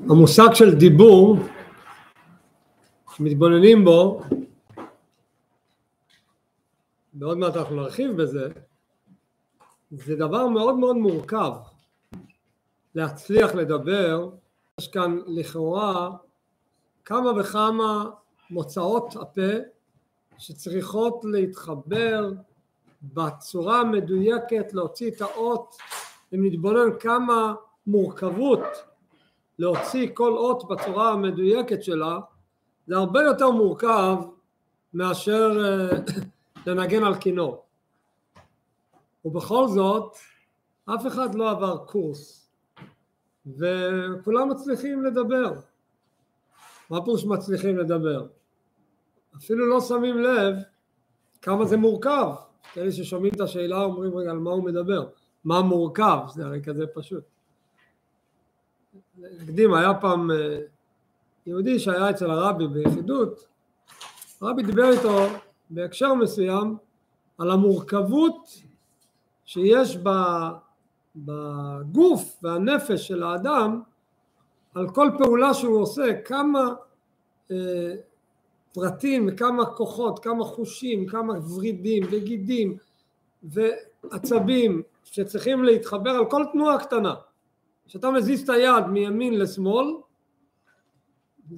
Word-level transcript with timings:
המושג 0.00 0.48
של 0.54 0.74
דיבור, 0.74 1.36
שמתבוננים 3.16 3.84
בו, 3.84 4.22
ועוד 7.14 7.38
מעט 7.38 7.56
אנחנו 7.56 7.76
נרחיב 7.76 8.22
בזה, 8.22 8.48
זה 9.90 10.16
דבר 10.16 10.48
מאוד 10.48 10.76
מאוד 10.78 10.96
מורכב 10.96 11.52
להצליח 12.94 13.54
לדבר, 13.54 14.30
יש 14.80 14.88
כאן 14.88 15.18
לכאורה 15.26 16.10
כמה 17.04 17.40
וכמה 17.40 18.10
מוצאות 18.50 19.16
הפה 19.16 19.52
שצריכות 20.38 21.20
להתחבר 21.24 22.30
בצורה 23.02 23.80
המדויקת 23.80 24.72
להוציא 24.72 25.10
את 25.10 25.20
האות 25.20 25.76
אם 26.34 26.46
נתבונן 26.46 26.98
כמה 27.00 27.54
מורכבות 27.86 28.62
להוציא 29.58 30.08
כל 30.14 30.32
אות 30.32 30.68
בצורה 30.68 31.12
המדויקת 31.12 31.82
שלה 31.82 32.18
זה 32.86 32.96
הרבה 32.96 33.22
יותר 33.22 33.50
מורכב 33.50 34.16
מאשר 34.94 35.58
לנגן 36.66 37.04
על 37.04 37.14
כינור. 37.14 37.64
ובכל 39.24 39.68
זאת 39.68 40.16
אף 40.94 41.06
אחד 41.06 41.34
לא 41.34 41.50
עבר 41.50 41.76
קורס 41.76 42.50
וכולם 43.46 44.48
מצליחים 44.50 45.04
לדבר. 45.04 45.52
מה 46.90 47.04
פירוש 47.04 47.24
מצליחים 47.24 47.78
לדבר? 47.78 48.26
אפילו 49.36 49.66
לא 49.66 49.80
שמים 49.80 50.18
לב 50.18 50.54
כמה 51.42 51.64
זה 51.64 51.76
מורכב. 51.76 52.30
כאלה 52.72 52.92
ששומעים 52.92 53.32
את 53.34 53.40
השאלה 53.40 53.82
אומרים 53.82 54.16
רגע 54.16 54.30
על 54.30 54.38
מה 54.38 54.50
הוא 54.50 54.64
מדבר 54.64 55.08
מה 55.44 55.62
מורכב 55.62 56.18
זה 56.34 56.46
הרי 56.46 56.62
כזה 56.62 56.86
פשוט. 56.94 57.24
נקדים 59.18 59.74
היה 59.74 59.94
פעם 59.94 60.30
יהודי 61.46 61.78
שהיה 61.78 62.10
אצל 62.10 62.30
הרבי 62.30 62.66
ביחידות 62.66 63.48
הרבי 64.40 64.62
דיבר 64.62 64.90
איתו 64.90 65.18
בהקשר 65.70 66.14
מסוים 66.14 66.76
על 67.38 67.50
המורכבות 67.50 68.62
שיש 69.44 69.98
בגוף 71.16 72.38
והנפש 72.42 73.08
של 73.08 73.22
האדם 73.22 73.80
על 74.74 74.90
כל 74.90 75.10
פעולה 75.18 75.54
שהוא 75.54 75.82
עושה 75.82 76.22
כמה 76.24 76.74
אה, 77.50 77.94
פרטים 78.72 79.28
וכמה 79.28 79.66
כוחות, 79.66 80.18
כמה 80.18 80.44
חושים, 80.44 81.06
כמה 81.06 81.34
ורידים 81.54 82.02
וגידים 82.10 82.76
ועצבים 83.42 84.82
שצריכים 85.12 85.64
להתחבר 85.64 86.10
על 86.10 86.30
כל 86.30 86.44
תנועה 86.52 86.78
קטנה. 86.78 87.14
כשאתה 87.86 88.10
מזיז 88.10 88.42
את 88.42 88.48
היד 88.48 88.86
מימין 88.86 89.38
לשמאל, 89.38 89.86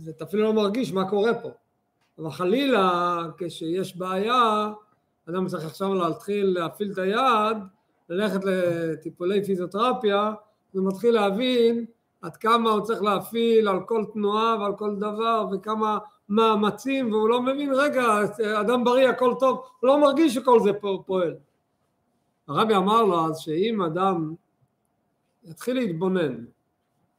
אתה 0.08 0.24
אפילו 0.24 0.42
לא 0.42 0.52
מרגיש 0.52 0.92
מה 0.92 1.10
קורה 1.10 1.34
פה. 1.34 1.48
אבל 2.18 2.30
חלילה 2.30 3.18
כשיש 3.38 3.96
בעיה, 3.96 4.72
אדם 5.28 5.46
צריך 5.46 5.64
עכשיו 5.64 5.94
להתחיל 5.94 6.46
להפעיל 6.58 6.92
את 6.92 6.98
היד, 6.98 7.56
ללכת 8.08 8.40
לטיפולי 8.44 9.44
פיזיותרפיה, 9.44 10.32
הוא 10.72 10.88
מתחיל 10.88 11.14
להבין 11.14 11.84
עד 12.22 12.36
כמה 12.36 12.70
הוא 12.70 12.80
צריך 12.80 13.02
להפעיל 13.02 13.68
על 13.68 13.80
כל 13.86 14.04
תנועה 14.12 14.56
ועל 14.60 14.72
כל 14.76 14.96
דבר 14.96 15.46
וכמה 15.52 15.98
מאמצים 16.28 17.12
והוא 17.12 17.28
לא 17.28 17.42
מבין 17.42 17.72
רגע 17.74 18.04
אדם 18.60 18.84
בריא 18.84 19.08
הכל 19.08 19.34
טוב 19.40 19.62
הוא 19.80 19.88
לא 19.88 20.00
מרגיש 20.00 20.34
שכל 20.34 20.60
זה 20.60 20.70
פועל 21.06 21.34
הרבי 22.50 22.76
אמר 22.76 23.02
לו 23.02 23.26
אז 23.26 23.38
שאם 23.38 23.82
אדם 23.82 24.34
יתחיל 25.44 25.76
להתבונן 25.76 26.44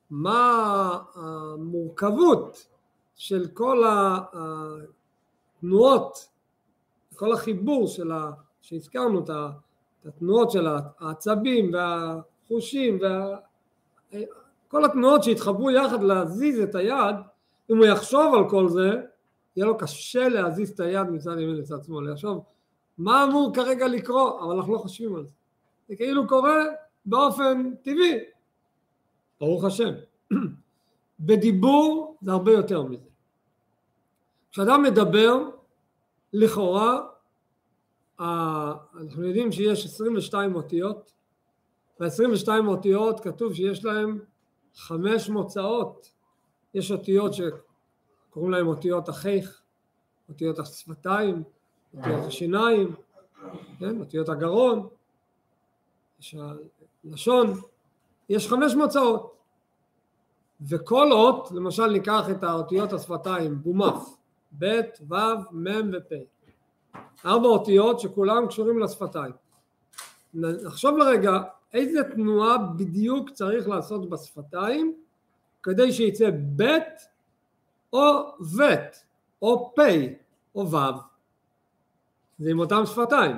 מה 0.09 0.99
המורכבות 1.15 2.67
של 3.15 3.47
כל 3.53 3.83
התנועות 5.61 6.29
כל 7.15 7.33
החיבור 7.33 7.87
של 7.87 8.11
ה... 8.11 8.31
שהזכרנו 8.61 9.19
את 9.23 9.29
התנועות 10.05 10.51
של 10.51 10.67
העצבים 10.99 11.71
והחושים 11.73 12.99
וה... 13.01 13.37
כל 14.67 14.85
התנועות 14.85 15.23
שהתחברו 15.23 15.71
יחד 15.71 16.03
להזיז 16.03 16.59
את 16.59 16.75
היד, 16.75 17.15
אם 17.71 17.77
הוא 17.77 17.85
יחשוב 17.85 18.35
על 18.35 18.49
כל 18.49 18.69
זה, 18.69 19.01
יהיה 19.55 19.65
לו 19.67 19.77
קשה 19.77 20.29
להזיז 20.29 20.71
את 20.71 20.79
היד 20.79 21.09
מצד 21.09 21.39
ימין 21.39 21.55
לצד 21.55 21.83
שמאל, 21.83 22.09
יחשוב 22.11 22.43
מה 22.97 23.23
אמור 23.23 23.51
כרגע 23.55 23.87
לקרות, 23.87 24.39
אבל 24.43 24.55
אנחנו 24.55 24.73
לא 24.73 24.77
חושבים 24.77 25.15
על 25.15 25.23
זה. 25.23 25.29
זה 25.87 25.95
כאילו 25.95 26.27
קורה 26.27 26.55
באופן 27.05 27.75
טבעי, 27.75 28.17
ברוך 29.39 29.63
השם. 29.63 29.93
בדיבור 31.19 32.17
זה 32.21 32.31
הרבה 32.31 32.51
יותר 32.51 32.83
מזה. 32.83 33.09
כשאדם 34.51 34.83
מדבר, 34.83 35.49
לכאורה, 36.33 37.01
אנחנו 38.19 39.23
יודעים 39.25 39.51
שיש 39.51 39.85
22 39.85 40.55
אותיות, 40.55 41.11
ב-22 41.99 42.47
אותיות 42.67 43.19
כתוב 43.19 43.53
שיש 43.53 43.85
להם 43.85 44.19
חמש 44.75 45.29
מוצאות, 45.29 46.11
יש 46.73 46.91
אותיות 46.91 47.31
שקוראים 47.33 48.51
להן 48.51 48.65
אותיות 48.65 49.09
החיך, 49.09 49.61
אותיות 50.29 50.59
השפתיים, 50.59 51.43
אותיות 51.97 52.25
השיניים, 52.25 52.95
כן? 53.79 53.99
אותיות 53.99 54.29
הגרון, 54.29 54.87
יש 56.19 56.35
הלשון, 57.05 57.53
יש 58.29 58.47
חמש 58.47 58.75
מוצאות 58.75 59.37
וכל 60.69 61.11
אות, 61.11 61.51
למשל 61.51 61.87
ניקח 61.87 62.29
את 62.31 62.43
האותיות 62.43 62.93
השפתיים, 62.93 63.61
בומף, 63.61 64.15
ב', 64.59 64.81
ו', 65.09 65.15
מ' 65.51 65.91
ופ', 65.93 66.13
ארבע 67.25 67.47
אותיות 67.47 67.99
שכולם 67.99 68.47
קשורים 68.47 68.79
לשפתיים. 68.79 69.31
נחשוב 70.33 70.97
לרגע 70.97 71.31
איזה 71.73 72.03
תנועה 72.03 72.57
בדיוק 72.57 73.29
צריך 73.29 73.67
לעשות 73.67 74.09
בשפתיים 74.09 74.95
כדי 75.63 75.91
שיצא 75.91 76.29
ב' 76.55 76.77
או 77.93 78.31
ב' 78.57 78.75
או 79.41 79.73
פ' 79.75 79.81
או 80.55 80.71
ו' 80.71 81.10
זה 82.41 82.49
עם 82.49 82.59
אותם 82.59 82.85
שפתיים. 82.85 83.35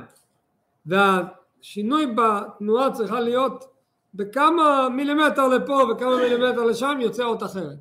והשינוי 0.85 2.15
בתנועה 2.15 2.91
צריכה 2.91 3.19
להיות 3.19 3.65
בכמה 4.13 4.89
מילימטר 4.89 5.47
לפה 5.47 5.81
וכמה 5.91 6.17
מילימטר 6.17 6.63
לשם 6.63 6.97
יוצא 7.01 7.23
אות 7.23 7.43
אחרת. 7.43 7.77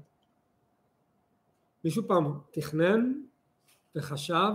מישהו 1.85 2.03
פעם 2.07 2.33
תכנן 2.51 3.13
וחשב 3.97 4.53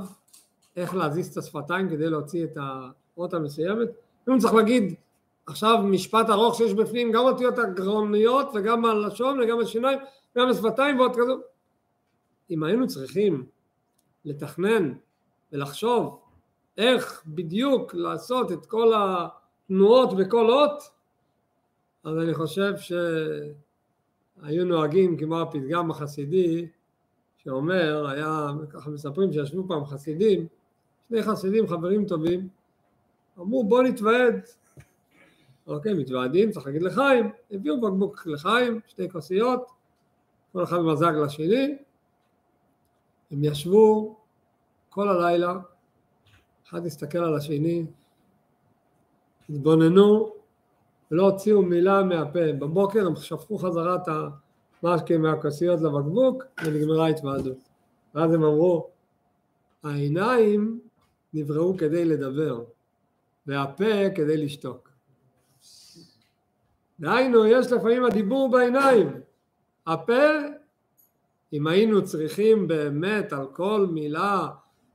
איך 0.75 0.95
להזיז 0.95 1.31
את 1.31 1.37
השפתיים 1.37 1.89
כדי 1.89 2.09
להוציא 2.09 2.43
את 2.43 2.57
האות 2.57 3.33
המסוימת? 3.33 3.87
אם 4.29 4.39
צריך 4.39 4.53
להגיד 4.53 4.95
עכשיו 5.45 5.77
משפט 5.83 6.29
ארוך 6.29 6.55
שיש 6.55 6.73
בפנים 6.73 7.11
גם 7.11 7.23
אותיות 7.23 7.59
הגרוניות 7.59 8.49
וגם 8.53 8.85
הלשון 8.85 9.39
וגם 9.39 9.59
השיניים 9.59 9.99
וגם 10.35 10.49
השפתיים 10.49 10.99
ועוד 10.99 11.15
כזו. 11.15 11.39
אם 12.49 12.63
היינו 12.63 12.87
צריכים 12.87 13.45
לתכנן 14.25 14.93
ולחשוב 15.51 16.26
איך 16.77 17.23
בדיוק 17.27 17.93
לעשות 17.93 18.51
את 18.51 18.65
כל 18.65 18.93
התנועות 18.95 20.17
בכל 20.17 20.51
אות 20.51 20.83
אז 22.03 22.17
אני 22.17 22.33
חושב 22.33 22.73
שהיו 22.77 24.65
נוהגים 24.65 25.17
כמו 25.17 25.41
הפתגם 25.41 25.91
החסידי 25.91 26.67
שאומר, 27.37 28.07
היה, 28.07 28.47
ככה 28.69 28.89
מספרים 28.89 29.33
שישבו 29.33 29.67
פעם 29.67 29.85
חסידים, 29.85 30.47
שני 31.09 31.23
חסידים 31.23 31.67
חברים 31.67 32.05
טובים, 32.05 32.47
אמרו 33.39 33.63
בוא 33.63 33.83
נתוועד. 33.83 34.41
אוקיי, 35.67 35.93
מתוועדים, 35.93 36.51
צריך 36.51 36.65
להגיד 36.65 36.81
לחיים, 36.81 37.31
הביאו 37.51 37.81
בקבוק 37.81 38.27
לחיים, 38.27 38.79
שתי 38.87 39.09
כוסיות, 39.09 39.71
כל 40.53 40.63
אחד 40.63 40.79
מזג 40.79 41.13
לשני, 41.25 41.77
הם 43.31 43.43
ישבו 43.43 44.17
כל 44.89 45.09
הלילה, 45.09 45.59
אחד 46.69 46.85
הסתכל 46.85 47.17
על 47.17 47.35
השני, 47.35 47.85
התבוננו 49.49 50.33
ולא 51.11 51.23
הוציאו 51.23 51.61
מילה 51.61 52.03
מהפה, 52.03 52.53
בבוקר 52.59 53.07
הם 53.07 53.15
שפכו 53.15 53.57
חזרה 53.57 53.95
את 53.95 54.07
המשקה 54.83 55.17
מהכוסיות 55.17 55.81
לבקבוק 55.81 56.43
ונגמרה 56.65 57.07
התוועדות. 57.07 57.57
ואז 58.15 58.33
הם 58.33 58.43
אמרו, 58.43 58.89
העיניים 59.83 60.79
נבראו 61.33 61.77
כדי 61.77 62.05
לדבר 62.05 62.63
והפה 63.47 64.09
כדי 64.15 64.37
לשתוק. 64.37 64.89
דהיינו, 66.99 67.45
יש 67.45 67.71
לפעמים 67.71 68.03
הדיבור 68.03 68.51
בעיניים. 68.51 69.21
הפה, 69.87 70.23
אם 71.53 71.67
היינו 71.67 72.05
צריכים 72.05 72.67
באמת 72.67 73.33
על 73.33 73.47
כל 73.53 73.87
מילה 73.91 74.47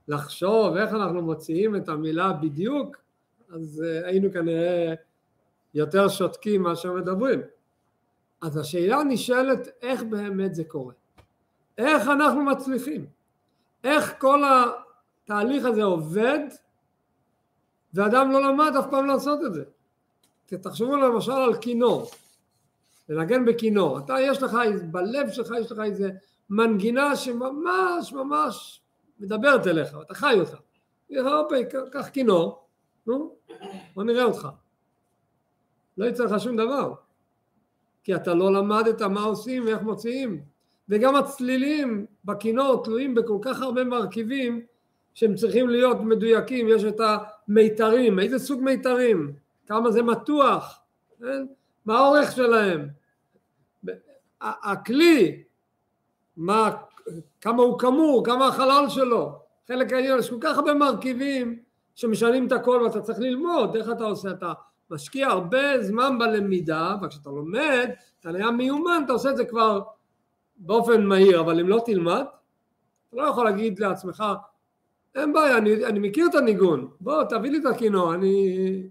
לחשוב 0.07 0.75
איך 0.75 0.93
אנחנו 0.93 1.21
מוציאים 1.21 1.75
את 1.75 1.89
המילה 1.89 2.33
בדיוק, 2.33 2.97
אז 3.49 3.83
היינו 4.05 4.33
כנראה 4.33 4.93
יותר 5.73 6.07
שותקים 6.07 6.61
מאשר 6.61 6.93
מדברים. 6.93 7.41
אז 8.41 8.57
השאלה 8.57 9.03
נשאלת 9.03 9.67
איך 9.81 10.03
באמת 10.03 10.55
זה 10.55 10.63
קורה. 10.63 10.93
איך 11.77 12.07
אנחנו 12.07 12.43
מצליחים? 12.43 13.05
איך 13.83 14.13
כל 14.19 14.43
התהליך 15.23 15.65
הזה 15.65 15.83
עובד 15.83 16.39
ואדם 17.93 18.31
לא 18.31 18.41
למד 18.41 18.71
אף 18.79 18.85
פעם 18.91 19.05
לעשות 19.05 19.39
את 19.45 19.53
זה. 19.53 19.63
תחשבו 20.61 20.95
למשל 20.95 21.31
על 21.31 21.57
כינור, 21.61 22.11
לנגן 23.09 23.45
בכינור, 23.45 23.99
אתה 23.99 24.15
יש 24.21 24.43
לך, 24.43 24.57
בלב 24.91 25.31
שלך 25.31 25.53
יש 25.61 25.71
לך 25.71 25.79
איזה 25.79 26.11
מנגינה 26.49 27.15
שממש 27.15 28.13
ממש 28.13 28.81
מדברת 29.19 29.67
אליך, 29.67 29.95
אתה 30.01 30.13
חי 30.13 30.35
אותה. 30.39 30.57
יגיד 31.09 31.25
לך, 31.25 31.31
אוקיי, 31.31 31.65
קח 31.91 32.09
כינור, 32.09 32.67
נו, 33.07 33.35
בוא 33.95 34.03
נראה 34.03 34.23
אותך. 34.23 34.47
לא 35.97 36.05
יצא 36.05 36.23
לך 36.23 36.39
שום 36.39 36.57
דבר, 36.57 36.93
כי 38.03 38.15
אתה 38.15 38.33
לא 38.33 38.53
למדת 38.53 39.01
מה 39.01 39.23
עושים 39.23 39.65
ואיך 39.65 39.81
מוציאים. 39.81 40.43
וגם 40.89 41.15
הצלילים 41.15 42.05
בכינור 42.25 42.83
תלויים 42.83 43.15
בכל 43.15 43.37
כך 43.41 43.61
הרבה 43.61 43.83
מרכיבים 43.83 44.65
שהם 45.13 45.35
צריכים 45.35 45.69
להיות 45.69 45.97
מדויקים, 46.01 46.67
יש 46.69 46.83
את 46.83 47.01
המיתרים, 47.47 48.19
איזה 48.19 48.39
סוג 48.39 48.61
מיתרים, 48.61 49.33
כמה 49.67 49.91
זה 49.91 50.03
מתוח, 50.03 50.79
כן? 51.19 51.45
מה 51.85 51.97
האורך 51.97 52.31
שלהם, 52.31 52.87
הכלי, 54.41 55.43
מה, 56.37 56.71
כמה 57.41 57.63
הוא 57.63 57.79
כמור, 57.79 58.25
כמה 58.25 58.47
החלל 58.47 58.85
שלו, 58.89 59.39
חלק 59.67 59.93
העניין, 59.93 60.19
יש 60.19 60.29
כל 60.29 60.37
כך 60.41 60.57
הרבה 60.57 60.73
מרכיבים 60.73 61.59
שמשנים 61.95 62.47
את 62.47 62.51
הכל 62.51 62.81
ואתה 62.83 63.01
צריך 63.01 63.19
ללמוד 63.19 63.75
איך 63.75 63.89
אתה 63.91 64.03
עושה, 64.03 64.31
אתה 64.31 64.53
משקיע 64.89 65.27
הרבה 65.27 65.81
זמן 65.81 66.19
בלמידה 66.19 66.95
וכשאתה 67.01 67.29
לומד 67.29 67.89
אתה 68.19 68.31
נהיה 68.31 68.51
מיומן, 68.51 69.01
אתה 69.05 69.13
עושה 69.13 69.29
את 69.29 69.37
זה 69.37 69.45
כבר 69.45 69.81
באופן 70.57 71.05
מהיר, 71.05 71.39
אבל 71.39 71.59
אם 71.59 71.69
לא 71.69 71.81
תלמד, 71.85 72.23
אתה 73.09 73.17
לא 73.17 73.27
יכול 73.27 73.45
להגיד 73.45 73.79
לעצמך, 73.79 74.23
אין 75.15 75.33
בעיה, 75.33 75.57
אני, 75.57 75.85
אני 75.85 75.99
מכיר 76.09 76.27
את 76.27 76.35
הניגון, 76.35 76.87
בוא 77.01 77.23
תביא 77.23 77.51
לי 77.51 77.57
את 77.57 77.65
הכינור, 77.65 78.13
אני... 78.13 78.83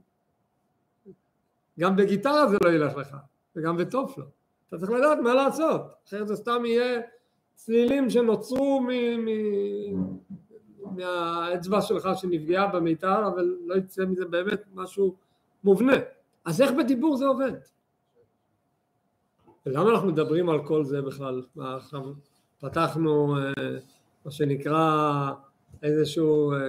גם 1.81 1.97
בגיטרה 1.97 2.47
זה 2.47 2.57
לא 2.65 2.71
ילך 2.71 2.97
לך, 2.97 3.17
וגם 3.57 3.77
בטוב 3.77 4.15
לא. 4.17 4.25
אתה 4.69 4.79
צריך 4.79 4.91
לדעת 4.91 5.19
מה 5.19 5.35
לעשות, 5.35 5.95
אחרת 6.09 6.29
זה 6.29 6.37
סתם 6.37 6.65
יהיה 6.65 7.01
צלילים 7.65 8.11
שנוצרו 8.11 8.81
מ... 8.81 8.89
מ... 9.25 9.29
מהאצבע 10.97 11.81
שלך 11.81 12.09
שנפגעה 12.17 12.67
במיתר, 12.67 13.27
אבל 13.27 13.57
לא 13.67 13.75
יצא 13.75 14.05
מזה 14.05 14.25
באמת 14.25 14.63
משהו 14.75 15.17
מובנה. 15.65 15.97
אז 16.45 16.61
איך 16.61 16.71
בדיבור 16.79 17.17
זה 17.17 17.27
עובד? 17.27 17.53
למה 19.67 19.91
אנחנו 19.91 20.09
מדברים 20.09 20.49
על 20.49 20.67
כל 20.67 20.85
זה 20.85 21.03
בכלל? 21.03 21.43
עכשיו 21.59 22.01
פתחנו 22.61 23.37
אה, 23.37 23.53
מה 24.25 24.31
שנקרא 24.31 25.31
איזשהו 25.83 26.53
אה, 26.53 26.69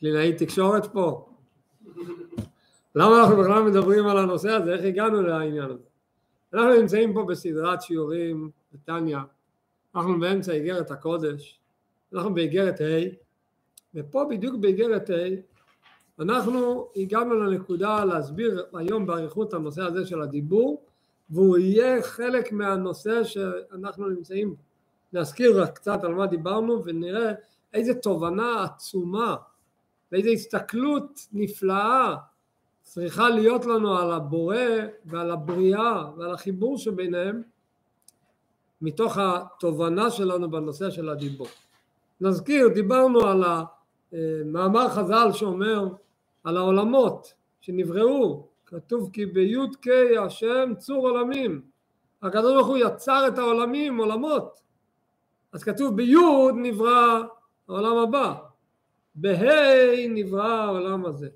קלינאי 0.00 0.32
תקשורת 0.32 0.86
פה? 0.92 1.28
למה 2.94 3.20
אנחנו 3.20 3.36
בכלל 3.36 3.62
מדברים 3.62 4.06
על 4.06 4.18
הנושא 4.18 4.50
הזה? 4.50 4.74
איך 4.74 4.84
הגענו 4.84 5.22
לעניין 5.22 5.70
הזה? 5.70 5.84
אנחנו 6.54 6.80
נמצאים 6.80 7.14
פה 7.14 7.24
בסדרת 7.24 7.82
שיעורים 7.82 8.50
בטניה, 8.72 9.22
אנחנו 9.96 10.20
באמצע 10.20 10.52
איגרת 10.52 10.90
הקודש, 10.90 11.60
אנחנו 12.14 12.34
באיגרת 12.34 12.80
ה' 12.80 13.24
ופה 13.94 14.24
בדיוק 14.30 14.56
באיגרת 14.56 15.10
ה' 15.10 15.54
אנחנו 16.20 16.88
הגענו 16.96 17.34
לנקודה 17.34 18.04
להסביר 18.04 18.66
היום 18.74 19.06
באריכות 19.06 19.54
הנושא 19.54 19.82
הזה 19.82 20.06
של 20.06 20.22
הדיבור 20.22 20.84
והוא 21.30 21.58
יהיה 21.58 22.02
חלק 22.02 22.52
מהנושא 22.52 23.24
שאנחנו 23.24 24.08
נמצאים. 24.08 24.54
נזכיר 25.12 25.62
רק 25.62 25.76
קצת 25.76 26.04
על 26.04 26.14
מה 26.14 26.26
דיברנו 26.26 26.84
ונראה 26.84 27.32
איזה 27.74 27.94
תובנה 27.94 28.64
עצומה 28.64 29.36
ואיזה 30.12 30.28
הסתכלות 30.30 31.20
נפלאה 31.32 32.14
צריכה 32.82 33.28
להיות 33.28 33.66
לנו 33.66 33.98
על 33.98 34.12
הבורא 34.12 34.56
ועל 35.04 35.30
הבריאה 35.30 36.04
ועל 36.16 36.34
החיבור 36.34 36.78
שביניהם 36.78 37.42
מתוך 38.84 39.18
התובנה 39.18 40.10
שלנו 40.10 40.50
בנושא 40.50 40.90
של 40.90 41.08
הדיבור. 41.08 41.46
נזכיר, 42.20 42.68
דיברנו 42.68 43.20
על 43.26 43.44
המאמר 44.12 44.88
חז"ל 44.88 45.32
שאומר 45.32 45.88
על 46.44 46.56
העולמות 46.56 47.34
שנבראו 47.60 48.46
כתוב 48.66 49.10
כי 49.12 49.26
בי"ק 49.26 49.86
השם 50.20 50.72
צור 50.78 51.08
עולמים. 51.08 51.62
הקדוש 52.22 52.52
ברוך 52.54 52.66
הוא 52.66 52.76
יצר 52.76 53.28
את 53.28 53.38
העולמים 53.38 53.96
עולמות. 53.96 54.60
אז 55.52 55.64
כתוב 55.64 55.96
בי' 55.96 56.16
נברא 56.54 57.22
העולם 57.68 57.96
הבא 57.96 58.34
בה' 59.14 60.08
נברא 60.08 60.48
העולם 60.48 61.06
הזה. 61.06 61.28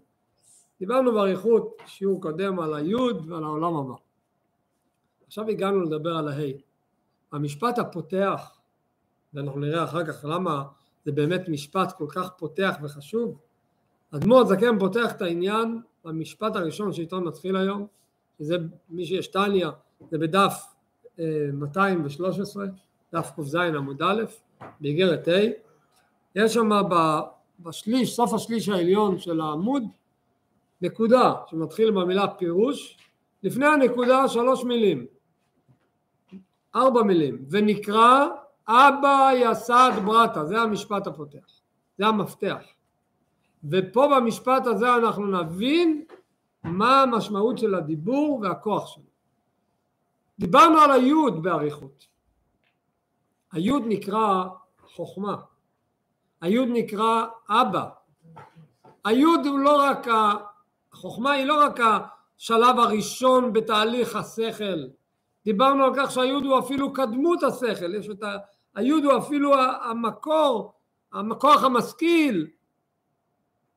דיברנו 0.80 1.12
באריכות 1.12 1.76
שיעור 1.86 2.22
קודם 2.22 2.60
על 2.60 2.74
היוד 2.74 3.30
ועל 3.30 3.44
העולם 3.44 3.76
הבא. 3.76 3.94
עכשיו 5.26 5.48
הגענו 5.48 5.80
לדבר 5.80 6.16
על 6.16 6.28
הה' 6.28 6.67
המשפט 7.32 7.78
הפותח 7.78 8.58
ואנחנו 9.34 9.60
נראה 9.60 9.84
אחר 9.84 10.04
כך 10.04 10.24
למה 10.24 10.62
זה 11.04 11.12
באמת 11.12 11.48
משפט 11.48 11.92
כל 11.92 12.06
כך 12.08 12.30
פותח 12.36 12.76
וחשוב 12.82 13.38
אדמו"ר 14.14 14.44
זקן 14.44 14.78
פותח 14.78 15.12
את 15.12 15.22
העניין 15.22 15.80
המשפט 16.04 16.56
הראשון 16.56 16.92
שאיתו 16.92 17.20
נתחיל 17.20 17.56
היום, 17.56 17.86
שזה 18.38 18.56
מי 18.90 19.06
שיש 19.06 19.28
טניה, 19.28 19.70
זה 20.10 20.18
בדף 20.18 20.54
213, 21.52 22.64
אה, 22.64 22.68
דף 23.12 23.30
ק"ז 23.36 23.54
עמוד 23.54 24.02
א', 24.02 24.22
באיגרת 24.80 25.28
ה', 25.28 25.40
יש 26.34 26.54
שם 26.54 26.70
בשליש, 27.60 28.16
סוף 28.16 28.34
השליש 28.34 28.68
העליון 28.68 29.18
של 29.18 29.40
העמוד, 29.40 29.82
נקודה 30.82 31.34
שמתחיל 31.46 31.90
במילה 31.90 32.28
פירוש, 32.28 32.98
לפני 33.42 33.66
הנקודה 33.66 34.28
שלוש 34.28 34.64
מילים, 34.64 35.06
ארבע 36.74 37.02
מילים, 37.02 37.44
ונקרא 37.50 38.26
אבא 38.68 39.30
יסד 39.34 39.92
ברטה, 40.04 40.44
זה 40.44 40.60
המשפט 40.60 41.06
הפותח, 41.06 41.60
זה 41.98 42.06
המפתח. 42.06 42.62
ופה 43.64 44.08
במשפט 44.16 44.66
הזה 44.66 44.94
אנחנו 44.94 45.26
נבין 45.26 46.04
מה 46.64 47.02
המשמעות 47.02 47.58
של 47.58 47.74
הדיבור 47.74 48.40
והכוח 48.42 48.86
שלו. 48.86 49.02
דיברנו 50.38 50.78
על 50.78 50.90
היוד 50.90 51.42
באריכות. 51.42 52.06
היוד 53.52 53.82
נקרא 53.86 54.44
חוכמה. 54.86 55.36
היוד 56.40 56.68
נקרא 56.72 57.26
אבא. 57.48 57.88
היוד 59.04 59.46
הוא 59.46 59.58
לא 59.58 59.82
רק, 59.82 60.06
החוכמה 60.92 61.32
היא 61.32 61.44
לא 61.44 61.64
רק 61.64 61.80
השלב 61.80 62.78
הראשון 62.78 63.52
בתהליך 63.52 64.16
השכל. 64.16 64.97
דיברנו 65.48 65.84
על 65.84 65.92
כך 65.96 66.10
שהיוד 66.10 66.44
הוא 66.44 66.58
אפילו 66.58 66.92
קדמות 66.92 67.42
השכל. 67.42 67.94
יש 67.94 68.10
את 68.10 68.22
ה... 68.22 68.36
היוד 68.74 69.04
הוא 69.04 69.18
אפילו 69.18 69.54
המקור, 69.82 70.72
המכוח 71.12 71.64
המשכיל, 71.64 72.46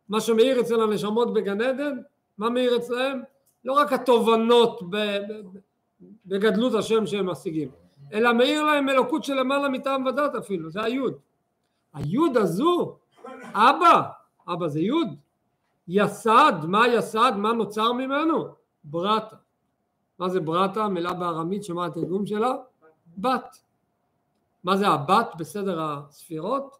מה 0.09 0.21
שמאיר 0.21 0.61
אצל 0.61 0.81
הנשמות 0.81 1.33
בגן 1.33 1.61
עדן, 1.61 1.97
מה 2.37 2.49
מאיר 2.49 2.77
אצלהם? 2.77 3.21
לא 3.65 3.73
רק 3.73 3.93
התובנות 3.93 4.81
בגדלות 6.25 6.73
השם 6.73 7.05
שהם 7.05 7.29
משיגים, 7.29 7.69
אלא 8.13 8.33
מאיר 8.33 8.63
להם 8.63 8.89
אלוקות 8.89 9.23
של 9.23 9.33
למעלה 9.33 9.69
מטעם 9.69 10.05
ודת 10.05 10.35
אפילו, 10.35 10.69
זה 10.69 10.83
היוד. 10.83 11.13
היוד 11.93 12.37
הזו, 12.37 12.97
אבא, 13.53 14.01
אבא 14.47 14.67
זה 14.67 14.79
יוד, 14.79 15.07
יסד, 15.87 16.53
מה 16.67 16.87
יסד, 16.87 17.31
מה 17.37 17.53
נוצר 17.53 17.93
ממנו? 17.93 18.47
ברטה. 18.83 19.35
מה 20.21 20.29
זה 20.29 20.39
ברטה? 20.39 20.87
מילה 20.87 21.13
בארמית, 21.13 21.63
שמה 21.63 21.85
התרגום 21.85 22.25
שלה? 22.25 22.53
בת. 23.17 23.57
מה 24.63 24.77
זה 24.77 24.87
הבת 24.87 25.27
בסדר 25.37 25.81
הספירות? 25.81 26.77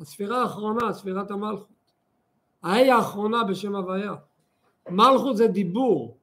הספירה 0.00 0.42
האחרונה, 0.42 0.92
ספירת 0.92 1.30
המלכות. 1.30 1.92
ההיא 2.62 2.92
האחרונה 2.92 3.44
בשם 3.44 3.76
הוויה. 3.76 4.14
מלכות 4.88 5.36
זה 5.36 5.46
דיבור, 5.46 6.18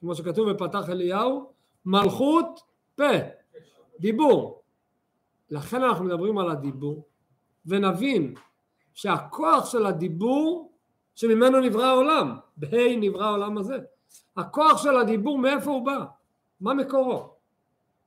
כמו 0.00 0.14
שכתוב 0.14 0.50
בפתח 0.50 0.90
אליהו, 0.90 1.52
מלכות 1.84 2.60
פה, 2.96 3.12
דיבור. 4.00 4.62
לכן 5.50 5.82
אנחנו 5.82 6.04
מדברים 6.04 6.38
על 6.38 6.50
הדיבור, 6.50 7.04
ונבין 7.66 8.34
שהכוח 8.94 9.70
של 9.70 9.86
הדיבור 9.86 10.72
שממנו 11.14 11.60
נברא 11.60 11.84
העולם, 11.84 12.36
בה' 12.56 12.96
נברא 13.00 13.24
העולם 13.24 13.58
הזה. 13.58 13.78
הכוח 14.36 14.82
של 14.82 14.96
הדיבור 14.96 15.38
מאיפה 15.38 15.70
הוא 15.70 15.86
בא? 15.86 16.04
מה 16.60 16.74
מקורו? 16.74 17.34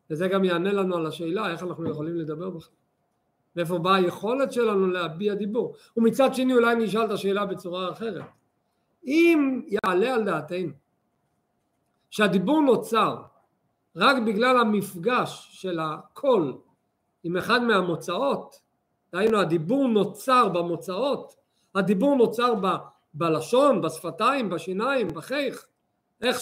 וזה 0.10 0.28
גם 0.28 0.44
יענה 0.44 0.72
לנו 0.72 0.96
על 0.96 1.06
השאלה 1.06 1.52
איך 1.52 1.64
אנחנו 1.64 1.90
יכולים 1.90 2.16
לדבר 2.16 2.50
בכלל. 2.50 2.76
מאיפה 3.56 3.78
באה 3.78 3.96
היכולת 3.96 4.54
שלנו 4.54 4.88
להביע 4.88 5.34
דיבור. 5.34 5.76
ומצד 5.98 6.34
שני 6.34 6.54
אולי 6.54 6.76
נשאל 6.76 7.06
את 7.06 7.12
השאלה 7.12 7.46
בצורה 7.46 7.92
אחרת. 7.92 8.24
אם 9.06 9.62
יעלה 9.68 10.14
על 10.14 10.24
דעתנו 10.24 10.72
שהדיבור 12.10 12.62
נוצר 12.62 13.22
רק 13.96 14.18
בגלל 14.26 14.58
המפגש 14.58 15.50
של 15.52 15.80
הקול 15.80 16.58
עם 17.24 17.38
אחד 17.38 17.64
מהמוצאות, 17.64 18.56
דהיינו 19.14 19.40
הדיבור 19.40 19.88
נוצר 19.88 20.50
במוצאות, 20.50 21.36
הדיבור 21.76 22.16
נוצר 22.16 22.56
ב, 22.56 22.68
בלשון, 23.14 23.82
בשפתיים, 23.82 24.50
בשיניים, 24.50 25.08
בחיך, 25.08 25.66
איך 26.22 26.39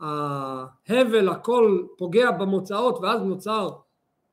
שההבל 0.00 1.28
הקול 1.28 1.88
פוגע 1.96 2.30
במוצאות 2.30 2.98
ואז 3.02 3.22
נוצר 3.22 3.70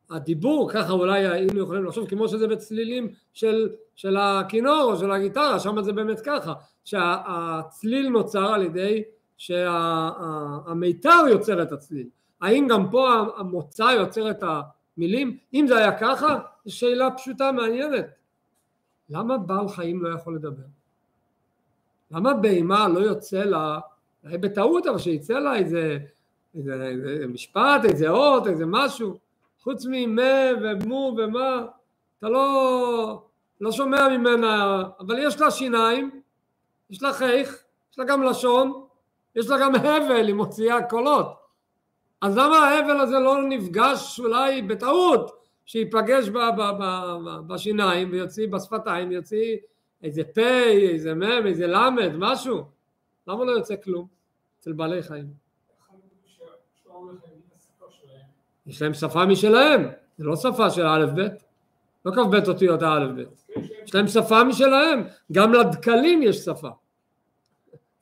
הדיבור, 0.09 0.69
ככה 0.71 0.93
אולי 0.93 1.27
היינו 1.27 1.59
יכולים 1.59 1.85
לחשוב, 1.85 2.09
כמו 2.09 2.27
שזה 2.27 2.47
בצלילים 2.47 3.09
של, 3.33 3.69
של 3.95 4.17
הכינור 4.17 4.83
או 4.83 4.97
של 4.97 5.11
הגיטרה, 5.11 5.59
שם 5.59 5.81
זה 5.81 5.93
באמת 5.93 6.19
ככה, 6.19 6.53
שהצליל 6.85 8.09
נוצר 8.09 8.53
על 8.53 8.61
ידי 8.61 9.03
שהמיתר 9.38 11.23
יוצר 11.29 11.61
את 11.61 11.71
הצליל. 11.71 12.07
האם 12.41 12.67
גם 12.69 12.89
פה 12.91 13.09
המוצא 13.38 13.83
יוצר 13.83 14.31
את 14.31 14.43
המילים? 14.43 15.38
אם 15.53 15.65
זה 15.67 15.77
היה 15.77 16.00
ככה, 16.00 16.39
זו 16.65 16.77
שאלה 16.77 17.11
פשוטה 17.11 17.51
מעניינת. 17.51 18.05
למה 19.09 19.38
בעל 19.38 19.69
חיים 19.69 20.03
לא 20.03 20.15
יכול 20.15 20.35
לדבר? 20.35 20.63
למה 22.11 22.33
בהמה 22.33 22.88
לא 22.88 23.00
יוצא 23.00 23.43
לה, 23.43 23.79
בטעות, 24.24 24.88
אבל 24.88 24.98
שיצא 24.98 25.34
לה 25.34 25.56
איזה, 25.56 25.98
איזה, 26.56 26.88
איזה 26.88 27.28
משפט, 27.28 27.86
איזה 27.86 28.10
אות, 28.10 28.48
איזה 28.48 28.66
משהו, 28.66 29.18
חוץ 29.63 29.86
ממה 29.90 30.50
ומו 30.62 31.16
ומה, 31.18 31.66
אתה 32.20 32.30
לא, 32.30 33.24
לא 33.62 33.72
שומע 33.72 34.18
ממנה, 34.18 34.84
אבל 35.00 35.20
יש 35.20 35.42
לה 35.42 35.51
שיניים, 35.51 36.22
יש 36.90 37.04
לה 37.04 37.13
חיך, 37.13 37.63
יש 37.92 38.00
לה 38.00 38.06
גם 38.06 38.24
לשון, 38.24 38.86
יש 39.36 39.50
לה 39.50 39.58
גם 39.60 39.75
הבל, 39.75 40.28
היא 40.28 40.36
מוציאה 40.36 40.84
קולות. 40.84 41.28
אז 42.22 42.38
למה 42.38 42.58
ההבל 42.58 43.01
הזה 43.01 43.20
לא 43.20 43.42
נפגש 43.50 44.20
אולי 44.20 44.62
בטעות, 44.62 45.32
שייפגש 45.66 46.30
ב, 46.30 46.38
ב, 46.38 46.62
ב, 46.80 46.84
ב, 47.25 47.54
בשיניים 47.54 48.12
ויוציא 48.12 48.48
בשפתיים, 48.48 49.10
ויוציא 49.10 49.58
איזה 50.04 50.24
פ', 50.24 50.38
איזה 50.38 51.13
מ', 51.13 51.46
איזה 51.46 51.68
ל', 51.68 51.90
משהו? 52.18 52.63
למה 53.31 53.45
לא 53.45 53.51
יוצא 53.51 53.75
כלום 53.83 54.07
אצל 54.59 54.73
בעלי 54.73 55.03
חיים? 55.03 55.27
יש 58.65 58.81
להם 58.81 58.93
שפה 58.93 59.25
משלהם, 59.25 59.89
זה 60.17 60.25
לא 60.25 60.35
שפה 60.35 60.69
של 60.69 60.85
א' 60.85 61.05
ב', 61.15 61.27
לא 62.05 62.11
כ"ב 62.11 62.50
אותיות 62.50 62.81
הא' 62.81 63.07
ב', 63.15 63.23
יש 63.83 63.95
להם 63.95 64.07
שפה 64.07 64.43
משלהם, 64.43 65.07
גם 65.31 65.53
לדקלים 65.53 66.23
יש 66.23 66.38
שפה. 66.38 66.69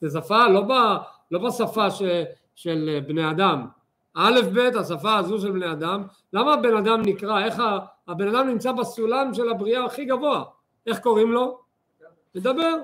זה 0.00 0.20
שפה 0.20 0.48
לא, 0.48 0.60
ב, 0.60 0.72
לא 1.30 1.38
בשפה 1.48 1.90
ש, 1.90 2.02
של 2.54 3.00
בני 3.06 3.30
אדם. 3.30 3.66
א' 4.14 4.40
ב' 4.54 4.58
השפה 4.58 5.16
הזו 5.16 5.38
של 5.38 5.50
בני 5.50 5.72
אדם, 5.72 6.04
למה 6.32 6.54
הבן 6.54 6.76
אדם 6.76 7.02
נקרא, 7.02 7.44
איך 7.44 7.62
הבן 8.08 8.28
אדם 8.28 8.48
נמצא 8.48 8.72
בסולם 8.72 9.34
של 9.34 9.48
הבריאה 9.48 9.84
הכי 9.84 10.04
גבוה, 10.04 10.44
איך 10.86 10.98
קוראים 10.98 11.32
לו? 11.32 11.60
לדבר. 12.34 12.74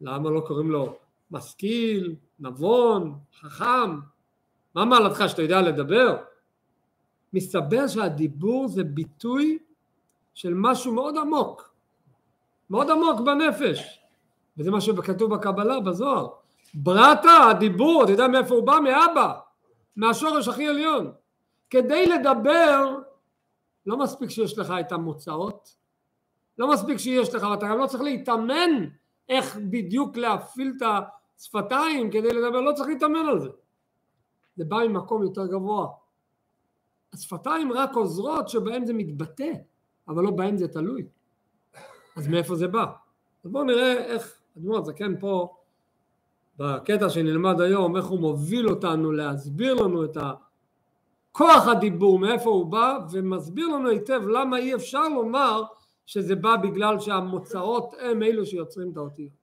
למה 0.00 0.30
לא 0.30 0.40
קוראים 0.40 0.70
לו 0.70 0.96
משכיל, 1.32 2.14
נבון, 2.40 3.18
חכם? 3.40 3.98
מה 4.74 4.84
מעלתך 4.84 5.24
שאתה 5.28 5.42
יודע 5.42 5.60
לדבר? 5.60 6.16
מסתבר 7.32 7.88
שהדיבור 7.88 8.68
זה 8.68 8.84
ביטוי 8.84 9.58
של 10.34 10.54
משהו 10.54 10.94
מאוד 10.94 11.16
עמוק, 11.16 11.74
מאוד 12.70 12.90
עמוק 12.90 13.20
בנפש, 13.20 14.00
וזה 14.58 14.70
מה 14.70 14.80
שכתוב 14.80 15.34
בקבלה, 15.34 15.80
בזוהר. 15.80 16.28
ברטה, 16.74 17.46
הדיבור, 17.50 18.04
אתה 18.04 18.12
יודע 18.12 18.28
מאיפה 18.28 18.54
הוא 18.54 18.66
בא? 18.66 18.78
מאבא, 18.84 19.38
מהשורש 19.96 20.48
הכי 20.48 20.68
עליון. 20.68 21.12
כדי 21.70 22.06
לדבר, 22.06 22.96
לא 23.86 23.96
מספיק 23.96 24.30
שיש 24.30 24.58
לך 24.58 24.74
את 24.80 24.92
המוצאות, 24.92 25.76
לא 26.58 26.70
מספיק 26.70 26.96
שיש 26.96 27.34
לך, 27.34 27.42
ואתה 27.42 27.66
גם 27.66 27.78
לא 27.78 27.86
צריך 27.86 28.02
להתאמן 28.02 28.70
איך 29.28 29.56
בדיוק 29.56 30.16
להפעיל 30.16 30.72
את 30.76 30.82
השפתיים 31.42 32.10
כדי 32.10 32.28
לדבר, 32.28 32.60
לא 32.60 32.72
צריך 32.72 32.88
להתאמן 32.88 33.26
על 33.28 33.40
זה. 33.40 33.48
זה 34.56 34.64
בא 34.64 34.76
ממקום 34.88 35.22
יותר 35.22 35.46
גבוה. 35.46 35.88
השפתיים 37.12 37.72
רק 37.72 37.94
עוזרות 37.94 38.48
שבהן 38.48 38.86
זה 38.86 38.92
מתבטא, 38.92 39.52
אבל 40.08 40.22
לא 40.22 40.30
בהן 40.30 40.56
זה 40.56 40.68
תלוי. 40.68 41.06
אז 42.16 42.28
מאיפה 42.28 42.54
זה 42.54 42.68
בא? 42.68 42.84
אז 43.44 43.50
בואו 43.50 43.64
נראה 43.64 43.92
איך 43.92 44.42
אדמו"ר 44.58 44.78
הזקן 44.78 45.20
פה 45.20 45.54
בקטע 46.58 47.10
שנלמד 47.10 47.60
היום, 47.60 47.96
איך 47.96 48.06
הוא 48.06 48.20
מוביל 48.20 48.68
אותנו 48.68 49.12
להסביר 49.12 49.74
לנו 49.74 50.04
את 50.04 50.16
כוח 51.32 51.66
הדיבור, 51.66 52.18
מאיפה 52.18 52.50
הוא 52.50 52.66
בא, 52.66 52.98
ומסביר 53.12 53.68
לנו 53.68 53.88
היטב 53.88 54.22
למה 54.28 54.58
אי 54.58 54.74
אפשר 54.74 55.08
לומר 55.08 55.62
שזה 56.06 56.36
בא 56.36 56.56
בגלל 56.56 57.00
שהמוצאות 57.00 57.94
הם 58.00 58.22
אלו 58.22 58.46
שיוצרים 58.46 58.92
את 58.92 58.96
האותיות. 58.96 59.41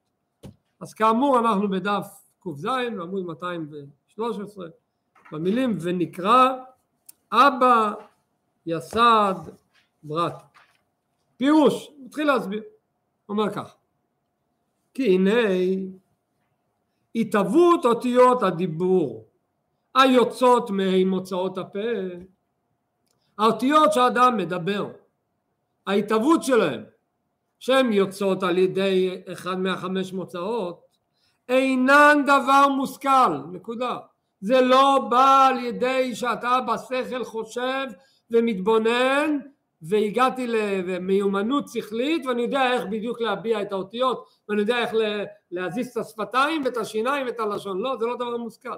אז 0.80 0.94
כאמור 0.94 1.40
אנחנו 1.40 1.70
בדף 1.70 2.08
ק"ז 2.40 2.66
בעמוד 2.98 3.26
213 3.26 4.68
במילים 5.32 5.78
ונקרא 5.82 6.54
אבא 7.32 7.94
יסד 8.66 9.36
ברת. 10.04 10.34
פירוש, 11.38 11.92
מתחיל 12.06 12.28
להסביר, 12.28 12.64
אומר 13.30 13.54
כך 13.54 13.76
כי 14.94 15.16
הנה 15.16 15.40
התהוות 17.16 17.86
אותיות 17.86 18.44
הדיבור 18.44 19.28
היוצאות 19.96 20.70
ממוצאות 20.74 21.58
הפה 21.58 21.90
האותיות 23.38 23.94
שאדם 23.94 24.38
מדבר 24.38 24.92
ההתהוות 25.88 26.44
שלהם 26.44 26.84
שהן 27.60 27.94
יוצאות 27.94 28.44
על 28.44 28.58
ידי 28.58 29.22
אחד 29.32 29.60
מהחמש 29.60 30.14
מוצאות 30.14 30.90
אינן 31.50 32.24
דבר 32.26 32.68
מושכל 32.68 33.38
נקודה. 33.52 33.98
זה 34.42 34.62
לא 34.62 35.08
בא 35.10 35.48
על 35.48 35.58
ידי 35.66 36.16
שאתה 36.16 36.60
בשכל 36.68 37.24
חושב 37.24 37.88
ומתבונן 38.32 39.38
והגעתי 39.82 40.48
למיומנות 40.48 41.68
שכלית 41.68 42.26
ואני 42.26 42.42
יודע 42.42 42.74
איך 42.74 42.86
בדיוק 42.86 43.22
להביע 43.22 43.62
את 43.62 43.72
האותיות 43.72 44.26
ואני 44.50 44.62
יודע 44.62 44.80
איך 44.80 44.92
להזיז 45.52 45.88
את 45.88 45.98
השפתיים 45.98 46.62
ואת 46.66 46.78
השיניים 46.78 47.28
ואת 47.28 47.40
הלשון. 47.40 47.80
לא 47.80 47.98
זה 48.00 48.06
לא 48.06 48.16
דבר 48.16 48.38
מושכל 48.38 48.70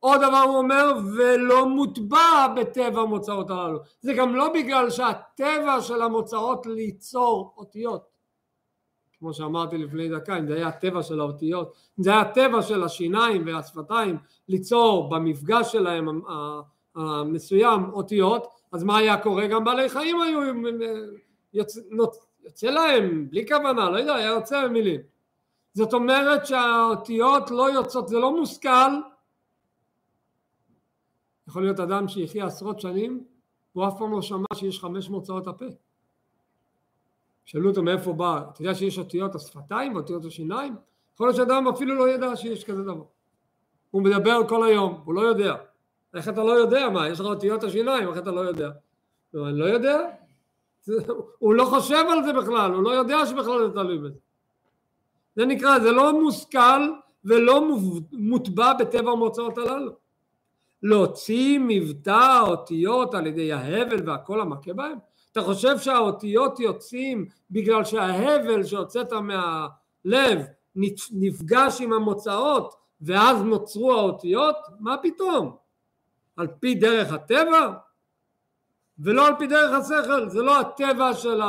עוד 0.00 0.20
דבר 0.20 0.42
הוא 0.48 0.58
אומר 0.58 0.92
ולא 1.16 1.68
מוטבע 1.68 2.46
בטבע 2.56 3.00
המוצאות 3.00 3.50
הללו 3.50 3.78
זה 4.00 4.12
גם 4.12 4.34
לא 4.34 4.52
בגלל 4.54 4.90
שהטבע 4.90 5.80
של 5.80 6.02
המוצאות 6.02 6.66
ליצור 6.66 7.54
אותיות 7.56 8.08
כמו 9.18 9.34
שאמרתי 9.34 9.78
לפני 9.78 10.08
דקה 10.08 10.38
אם 10.38 10.46
זה 10.46 10.54
היה 10.54 10.68
הטבע 10.68 11.02
של 11.02 11.20
האותיות 11.20 11.74
אם 11.98 12.04
זה 12.04 12.10
היה 12.10 12.20
הטבע 12.20 12.62
של 12.62 12.84
השיניים 12.84 13.46
והשפתיים 13.46 14.16
ליצור 14.48 15.10
במפגש 15.10 15.72
שלהם 15.72 16.20
המסוים 16.94 17.90
אותיות 17.92 18.58
אז 18.72 18.84
מה 18.84 18.98
היה 18.98 19.16
קורה? 19.16 19.46
גם 19.46 19.64
בעלי 19.64 19.88
חיים 19.88 20.20
היו 20.20 20.40
יוצא, 21.52 21.80
יוצא 22.42 22.66
להם 22.66 23.26
בלי 23.30 23.48
כוונה, 23.48 23.90
לא 23.90 23.98
יודע, 23.98 24.14
היה 24.14 24.26
יוצא 24.26 24.64
במילים. 24.64 25.00
זאת 25.74 25.92
אומרת 25.92 26.46
שהאותיות 26.46 27.50
לא 27.50 27.72
יוצאות, 27.72 28.08
זה 28.08 28.18
לא 28.18 28.36
מושכל. 28.36 28.90
יכול 31.48 31.62
להיות 31.62 31.80
אדם 31.80 32.08
שיחיה 32.08 32.46
עשרות 32.46 32.80
שנים 32.80 33.24
והוא 33.74 33.88
אף 33.88 33.98
פעם 33.98 34.12
לא 34.12 34.22
שמע 34.22 34.46
שיש 34.54 34.80
חמש 34.80 35.10
מוצאות 35.10 35.46
הפה. 35.46 35.64
שאלו 37.44 37.68
אותו 37.70 37.82
מאיפה 37.82 38.12
בא, 38.12 38.40
אתה 38.52 38.62
יודע 38.62 38.74
שיש 38.74 38.98
אותיות 38.98 39.34
השפתיים 39.34 39.94
ואותיות 39.94 40.24
השיניים? 40.24 40.76
יכול 41.14 41.26
להיות 41.26 41.36
שאדם 41.36 41.68
אפילו 41.68 41.94
לא 41.94 42.10
ידע 42.10 42.36
שיש 42.36 42.64
כזה 42.64 42.82
דבר. 42.82 43.04
הוא 43.90 44.02
מדבר 44.02 44.48
כל 44.48 44.66
היום, 44.66 45.00
הוא 45.04 45.14
לא 45.14 45.20
יודע. 45.20 45.54
איך 46.14 46.28
אתה 46.28 46.44
לא 46.44 46.52
יודע 46.52 46.88
מה, 46.88 47.08
יש 47.08 47.20
לך 47.20 47.26
אותיות 47.26 47.64
השיניים, 47.64 48.08
איך 48.08 48.18
אתה 48.18 48.30
לא 48.30 48.40
יודע? 48.40 48.70
לא, 49.34 49.48
אני 49.48 49.58
לא 49.58 49.64
יודע. 49.64 49.98
הוא 51.38 51.54
לא 51.54 51.64
חושב 51.64 52.04
על 52.10 52.24
זה 52.24 52.32
בכלל, 52.32 52.72
הוא 52.74 52.82
לא 52.82 52.90
יודע 52.90 53.26
שבכלל 53.26 53.66
זה 53.66 53.74
תלוי 53.74 53.98
בזה. 53.98 54.18
זה 55.36 55.46
נקרא, 55.46 55.78
זה 55.78 55.92
לא 55.92 56.20
מושכל 56.20 56.90
ולא 57.24 57.68
מוטבע 58.12 58.72
בטבע 58.74 59.10
המוצאות 59.10 59.58
הללו. 59.58 60.07
להוציא 60.82 61.58
מבטא 61.62 62.10
האותיות 62.10 63.14
על 63.14 63.26
ידי 63.26 63.52
ההבל 63.52 64.08
והקול 64.08 64.40
המכה 64.40 64.72
בהם? 64.72 64.98
אתה 65.32 65.42
חושב 65.42 65.78
שהאותיות 65.78 66.60
יוצאים 66.60 67.26
בגלל 67.50 67.84
שההבל 67.84 68.64
שהוצאת 68.64 69.12
מהלב 69.12 70.38
נפגש 71.12 71.80
עם 71.80 71.92
המוצאות 71.92 72.74
ואז 73.00 73.42
נוצרו 73.42 73.92
האותיות? 73.92 74.56
מה 74.80 74.96
פתאום? 75.02 75.56
על 76.36 76.46
פי 76.60 76.74
דרך 76.74 77.12
הטבע 77.12 77.72
ולא 78.98 79.26
על 79.26 79.34
פי 79.38 79.46
דרך 79.46 79.78
השכל, 79.78 80.28
זה 80.28 80.42
לא 80.42 80.60
הטבע 80.60 81.14
של 81.14 81.40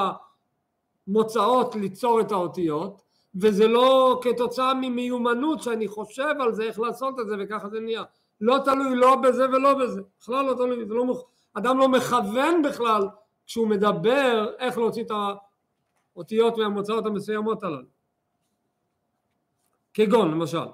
המוצאות 1.08 1.76
ליצור 1.76 2.22
את 2.22 2.32
האותיות 2.32 3.02
וזה 3.36 3.68
לא 3.68 4.20
כתוצאה 4.24 4.74
ממיומנות 4.74 5.64
שאני 5.64 5.88
חושב 5.88 6.34
על 6.40 6.54
זה 6.54 6.64
איך 6.64 6.80
לעשות 6.80 7.20
את 7.20 7.28
זה 7.28 7.36
וככה 7.40 7.70
זה 7.70 7.80
נהיה, 7.80 8.04
לא 8.42 8.58
תלוי 8.66 8.96
לא 8.96 9.16
בזה 9.16 9.50
ולא 9.50 9.74
בזה, 9.74 10.02
בכלל 10.20 10.46
לא 10.46 10.54
תלוי, 10.54 10.86
לא, 10.86 11.28
אדם 11.54 11.78
לא 11.80 11.90
מכוון 11.90 12.62
בכלל 12.62 13.08
כשהוא 13.46 13.68
מדבר 13.68 14.52
איך 14.60 14.78
להוציא 14.78 15.04
את 15.04 15.12
האותיות 16.16 16.58
מהמוצאות 16.58 17.06
המסוימות 17.06 17.64
הללו. 17.64 17.88
כגון 19.94 20.32
למשל, 20.32 20.68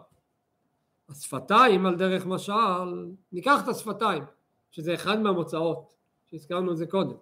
השפתיים 1.10 1.86
על 1.86 1.95
דרך 1.95 2.25
משל, 2.25 3.05
ניקח 3.31 3.63
את 3.63 3.67
השפתיים, 3.67 4.24
שזה 4.72 4.93
אחד 4.93 5.22
מהמוצאות, 5.22 5.93
שהזכרנו 6.25 6.72
את 6.72 6.77
זה 6.77 6.88
קודם. 6.88 7.15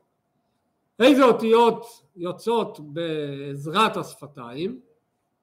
איזה 1.00 1.24
אותיות 1.24 1.86
יוצאות 2.16 2.80
בעזרת 2.80 3.98
השפתיים? 3.98 4.82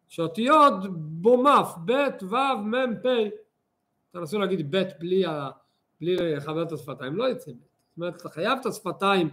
שאותיות 0.08 0.74
בומף, 0.96 1.74
ב', 1.84 1.92
ו', 2.22 2.56
מ', 2.56 3.02
פ', 3.02 3.08
תנסו 4.12 4.38
להגיד 4.38 4.76
ב' 4.76 4.82
בלי, 5.00 5.26
ה... 5.26 5.50
בלי 6.00 6.36
לחבר 6.36 6.62
את 6.62 6.72
השפתיים, 6.72 7.16
לא 7.16 7.28
יצא 7.28 7.50
ב'. 7.50 7.54
זאת 7.54 7.96
אומרת, 7.96 8.16
אתה 8.16 8.28
חייב 8.28 8.58
את 8.60 8.66
השפתיים 8.66 9.30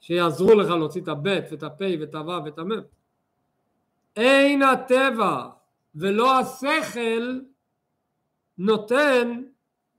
שיעזרו 0.00 0.54
לך 0.54 0.70
להוציא 0.70 1.02
את 1.02 1.08
הב' 1.08 1.24
ואת 1.50 1.62
הפ' 1.62 1.80
ואת 2.00 2.14
הו' 2.14 2.44
ואת 2.44 2.58
המ'. 2.58 2.70
אין 4.16 4.62
הטבע 4.62 5.48
ולא 5.94 6.38
השכל 6.38 7.40
נותן 8.58 9.42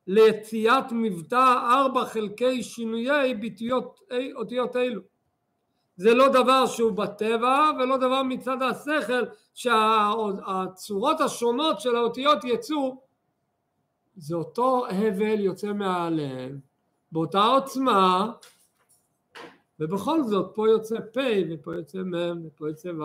ליציאת 0.07 0.85
מבטא 0.91 1.57
ארבע 1.71 2.05
חלקי 2.05 2.63
שינויי 2.63 3.33
ביטויות 3.33 3.99
אותיות 4.35 4.75
אלו. 4.75 5.01
זה 5.97 6.13
לא 6.13 6.27
דבר 6.27 6.65
שהוא 6.65 6.91
בטבע 6.91 7.71
ולא 7.79 7.97
דבר 7.97 8.23
מצד 8.23 8.57
השכל 8.61 9.23
שהצורות 9.53 11.21
השונות 11.21 11.81
של 11.81 11.95
האותיות 11.95 12.43
יצאו 12.43 13.04
זה 14.17 14.35
אותו 14.35 14.87
הבל 14.87 15.39
יוצא 15.39 15.73
מהלב 15.73 16.59
באותה 17.11 17.43
עוצמה 17.43 18.31
ובכל 19.79 20.23
זאת 20.23 20.51
פה 20.55 20.69
יוצא 20.69 20.95
פ' 20.99 21.17
ופה 21.49 21.75
יוצא 21.75 21.97
מ' 21.97 22.45
ופה 22.45 22.67
יוצא 22.67 22.89
ו' 22.89 23.03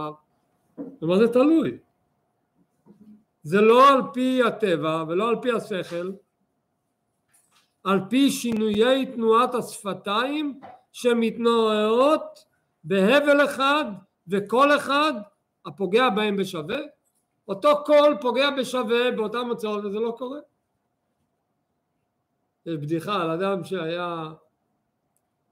ומה 1.02 1.18
זה 1.18 1.28
תלוי? 1.32 1.78
זה 3.42 3.60
לא 3.60 3.88
על 3.88 4.00
פי 4.12 4.42
הטבע 4.42 5.04
ולא 5.08 5.28
על 5.28 5.36
פי 5.42 5.50
השכל 5.52 6.12
על 7.84 8.00
פי 8.10 8.30
שינויי 8.30 9.06
תנועת 9.06 9.54
השפתיים 9.54 10.60
שמתנועעות 10.92 12.44
בהבל 12.84 13.44
אחד 13.44 13.84
וכל 14.28 14.76
אחד 14.76 15.12
הפוגע 15.66 16.08
בהם 16.10 16.36
בשווה. 16.36 16.78
אותו 17.48 17.84
קול 17.84 18.16
פוגע 18.20 18.50
בשווה 18.50 19.10
באותם 19.16 19.48
הוצאות 19.48 19.84
וזה 19.84 19.98
לא 19.98 20.14
קורה 20.18 20.38
יש 22.66 22.76
בדיחה 22.76 23.22
על 23.22 23.30
אדם 23.30 23.64
שהיה 23.64 24.32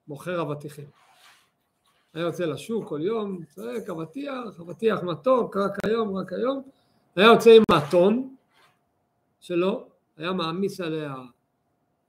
מוכר 0.09 0.43
אבטיחים 0.43 0.87
היה 2.15 2.25
יוצא 2.25 2.45
לשוק 2.45 2.89
כל 2.89 3.01
יום, 3.03 3.45
צועק 3.45 3.91
אבטיח, 3.91 4.61
אבטיח 4.61 5.03
מתוק, 5.03 5.57
רק 5.57 5.85
היום, 5.85 6.17
רק 6.17 6.33
היום 6.33 6.63
היה 7.17 7.27
יוצא 7.27 7.51
עם 7.51 7.63
האתון 7.71 8.35
שלו, 9.41 9.89
היה 10.17 10.33
מעמיס 10.33 10.81
עליה 10.81 11.15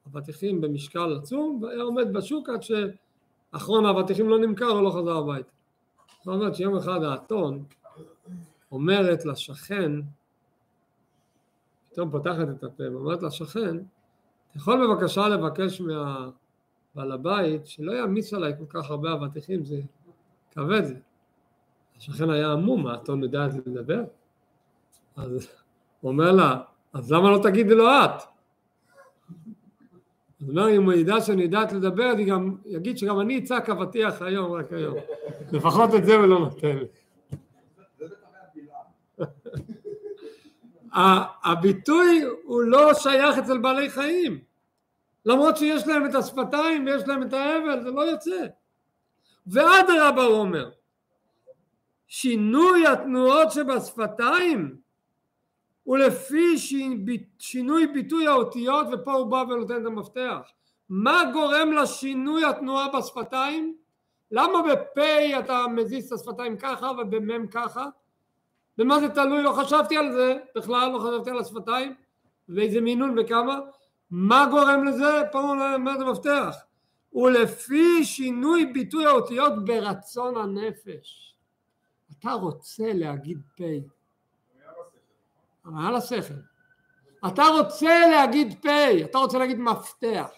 אבטיחים 0.08 0.62
במשקל 0.62 1.18
עצום 1.22 1.60
והיה 1.64 1.82
עומד 1.82 2.14
בשוק 2.14 2.50
עד 2.50 2.60
שאחרון 2.64 3.86
האבטיחים 3.86 4.30
לא 4.30 4.40
נמכר 4.40 4.70
או 4.70 4.82
לא 4.82 4.90
חזר 4.90 5.18
הביתה. 5.18 5.50
זאת 6.18 6.28
אומרת 6.28 6.56
שיום 6.56 6.78
אחד 6.78 7.04
האתון 7.04 7.64
אומרת 8.72 9.26
לשכן, 9.26 9.92
פתאום 11.92 12.12
פותחת 12.12 12.48
את 12.58 12.64
הפה 12.64 12.84
ואומרת 12.92 13.24
לשכן, 13.24 13.78
אתה 14.50 14.58
יכול 14.58 14.88
בבקשה 14.88 15.28
לבקש 15.28 15.82
מהבעל 15.82 17.12
הבית 17.12 17.68
שלא 17.68 17.92
יעמיס 17.92 18.34
עליי 18.34 18.54
כל 18.58 18.80
כך 18.80 18.90
הרבה 18.90 19.14
אבטיחים, 19.14 19.64
זה 19.64 19.82
כבד. 20.52 20.84
השכן 21.98 22.30
היה 22.30 22.52
עמום, 22.52 22.88
יודע 23.24 23.46
את 23.46 23.52
זה 23.52 23.60
לדבר? 23.66 24.04
אז 25.16 25.48
הוא 26.02 26.12
אומר 26.12 26.32
לה, 26.32 26.62
אז 26.94 27.12
למה 27.12 27.32
לא 27.32 27.40
תגידי 27.44 27.76
לו 27.76 27.88
את? 27.90 28.22
אז 30.42 30.50
אומר, 30.50 30.76
אם 30.76 30.84
הוא 30.84 30.94
ידע 30.94 31.22
שאני 31.22 31.44
יודעת 31.44 31.72
לדבר, 31.74 32.12
אני 32.12 32.26
גם 32.26 32.56
אגיד 32.76 32.98
שגם 32.98 33.20
אני 33.20 33.38
אצעק 33.38 33.70
אבטיח 33.70 34.22
היום, 34.22 34.52
רק 34.52 34.74
היום. 34.74 34.96
לפחות 35.52 35.96
את 35.96 36.06
זה 36.06 36.16
הוא 36.16 36.26
לא 36.26 36.40
נותן 36.40 36.78
לי. 36.78 36.86
הביטוי 41.44 42.24
הוא 42.44 42.62
לא 42.62 42.94
שייך 42.94 43.38
אצל 43.38 43.58
בעלי 43.58 43.90
חיים. 43.90 44.40
למרות 45.26 45.58
שיש 45.58 45.88
להם 45.88 46.06
את 46.06 46.16
השפתיים 46.16 46.86
ויש 46.86 47.04
להם 47.08 47.24
את 47.24 47.34
האבל, 47.34 47.84
זה 47.84 47.92
לא 47.92 48.02
יוצא. 48.02 48.46
ואדרבה 49.48 50.24
הוא 50.24 50.38
אומר, 50.38 50.70
שינוי 52.08 52.88
התנועות 52.88 53.52
שבשפתיים 53.52 54.76
ולפי 55.88 56.58
שינוי 57.40 57.88
ביטוי 57.88 58.28
האותיות 58.28 58.88
ופה 58.92 59.14
הוא 59.14 59.32
בא 59.32 59.44
ונותן 59.50 59.82
את 59.82 59.86
המפתח 59.86 60.52
מה 60.90 61.24
גורם 61.34 61.72
לשינוי 61.72 62.46
התנועה 62.46 62.88
בשפתיים? 62.98 63.76
למה 64.32 64.62
בפה 64.62 65.40
אתה 65.40 65.66
מזיז 65.76 66.06
את 66.06 66.20
השפתיים 66.20 66.58
ככה 66.58 66.92
ובמם 66.92 67.48
ככה? 67.48 67.86
במה 68.80 69.00
זה 69.00 69.10
תלוי? 69.10 69.44
לא 69.44 69.52
חשבתי 69.52 69.98
על 69.98 70.12
זה 70.12 70.38
בכלל, 70.56 70.92
לא 70.92 71.00
חשבתי 71.00 71.30
על 71.30 71.40
השפתיים. 71.40 71.96
ואיזה 72.50 72.82
מינון 72.82 73.20
וכמה. 73.20 73.60
מה 74.12 74.48
גורם 74.52 74.84
לזה? 74.84 75.22
פה 75.32 75.40
אומר 75.40 75.96
את 75.96 76.02
המפתח 76.02 76.56
ולפי 77.14 78.06
שינוי 78.06 78.66
ביטוי 78.66 79.06
האותיות 79.06 79.66
ברצון 79.66 80.38
הנפש. 80.38 81.36
אתה 82.20 82.32
רוצה 82.32 82.94
להגיד 82.94 83.42
פה 83.58 83.64
על 85.78 85.96
השכל. 85.96 86.34
אתה 87.28 87.44
רוצה 87.44 88.08
להגיד 88.12 88.62
פה, 88.62 89.04
אתה 89.04 89.18
רוצה 89.18 89.38
להגיד 89.38 89.60
מפתח, 89.60 90.30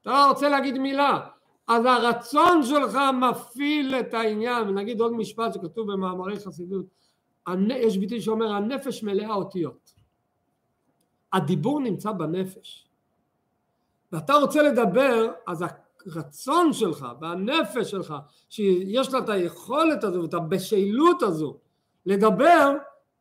אתה 0.00 0.26
רוצה 0.28 0.48
להגיד 0.48 0.78
מילה, 0.78 1.28
אז 1.68 1.84
הרצון 1.84 2.62
שלך 2.62 2.98
מפעיל 3.20 3.94
את 3.94 4.14
העניין, 4.14 4.68
ונגיד 4.68 5.00
עוד 5.00 5.12
משפט 5.12 5.54
שכתוב 5.54 5.92
במאמרי 5.92 6.38
חסידות, 6.38 6.86
יש 7.70 7.98
ביטוי 7.98 8.20
שאומר 8.20 8.52
הנפש 8.52 9.02
מלאה 9.02 9.34
אותיות. 9.34 9.94
הדיבור 11.32 11.80
נמצא 11.80 12.12
בנפש. 12.12 12.86
ואתה 14.12 14.34
רוצה 14.34 14.62
לדבר, 14.62 15.32
אז 15.46 15.64
הרצון 16.06 16.72
שלך 16.72 17.06
והנפש 17.20 17.90
שלך, 17.90 18.14
שיש 18.48 19.12
לה 19.12 19.18
את 19.18 19.28
היכולת 19.28 20.04
הזו 20.04 20.22
ואת 20.22 20.34
הבשלות 20.34 21.22
הזו 21.22 21.56
לדבר, 22.06 22.72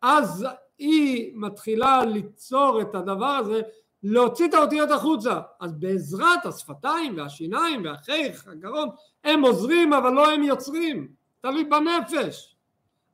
אז 0.02 0.46
היא 0.78 1.32
מתחילה 1.36 2.06
ליצור 2.06 2.82
את 2.82 2.96
הדבר 2.96 3.26
הזה, 3.26 3.62
להוציא 4.04 4.48
את 4.48 4.54
האותיות 4.54 4.92
החוצה. 4.92 5.40
אז 5.60 5.74
בעזרת 5.74 6.46
השפתיים 6.46 7.18
והשיניים 7.18 7.86
והחיך, 7.86 8.48
הגרון, 8.48 8.90
הם 9.24 9.42
עוזרים 9.42 9.94
אבל 9.94 10.14
לא 10.14 10.32
הם 10.32 10.44
יוצרים, 10.44 11.08
תלוי 11.42 11.64
בנפש. 11.64 12.51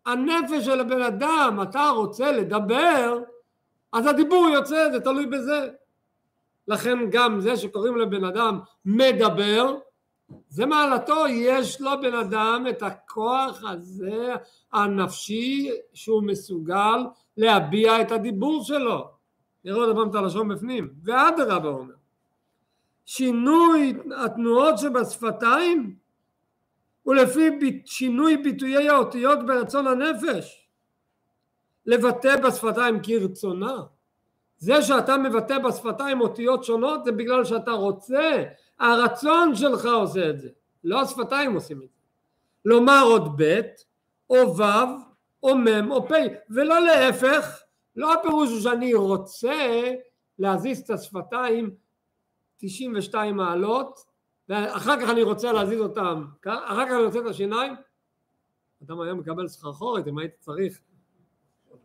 הנפש 0.08 0.66
של 0.66 0.80
הבן 0.80 1.02
אדם, 1.02 1.60
אתה 1.64 1.90
רוצה 1.90 2.32
לדבר, 2.32 3.20
אז 3.94 4.06
הדיבור 4.08 4.50
יוצא, 4.50 4.90
זה 4.92 5.00
תלוי 5.00 5.26
בזה. 5.26 5.70
לכן 6.68 7.10
גם 7.10 7.40
זה 7.40 7.58
שקוראים 7.58 7.98
לבן 7.98 8.24
אדם 8.24 8.60
מדבר, 8.86 9.76
זה 10.50 10.66
מעלתו, 10.66 11.28
יש 11.28 11.82
לו 11.82 11.92
בן 12.02 12.14
אדם 12.14 12.66
את 12.70 12.84
הכוח 12.84 13.64
הזה 13.64 14.34
הנפשי 14.74 15.72
שהוא 15.94 16.24
מסוגל 16.24 17.06
להביע 17.38 18.02
את 18.02 18.12
הדיבור 18.12 18.64
שלו. 18.64 19.10
נראה 19.66 19.78
עוד 19.78 19.96
פעם 19.96 20.10
את 20.10 20.16
הלשון 20.16 20.48
בפנים. 20.48 20.90
ואדרבה 21.04 21.70
אומר, 21.70 21.94
שינוי 23.06 23.94
התנועות 24.18 24.78
שבשפתיים 24.78 25.96
ולפי 27.08 27.82
שינוי 27.86 28.38
ביטויי 28.38 28.90
האותיות 28.90 29.46
ברצון 29.46 29.88
הנפש 29.88 30.68
לבטא 31.86 32.42
בשפתיים 32.42 33.00
כרצונה. 33.04 33.84
זה 34.58 34.82
שאתה 34.82 35.18
מבטא 35.18 35.58
בשפתיים 35.60 36.22
אותיות 36.22 36.64
שונות 36.64 37.06
זה 37.06 37.12
בגלל 37.12 37.46
שאתה 37.46 37.72
רוצה, 37.72 38.44
הרצון 38.80 39.56
שלך 39.56 39.86
עושה 39.86 40.30
את 40.30 40.40
זה, 40.40 40.50
לא 40.84 41.02
השפתיים 41.02 41.54
עושים 41.54 41.78
את 41.78 41.90
זה. 41.90 42.00
לומר 42.66 43.02
עוד 43.04 43.42
ב' 43.42 43.62
או 44.30 44.58
ו' 44.58 44.64
או 45.44 45.58
מ' 45.58 45.92
או 45.92 46.08
פ', 46.08 46.14
ולא 46.50 46.80
להפך, 46.80 47.62
לא 47.96 48.14
הפירוש 48.14 48.50
הוא 48.50 48.60
שאני 48.60 48.94
רוצה 48.94 49.94
להזיז 50.40 50.80
את 50.80 50.90
השפתיים 50.90 51.76
92 52.58 53.36
מעלות, 53.36 54.00
ואחר 54.50 55.02
כך 55.02 55.10
אני 55.10 55.24
רוצה 55.24 55.52
להזיז 55.52 55.82
אותם, 55.82 56.26
אחר 56.46 56.86
כך 56.86 56.92
אני 56.92 57.06
רוצה 57.06 57.20
את 57.20 57.26
השיניים, 57.26 57.74
אדם 58.84 59.02
היה 59.02 59.14
מקבל 59.14 59.48
סחרחורת 59.48 60.08
אם 60.08 60.18
היית 60.18 60.32
צריך 60.40 60.80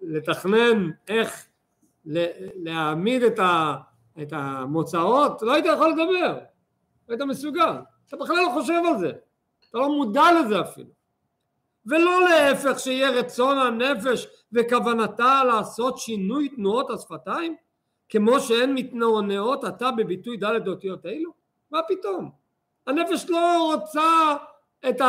לתכנן 0.02 0.90
איך 1.08 1.46
להעמיד 2.54 3.22
את 3.22 3.38
את 4.22 4.32
המוצאות, 4.32 5.42
לא 5.42 5.52
היית 5.52 5.64
יכול 5.64 5.90
לדבר, 5.90 6.38
לא 7.08 7.14
היית 7.14 7.20
מסוגל, 7.20 7.72
אתה 8.08 8.16
בכלל 8.16 8.36
לא 8.36 8.50
חושב 8.54 8.82
על 8.88 8.98
זה, 8.98 9.12
אתה 9.70 9.78
לא 9.78 9.88
מודע 9.88 10.24
לזה 10.40 10.60
אפילו. 10.60 10.90
ולא 11.86 12.20
להפך 12.28 12.78
שיהיה 12.78 13.10
רצון 13.10 13.58
הנפש 13.58 14.26
וכוונתה 14.52 15.44
לעשות 15.44 15.98
שינוי 15.98 16.48
תנועות 16.48 16.90
השפתיים 16.90 17.56
כמו 18.08 18.40
שהן 18.40 18.74
מתנוענעות 18.74 19.64
עתה 19.64 19.90
בביטוי 19.90 20.36
ד' 20.36 20.68
אותיות 20.68 21.06
אלו? 21.06 21.32
מה 21.70 21.80
פתאום? 21.88 22.41
הנפש 22.86 23.30
לא 23.30 23.74
רוצה 23.74 24.34
את 24.88 25.00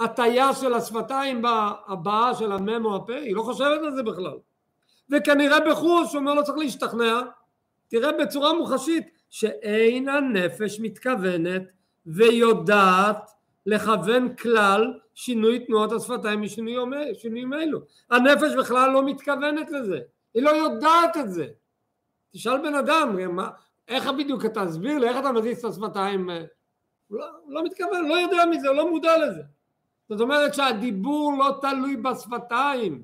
ההטייה 0.00 0.54
של 0.54 0.74
השפתיים 0.74 1.42
בהבעה 1.42 2.34
של 2.34 2.52
המם 2.52 2.84
או 2.84 2.96
הפה, 2.96 3.14
היא 3.16 3.34
לא 3.34 3.42
חושבת 3.42 3.80
על 3.84 3.94
זה 3.94 4.02
בכלל. 4.02 4.38
וכנראה 5.10 5.60
בחוש, 5.60 6.12
הוא 6.12 6.20
אומר 6.20 6.34
לא 6.34 6.42
צריך 6.42 6.58
להשתכנע, 6.58 7.20
תראה 7.88 8.12
בצורה 8.12 8.52
מוחשית 8.52 9.10
שאין 9.30 10.08
הנפש 10.08 10.80
מתכוונת 10.80 11.62
ויודעת 12.06 13.30
לכוון 13.66 14.36
כלל 14.36 14.94
שינוי 15.14 15.66
תנועות 15.66 15.92
השפתיים 15.92 16.42
משינויים 16.42 17.52
אלו. 17.52 17.80
הנפש 18.10 18.54
בכלל 18.58 18.90
לא 18.90 19.04
מתכוונת 19.04 19.70
לזה, 19.70 19.98
היא 20.34 20.42
לא 20.42 20.50
יודעת 20.50 21.16
את 21.16 21.32
זה. 21.32 21.46
תשאל 22.32 22.58
בן 22.58 22.74
אדם, 22.74 23.36
מה, 23.36 23.48
איך 23.88 24.08
בדיוק 24.08 24.44
אתה 24.44 24.66
תסביר 24.66 24.98
לי, 24.98 25.08
איך 25.08 25.16
אתה 25.18 25.32
מזיז 25.32 25.58
את 25.58 25.64
השפתיים? 25.64 26.30
הוא 27.08 27.18
לא, 27.18 27.26
לא 27.48 27.64
מתכוון, 27.64 28.08
לא 28.08 28.14
יודע 28.14 28.44
מזה, 28.50 28.68
לא 28.72 28.90
מודע 28.90 29.18
לזה. 29.18 29.42
זאת 30.08 30.20
אומרת 30.20 30.54
שהדיבור 30.54 31.32
לא 31.38 31.58
תלוי 31.60 31.96
בשפתיים, 31.96 33.02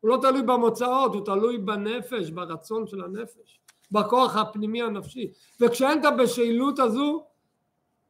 הוא 0.00 0.10
לא 0.10 0.18
תלוי 0.22 0.42
במוצאות, 0.42 1.14
הוא 1.14 1.24
תלוי 1.24 1.58
בנפש, 1.58 2.30
ברצון 2.30 2.86
של 2.86 3.04
הנפש, 3.04 3.60
בכוח 3.92 4.36
הפנימי 4.36 4.82
הנפשי. 4.82 5.32
וכשאין 5.60 6.00
את 6.00 6.04
הבשלות 6.04 6.78
הזו, 6.78 7.26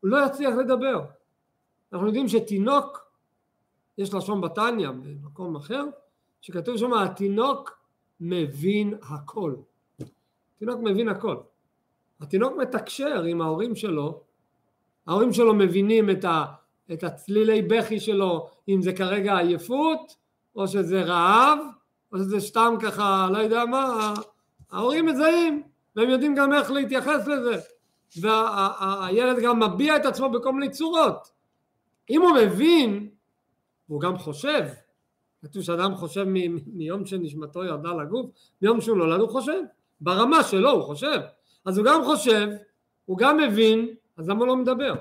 הוא 0.00 0.11
לא 0.11 0.26
יצליח 0.26 0.54
לדבר. 0.54 1.04
אנחנו 1.92 2.06
יודעים 2.06 2.28
שתינוק, 2.28 3.11
יש 3.98 4.14
לשון 4.14 4.40
בתניא 4.40 4.88
במקום 4.90 5.56
אחר, 5.56 5.85
שכתוב 6.40 6.76
שם 6.76 6.92
התינוק 6.92 7.78
מבין 8.20 8.94
הכל. 9.02 9.54
התינוק 10.56 10.80
מבין 10.83 11.09
הכל. 11.09 11.37
התינוק 12.20 12.52
מתקשר 12.56 13.22
עם 13.22 13.40
ההורים 13.40 13.76
שלו, 13.76 14.22
ההורים 15.11 15.33
שלו 15.33 15.55
מבינים 15.55 16.11
את, 16.11 16.25
ה, 16.25 16.44
את 16.92 17.05
הצלילי 17.05 17.62
בכי 17.62 18.01
שלו, 18.01 18.49
אם 18.68 18.83
זה 18.83 18.92
כרגע 18.92 19.37
עייפות, 19.37 20.16
או 20.57 20.68
שזה 20.68 21.03
רעב, 21.03 21.59
או 22.12 22.18
שזה 22.18 22.40
סתם 22.40 22.75
ככה, 22.83 23.29
לא 23.33 23.38
יודע 23.38 23.64
מה, 23.64 24.14
ההורים 24.70 25.07
מזהים, 25.07 25.62
והם 25.96 26.11
יודעים 26.11 26.35
גם 26.35 26.53
איך 26.53 26.70
להתייחס 26.70 27.27
לזה, 27.27 27.61
והילד 28.20 29.37
וה, 29.37 29.42
גם 29.42 29.62
מביע 29.62 29.96
את 29.96 30.07
עצמו 30.07 30.31
בכל 30.31 30.53
מיני 30.53 30.70
צורות. 30.70 31.29
אם 32.11 32.23
הוא 32.23 32.31
מבין, 32.31 33.09
והוא 33.88 34.01
גם 34.01 34.18
חושב, 34.18 34.66
כתוב 35.42 35.62
שאדם 35.62 35.94
חושב 35.94 36.25
מ- 36.27 36.79
מיום 36.79 37.07
שנשמתו 37.07 37.64
ירדה 37.64 37.90
לגוף, 37.94 38.31
מיום 38.62 38.81
שהוא 38.81 38.96
נולד 38.96 39.20
הוא 39.20 39.29
חושב, 39.29 39.61
ברמה 40.01 40.42
שלו 40.42 40.70
הוא 40.70 40.83
חושב, 40.83 41.20
אז 41.64 41.79
הוא 41.79 41.87
גם 41.87 42.05
חושב, 42.05 42.49
הוא 43.05 43.18
גם 43.18 43.37
מבין, 43.37 43.94
אז 44.20 44.28
למה 44.28 44.40
הוא 44.40 44.46
לא 44.46 44.56
מדבר? 44.56 44.94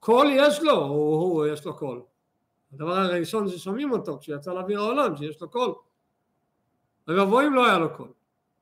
קול 0.00 0.26
יש 0.30 0.62
לו, 0.62 0.72
הוא, 0.72 1.14
הוא 1.14 1.46
יש 1.46 1.64
לו 1.64 1.76
קול. 1.76 2.02
הדבר 2.72 2.92
הראשון 2.92 3.48
ששומעים 3.48 3.92
אותו 3.92 4.18
כשיצא 4.18 4.52
לאוויר 4.52 4.80
העולם, 4.80 5.16
שיש 5.16 5.40
לו 5.40 5.50
קול. 5.50 5.74
אגב, 7.06 7.34
אם 7.34 7.54
לא 7.54 7.66
היה 7.66 7.78
לו 7.78 7.96
קול. 7.96 8.08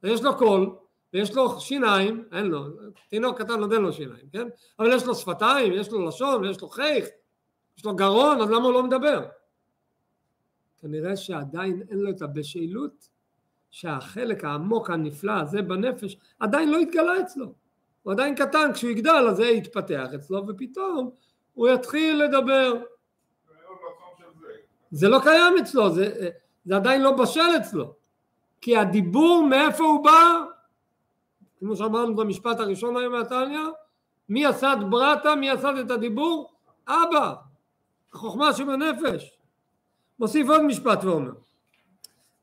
יש 0.02 0.22
לו 0.22 0.37
קול, 0.37 0.74
ויש 1.12 1.37
לו 1.37 1.61
שיניים, 1.61 2.24
אין 2.32 2.46
לו, 2.46 2.64
תינוק 3.09 3.38
קטן 3.38 3.61
עוד 3.61 3.72
אין 3.72 3.82
לו 3.82 3.92
שיניים, 3.92 4.28
כן? 4.32 4.48
אבל 4.78 4.92
יש 4.92 5.06
לו 5.06 5.14
שפתיים, 5.14 5.72
יש 5.72 5.92
לו 5.92 6.09
לשון, 6.09 6.44
ויש 6.44 6.61
לו 6.61 6.68
חייך, 6.68 7.06
יש 7.78 7.85
לו 7.85 7.96
גרון, 7.96 8.40
אז 8.40 8.50
למה 8.50 8.64
הוא 8.64 8.72
לא 8.72 8.82
מדבר? 8.82 9.26
כנראה 10.78 11.16
שעדיין 11.16 11.82
אין 11.90 11.98
לו 11.98 12.11
את 12.11 12.22
הבשלות 12.22 13.09
שהחלק 13.70 14.44
העמוק 14.44 14.90
הנפלא 14.90 15.32
הזה 15.32 15.62
בנפש 15.62 16.16
עדיין 16.38 16.70
לא 16.70 16.78
התגלה 16.78 17.20
אצלו. 17.20 17.65
הוא 18.07 18.12
עדיין 18.12 18.35
קטן, 18.35 18.71
כשהוא 18.75 18.90
יגדל 18.90 19.27
אז 19.31 19.37
זה 19.37 19.47
יתפתח 19.47 20.09
אצלו 20.14 20.47
ופתאום 20.49 21.11
הוא 21.55 21.69
יתחיל 21.69 22.23
לדבר. 22.23 22.73
זה 24.90 25.09
לא 25.09 25.19
קיים 25.23 25.55
אצלו, 25.62 25.90
זה, 25.90 26.29
זה 26.64 26.77
עדיין 26.77 27.03
לא 27.03 27.11
בשל 27.11 27.57
אצלו. 27.61 27.95
כי 28.61 28.77
הדיבור 28.77 29.47
מאיפה 29.51 29.85
הוא 29.85 30.05
בא, 30.05 30.45
כמו 31.59 31.77
שאמרנו 31.77 32.16
במשפט 32.16 32.61
הראשון 32.61 32.97
היום 32.97 33.12
מהתניא, 33.12 33.61
מי 34.29 34.45
יסד 34.45 34.77
ברטה, 34.90 35.35
מי 35.35 35.49
יסד 35.49 35.75
את 35.85 35.90
הדיבור? 35.90 36.53
אבא, 36.88 37.35
החוכמה 38.12 38.53
שבנפש. 38.53 39.38
מוסיף 40.19 40.49
עוד 40.49 40.62
משפט 40.62 41.05
ואומר, 41.05 41.33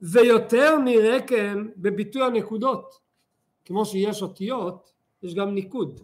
ויותר 0.01 0.77
נראה 0.77 1.21
כן 1.27 1.57
בביטוי 1.77 2.23
הנקודות. 2.23 2.99
כמו 3.65 3.85
שיש 3.85 4.21
אותיות, 4.21 4.92
יש 5.23 5.35
גם 5.35 5.53
ניקוד. 5.53 6.01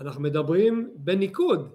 אנחנו 0.00 0.20
מדברים 0.20 0.90
בניקוד. 0.96 1.72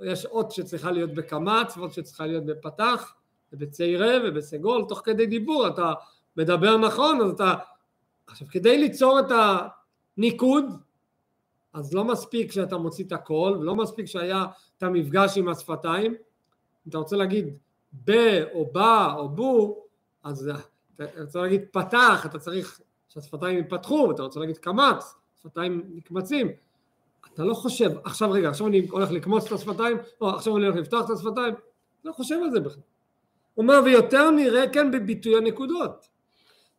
יש 0.00 0.26
אות 0.26 0.50
שצריכה 0.50 0.90
להיות 0.90 1.14
בקמץ 1.14 1.76
ואות 1.76 1.92
שצריכה 1.92 2.26
להיות 2.26 2.46
בפתח 2.46 3.14
ובצעירה 3.52 4.12
ובסגול, 4.24 4.84
תוך 4.88 5.00
כדי 5.04 5.26
דיבור 5.26 5.68
אתה 5.68 5.92
מדבר 6.36 6.76
נכון, 6.76 7.20
אז 7.20 7.30
אתה... 7.30 7.54
עכשיו 8.26 8.48
כדי 8.50 8.78
ליצור 8.78 9.20
את 9.20 9.24
הניקוד, 10.16 10.64
אז 11.72 11.94
לא 11.94 12.04
מספיק 12.04 12.52
שאתה 12.52 12.76
מוציא 12.76 13.04
את 13.04 13.12
הקול, 13.12 13.52
ולא 13.56 13.74
מספיק 13.76 14.06
שהיה 14.06 14.46
את 14.78 14.82
המפגש 14.82 15.38
עם 15.38 15.48
השפתיים, 15.48 16.12
אם 16.12 16.88
אתה 16.88 16.98
רוצה 16.98 17.16
להגיד 17.16 17.56
ב 18.04 18.10
או 18.54 18.72
בא 18.72 19.14
או 19.16 19.28
בו, 19.28 19.84
אז 20.22 20.50
אתה 20.94 21.04
רוצה 21.20 21.38
להגיד 21.38 21.62
פתח, 21.72 22.26
אתה 22.26 22.38
צריך 22.38 22.80
שהשפתיים 23.14 23.56
ייפתחו, 23.56 24.10
אתה 24.10 24.22
רוצה 24.22 24.40
להגיד 24.40 24.58
קמץ, 24.58 25.14
שפתיים 25.40 25.82
נקמצים. 25.94 26.48
אתה 27.34 27.44
לא 27.44 27.54
חושב, 27.54 27.90
עכשיו 28.04 28.30
רגע, 28.30 28.48
עכשיו 28.48 28.66
אני 28.66 28.86
הולך 28.90 29.10
לקמוץ 29.10 29.46
את 29.46 29.52
השפתיים, 29.52 29.96
או 30.20 30.30
עכשיו 30.30 30.56
אני 30.56 30.66
הולך 30.66 30.76
לפתוח 30.78 31.04
את 31.04 31.10
השפתיים, 31.10 31.54
לא 32.04 32.12
חושב 32.12 32.34
על 32.44 32.50
זה 32.50 32.60
בכלל. 32.60 32.82
הוא 33.54 33.62
אומר, 33.62 33.80
ויותר 33.84 34.30
נראה 34.30 34.68
כן 34.68 34.90
בביטוי 34.90 35.36
הנקודות, 35.36 36.08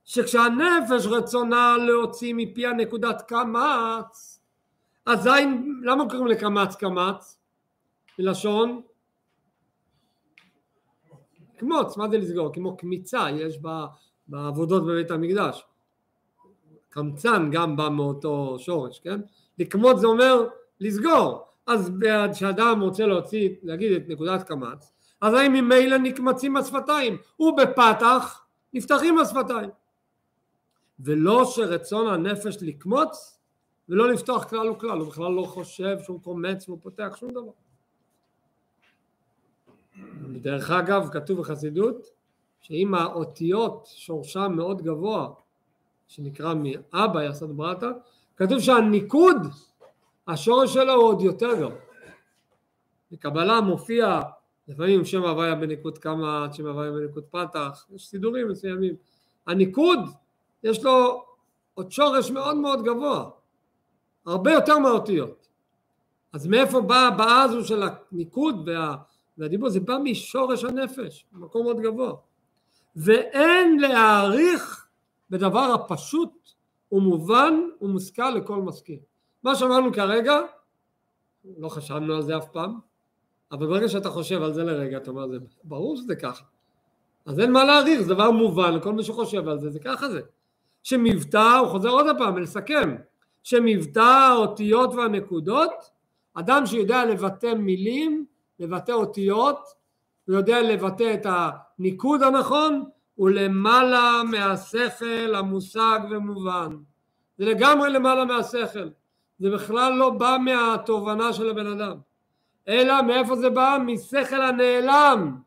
שכשהנפש 0.05 1.05
רצונה 1.05 1.75
להוציא 1.87 2.33
מפי 2.37 2.65
הנקודת 2.65 3.21
קמץ, 3.21 4.39
אזי, 5.05 5.29
למה 5.83 6.09
קוראים 6.09 6.27
לקמץ 6.27 6.75
קמץ? 6.75 7.37
מלשון 8.19 8.81
קמוץ, 11.57 11.97
מה 11.97 12.09
זה 12.09 12.17
לסגור? 12.17 12.53
כמו 12.53 12.77
קמיצה 12.77 13.27
יש 13.31 13.59
בעבודות 14.27 14.83
בבית 14.85 15.11
המקדש. 15.11 15.65
קמצן 16.95 17.49
גם 17.51 17.75
בא 17.75 17.89
מאותו 17.89 18.59
שורש, 18.59 18.99
כן? 18.99 19.21
לקמוץ 19.59 19.99
זה 19.99 20.07
אומר 20.07 20.47
לסגור. 20.79 21.47
אז 21.67 21.91
כשאדם 22.33 22.81
רוצה 22.81 23.05
להוציא, 23.05 23.49
להגיד 23.63 23.91
את 23.91 24.03
נקודת 24.07 24.43
קמץ, 24.43 24.93
אז 25.21 25.33
האם 25.33 25.53
ממילא 25.53 25.97
נקמצים 25.97 26.57
השפתיים, 26.57 27.17
ובפתח 27.39 28.45
נפתחים 28.73 29.17
השפתיים. 29.17 29.69
ולא 30.99 31.45
שרצון 31.45 32.07
הנפש 32.07 32.57
לקמוץ 32.61 33.39
ולא 33.89 34.11
לפתוח 34.11 34.43
כלל 34.43 34.69
וכלל, 34.69 34.99
הוא 34.99 35.07
בכלל 35.07 35.31
לא 35.31 35.43
חושב 35.43 35.97
שהוא 36.03 36.21
קומץ 36.21 36.69
והוא 36.69 36.79
פותח 36.81 37.17
שום 37.19 37.31
דבר. 37.31 37.51
דרך 40.41 40.71
אגב, 40.71 41.09
כתוב 41.11 41.39
בחסידות, 41.39 42.07
שאם 42.61 42.95
האותיות 42.95 43.87
שורשם 43.95 44.53
מאוד 44.55 44.81
גבוה, 44.81 45.29
שנקרא 46.07 46.53
מאבא 46.53 47.23
יסד 47.23 47.51
ברטה, 47.51 47.91
כתוב 48.37 48.59
שהניקוד, 48.59 49.37
השורש 50.27 50.73
שלו 50.73 50.93
הוא 50.93 51.03
עוד 51.03 51.21
יותר 51.21 51.55
גבוה. 51.55 51.75
בקבלה 53.11 53.61
מופיע 53.61 54.21
לפעמים 54.67 55.05
שם 55.05 55.23
הוויה 55.23 55.55
בניקוד 55.55 55.97
קמ"ט, 55.97 56.53
שם 56.53 56.67
הוויה 56.67 56.91
בניקוד 56.91 57.23
פתח, 57.31 57.85
יש 57.95 58.07
סידורים 58.07 58.49
מסוימים. 58.49 58.95
הניקוד, 59.47 59.99
יש 60.63 60.83
לו 60.83 61.25
עוד 61.73 61.91
שורש 61.91 62.31
מאוד 62.31 62.57
מאוד 62.57 62.83
גבוה, 62.83 63.29
הרבה 64.25 64.51
יותר 64.51 64.79
מהאותיות. 64.79 65.47
אז 66.33 66.47
מאיפה 66.47 66.81
באה 66.81 67.07
הבעה 67.07 67.41
הזו 67.41 67.65
של 67.65 67.83
הניקוד 67.83 68.69
וה... 68.69 68.95
והדיבור 69.37 69.69
זה 69.69 69.79
בא 69.79 69.97
משורש 70.03 70.63
הנפש, 70.63 71.25
מקום 71.33 71.63
מאוד 71.63 71.79
גבוה. 71.81 72.13
ואין 72.95 73.79
להעריך 73.79 74.84
בדבר 75.29 75.73
הפשוט 75.73 76.49
ומובן 76.91 77.53
ומושכל 77.81 78.29
לכל 78.29 78.61
משכיל. 78.61 78.99
מה 79.43 79.55
שאמרנו 79.55 79.93
כרגע, 79.93 80.39
לא 81.57 81.69
חשבנו 81.69 82.15
על 82.15 82.21
זה 82.21 82.37
אף 82.37 82.45
פעם, 82.51 82.79
אבל 83.51 83.67
ברגע 83.67 83.89
שאתה 83.89 84.09
חושב 84.09 84.41
על 84.41 84.53
זה 84.53 84.63
לרגע, 84.63 84.97
אתה 84.97 85.11
אומר, 85.11 85.27
זה 85.27 85.37
ברור 85.63 85.97
שזה 85.97 86.15
ככה. 86.15 86.43
אז 87.25 87.39
אין 87.39 87.51
מה 87.51 87.63
להעריך, 87.63 88.01
זה 88.01 88.13
דבר 88.13 88.31
מובן, 88.31 88.79
כל 88.83 88.93
מי 88.93 89.03
שחושב 89.03 89.47
על 89.47 89.59
זה, 89.59 89.69
זה 89.69 89.79
ככה 89.79 90.09
זה. 90.09 90.21
שמבטא, 90.83 91.57
הוא 91.59 91.67
חוזר 91.67 91.89
עוד 91.89 92.05
פעם 92.17 92.37
לסכם, 92.37 92.95
שמבטא 93.43 93.99
האותיות 93.99 94.93
והנקודות, 94.93 95.71
אדם 96.33 96.65
שיודע 96.65 97.05
לבטא 97.05 97.53
מילים, 97.53 98.25
לבטא 98.59 98.91
אותיות, 98.91 99.59
הוא 100.27 100.35
יודע 100.35 100.61
לבטא 100.61 101.13
את 101.13 101.25
הניקוד 101.29 102.23
הנכון, 102.23 102.83
הוא 103.15 103.29
למעלה 103.29 104.21
מהשכל 104.31 105.35
המושג 105.35 105.99
ומובן. 106.09 106.75
זה 107.37 107.45
לגמרי 107.45 107.89
למעלה 107.89 108.25
מהשכל. 108.25 108.89
זה 109.39 109.49
בכלל 109.49 109.93
לא 109.93 110.09
בא 110.09 110.37
מהתובנה 110.45 111.33
של 111.33 111.49
הבן 111.49 111.67
אדם. 111.67 111.97
אלא 112.67 113.01
מאיפה 113.01 113.35
זה 113.35 113.49
בא? 113.49 113.77
משכל 113.85 114.41
הנעלם. 114.41 115.37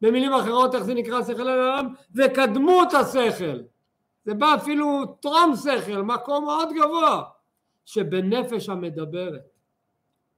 במילים 0.00 0.32
אחרות 0.32 0.74
איך 0.74 0.82
זה 0.82 0.94
נקרא 0.94 1.22
שכל 1.22 1.48
הנעלם? 1.48 1.94
זה 2.12 2.28
קדמות 2.34 2.94
השכל. 2.94 3.58
זה 4.24 4.34
בא 4.34 4.54
אפילו 4.54 5.06
טרום 5.20 5.54
שכל, 5.56 6.02
מקום 6.02 6.44
מאוד 6.44 6.68
גבוה, 6.74 7.22
שבנפש 7.84 8.68
המדברת. 8.68 9.42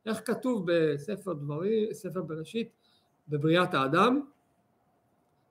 איך 0.07 0.21
כתוב 0.25 0.65
בספר 0.67 1.33
דברים, 1.33 1.93
ספר 1.93 2.23
בראשית, 2.23 2.69
בבריאת 3.29 3.75
האדם? 3.75 4.21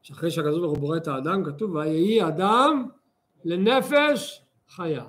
שאחרי 0.03 0.31
שהקדוש 0.31 0.59
ברוך 0.59 0.71
הוא 0.71 0.79
בורא 0.79 0.97
את 0.97 1.07
האדם, 1.07 1.43
כתוב 1.43 1.75
ויהי 1.75 2.27
אדם 2.27 2.89
לנפש 3.45 4.43
חיה. 4.69 5.05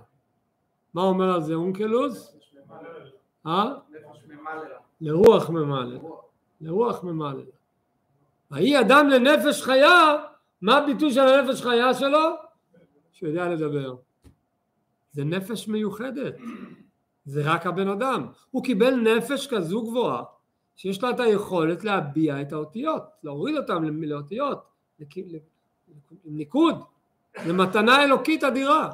מה 0.95 1.03
אומר 1.03 1.35
על 1.35 1.43
זה 1.43 1.55
אונקלוס? 1.55 2.37
אה? 3.47 3.75
לרוח 5.01 5.51
ממלא. 5.51 5.99
לרוח 6.61 7.05
ממלא. 7.05 7.43
ויהי 8.51 8.81
אדם 8.81 9.09
לנפש 9.09 9.63
חיה, 9.63 10.17
מה 10.63 10.77
הביטוי 10.77 11.13
של 11.13 11.21
הנפש 11.21 11.63
חיה 11.63 11.95
שלו? 11.95 12.35
שהוא 13.13 13.29
יודע 13.29 13.49
לדבר. 13.49 13.95
זה 15.13 15.25
נפש 15.25 15.69
מיוחדת. 15.69 16.35
זה 17.25 17.43
רק 17.53 17.67
הבן 17.67 17.89
אדם. 17.89 18.27
הוא 18.51 18.65
קיבל 18.65 18.95
נפש 18.95 19.47
כזו 19.47 19.83
גבוהה, 19.83 20.23
שיש 20.77 21.03
לה 21.03 21.11
את 21.11 21.21
היכולת 21.21 21.85
להביע 21.85 22.41
את 22.41 22.53
האותיות, 22.53 23.03
להוריד 23.23 23.57
אותם 23.57 23.85
לאותיות, 23.85 24.74
ניקוד. 26.25 26.75
זה 27.45 27.53
מתנה 27.53 28.05
אלוקית 28.05 28.45
אדירה. 28.45 28.91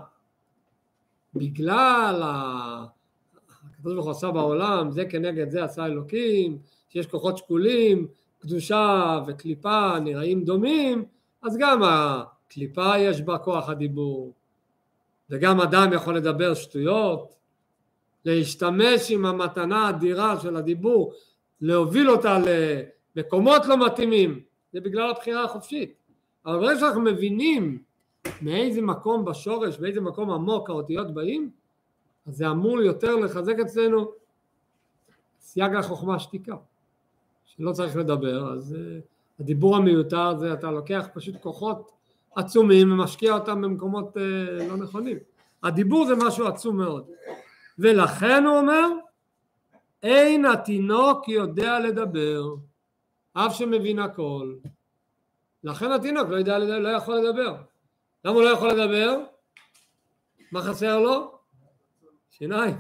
בגלל 1.35 2.23
הקדוש 2.23 3.95
ברוך 3.95 4.05
הוא 4.05 4.11
עשה 4.11 4.31
בעולם, 4.31 4.91
זה 4.91 5.05
כנגד 5.05 5.51
זה 5.51 5.65
עשה 5.65 5.87
אלוקים, 5.87 6.59
שיש 6.89 7.07
כוחות 7.07 7.39
שקולים, 7.39 8.07
קדושה 8.39 9.19
וקליפה 9.27 9.99
נראים 10.05 10.45
דומים, 10.45 11.05
אז 11.43 11.57
גם 11.61 11.83
הקליפה 11.83 12.99
יש 12.99 13.23
בה 13.23 13.39
כוח 13.39 13.69
הדיבור, 13.69 14.35
וגם 15.31 15.61
אדם 15.61 15.93
יכול 15.93 16.17
לדבר 16.17 16.55
שטויות, 16.55 17.35
להשתמש 18.25 19.11
עם 19.11 19.27
המתנה 19.27 19.87
האדירה 19.87 20.41
של 20.41 20.57
הדיבור, 20.57 21.13
להוביל 21.61 22.11
אותה 22.11 22.39
למקומות 23.17 23.67
לא 23.67 23.87
מתאימים, 23.87 24.41
זה 24.73 24.81
בגלל 24.81 25.11
הבחירה 25.11 25.45
החופשית. 25.45 25.95
אבל 26.47 26.59
ברגע 26.59 26.81
שאנחנו 26.81 27.01
מבינים 27.01 27.83
מאיזה 28.43 28.83
מקום 28.83 29.25
בשורש, 29.25 29.79
באיזה 29.79 30.01
מקום 30.01 30.31
עמוק 30.31 30.71
האותיות 30.71 31.15
באים, 31.15 31.51
אז 32.27 32.37
זה 32.37 32.51
אמור 32.51 32.81
יותר 32.81 33.17
לחזק 33.17 33.59
אצלנו 33.59 34.11
סייג 35.41 35.75
החוכמה 35.75 36.19
שתיקה, 36.19 36.57
שלא 37.47 37.73
צריך 37.73 37.97
לדבר, 37.97 38.53
אז 38.53 38.77
uh, 38.77 39.41
הדיבור 39.41 39.77
המיותר 39.77 40.39
זה 40.39 40.53
אתה 40.53 40.71
לוקח 40.71 41.07
פשוט 41.15 41.35
כוחות 41.41 41.91
עצומים 42.37 42.93
ומשקיע 42.93 43.35
אותם 43.35 43.63
במקומות 43.63 44.17
uh, 44.17 44.21
לא 44.69 44.77
נכונים. 44.77 45.17
הדיבור 45.63 46.07
זה 46.07 46.15
משהו 46.17 46.47
עצום 46.47 46.77
מאוד. 46.77 47.05
ולכן 47.79 48.45
הוא 48.47 48.59
אומר, 48.59 48.89
אין 50.03 50.45
התינוק 50.45 51.29
יודע 51.29 51.79
לדבר, 51.79 52.43
אף 53.33 53.55
שמבין 53.55 53.99
הכל. 53.99 54.55
לכן 55.65 55.93
התינוק 55.93 56.29
לא, 56.29 56.37
יודע, 56.37 56.59
לא 56.59 56.89
יכול 56.89 57.19
לדבר. 57.19 57.57
למה 58.25 58.35
הוא 58.35 58.43
לא 58.43 58.49
יכול 58.49 58.69
לדבר? 58.69 59.19
מה 60.53 60.63
חסר 60.63 61.01
לו? 61.01 61.39
שיניים. 62.31 62.77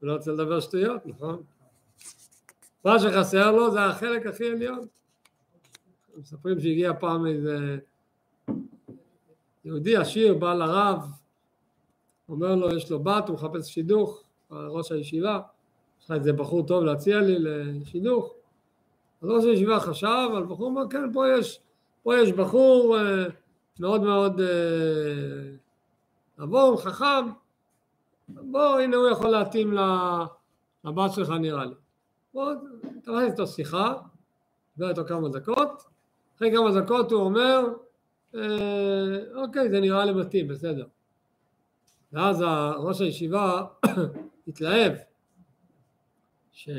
הוא 0.00 0.08
לא 0.08 0.12
רוצה 0.12 0.32
לדבר 0.32 0.60
שטויות, 0.60 1.06
נכון? 1.06 1.42
מה 2.84 2.98
שחסר 2.98 3.52
לו 3.52 3.70
זה 3.70 3.84
החלק 3.84 4.26
הכי 4.26 4.50
עליון. 4.50 4.86
מספרים 6.16 6.60
שהגיע 6.60 6.92
פעם 7.00 7.26
איזה 7.26 7.78
יהודי 9.64 9.96
עשיר, 9.96 10.34
בא 10.34 10.54
לרב, 10.54 10.98
אומר 12.28 12.54
לו, 12.54 12.76
יש 12.76 12.90
לו 12.90 13.02
בת, 13.02 13.28
הוא 13.28 13.34
מחפש 13.34 13.68
שידוך, 13.68 14.22
ראש 14.50 14.92
הישיבה, 14.92 15.40
יש 16.00 16.04
לך 16.04 16.10
איזה 16.10 16.32
בחור 16.32 16.66
טוב 16.66 16.84
להציע 16.84 17.20
לי 17.20 17.34
לשידוך. 17.38 18.34
אז 19.22 19.28
ראש 19.28 19.44
הישיבה 19.44 19.80
חשב 19.80 20.28
על 20.36 20.44
בחור, 20.44 20.68
אמר, 20.68 20.88
כן, 20.90 21.12
פה 21.12 21.24
יש, 21.28 21.60
פה 22.02 22.18
יש 22.18 22.32
בחור 22.32 22.98
אה, 22.98 23.24
מאוד 23.80 24.02
מאוד 24.02 24.40
אה, 24.40 24.46
נבון, 26.38 26.76
חכם, 26.76 27.26
בוא, 28.28 28.78
הנה 28.78 28.96
הוא 28.96 29.08
יכול 29.08 29.30
להתאים 29.30 29.72
לבת 30.84 31.12
שלך 31.12 31.30
נראה 31.30 31.64
לי. 31.64 31.74
בוא, 32.34 32.52
תראה 33.04 33.24
איתו 33.24 33.46
שיחה, 33.46 33.94
דבר 34.76 34.88
איתו 34.88 35.04
כמה 35.08 35.28
דקות, 35.28 35.82
אחרי 36.36 36.52
כמה 36.52 36.80
דקות 36.80 37.12
הוא 37.12 37.20
אומר, 37.20 37.60
אה, 38.34 39.18
אוקיי, 39.34 39.70
זה 39.70 39.80
נראה 39.80 40.04
לי 40.04 40.12
מתאים, 40.12 40.48
בסדר. 40.48 40.86
ואז 42.12 42.44
ראש 42.76 43.00
הישיבה 43.00 43.64
התלהב, 44.48 44.92
שהוא 46.52 46.72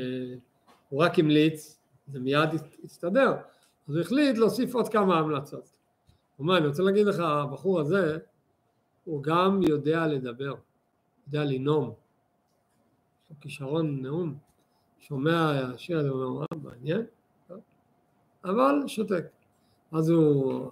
רק 0.92 1.18
המליץ, 1.18 1.83
זה 2.06 2.20
מיד 2.20 2.48
הסתדר, 2.84 3.32
אז 3.88 3.94
הוא 3.94 4.00
החליט 4.00 4.38
להוסיף 4.38 4.74
עוד 4.74 4.88
כמה 4.88 5.18
המלצות. 5.18 5.68
הוא 6.36 6.44
אומר, 6.44 6.58
אני 6.58 6.66
רוצה 6.66 6.82
להגיד 6.82 7.06
לך, 7.06 7.20
הבחור 7.20 7.80
הזה, 7.80 8.18
הוא 9.04 9.22
גם 9.22 9.60
יודע 9.62 10.06
לדבר. 10.06 10.54
יודע 11.26 11.44
לנאום, 11.44 11.94
יש 13.24 13.30
לו 13.30 13.36
כישרון 13.40 14.02
נאום, 14.02 14.34
שומע 15.00 15.50
השיר 15.74 15.98
הזה, 15.98 16.08
הוא 16.08 16.24
אומר, 16.24 16.46
אה, 16.52 16.58
מעניין, 16.62 17.02
אבל 18.44 18.74
שותק. 18.86 19.24
אז 19.92 20.08
הוא, 20.08 20.70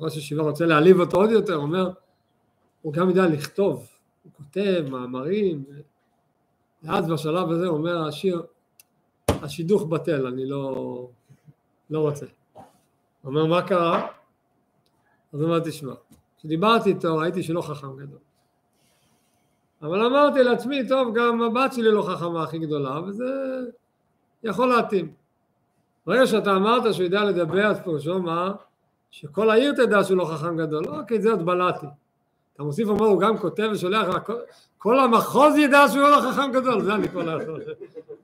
ראש 0.00 0.14
הישיבה 0.14 0.42
רוצה 0.42 0.66
להעליב 0.66 1.00
אותו 1.00 1.16
עוד 1.16 1.30
יותר, 1.30 1.56
אומר, 1.56 1.90
הוא 2.82 2.92
גם 2.92 3.08
יודע 3.08 3.26
לכתוב, 3.26 3.88
הוא 4.22 4.32
כותב 4.32 4.84
מאמרים, 4.90 5.64
ואז 6.82 7.08
בשלב 7.08 7.50
הזה 7.50 7.66
הוא 7.66 7.76
אומר, 7.76 8.08
השיר, 8.08 8.42
השידוך 9.42 9.82
בטל, 9.82 10.26
אני 10.26 10.46
לא, 10.46 11.08
לא 11.90 12.00
רוצה. 12.00 12.26
אומר, 13.24 13.46
מה 13.46 13.62
קרה? 13.62 14.06
אז 15.32 15.40
הוא 15.40 15.44
אומר, 15.44 15.60
תשמע, 15.60 15.92
כשדיברתי 16.38 16.88
איתו 16.88 17.16
ראיתי 17.16 17.42
שלא 17.42 17.62
חכם 17.62 17.96
גדול. 17.96 18.18
אבל 19.82 20.06
אמרתי 20.06 20.42
לעצמי, 20.42 20.88
טוב, 20.88 21.14
גם 21.14 21.42
הבת 21.42 21.72
שלי 21.72 21.90
לא 21.92 22.02
חכמה 22.02 22.42
הכי 22.42 22.58
גדולה, 22.58 23.00
וזה 23.00 23.24
יכול 24.42 24.68
להתאים. 24.68 25.12
ברגע 26.06 26.26
שאתה 26.26 26.56
אמרת 26.56 26.94
שהוא 26.94 27.04
יודע 27.04 27.24
לדבר, 27.24 27.66
אז 27.66 27.80
פירושו 27.80 28.22
מה? 28.22 28.52
שכל 29.10 29.50
העיר 29.50 29.72
תדע 29.72 30.04
שהוא 30.04 30.16
לא 30.16 30.24
חכם 30.24 30.56
גדול. 30.56 30.84
אוקיי, 30.88 31.20
זה 31.20 31.30
עוד 31.30 31.46
בלעתי. 31.46 31.86
אתה 32.54 32.62
מוסיף 32.62 32.88
ואומר, 32.88 33.06
הוא 33.06 33.20
גם 33.20 33.38
כותב 33.38 33.68
ושולח, 33.72 34.06
כל, 34.78 35.00
המחוז 35.00 35.56
ידע 35.56 35.88
שהוא 35.88 36.08
לא 36.08 36.20
חכם 36.20 36.52
גדול, 36.52 36.82
זה 36.82 36.94
אני 36.94 37.08
כבר 37.08 37.22
לא 37.22 37.58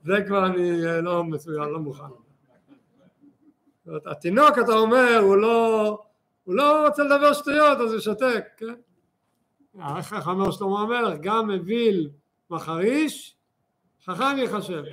זה 0.03 0.13
כבר 0.27 0.45
אני 0.45 0.85
אה, 0.85 1.01
לא 1.01 1.23
מסוים, 1.23 1.73
לא 1.73 1.79
מוכן. 1.79 2.03
התינוק, 4.05 4.59
אתה 4.59 4.73
אומר, 4.73 5.19
הוא 5.21 5.35
לא, 5.35 5.87
הוא 6.43 6.55
לא 6.55 6.87
רוצה 6.87 7.03
לדבר 7.03 7.33
שטויות, 7.33 7.77
אז 7.77 7.93
הוא 7.93 7.99
שותק, 7.99 8.45
כן? 8.57 8.73
איך 9.97 10.27
אומר 10.27 10.51
שלמה 10.51 10.81
המלך, 10.81 11.19
גם 11.21 11.51
אוויל 11.51 12.09
מחריש, 12.49 13.35
חכם 14.05 14.37
יחשב. 14.37 14.83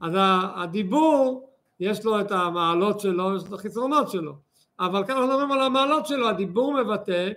אז 0.00 0.12
הדיבור, 0.56 1.50
יש 1.80 2.04
לו 2.04 2.20
את 2.20 2.30
המעלות 2.30 3.00
שלו, 3.00 3.36
יש 3.36 3.42
לו 3.42 3.48
את 3.48 3.52
החסרונות 3.52 4.10
שלו. 4.10 4.36
אבל 4.80 5.06
כאן 5.06 5.16
אנחנו 5.16 5.28
מדברים 5.28 5.52
על 5.52 5.60
המעלות 5.60 6.06
שלו, 6.06 6.28
הדיבור 6.28 6.82
מבטא 6.82 7.32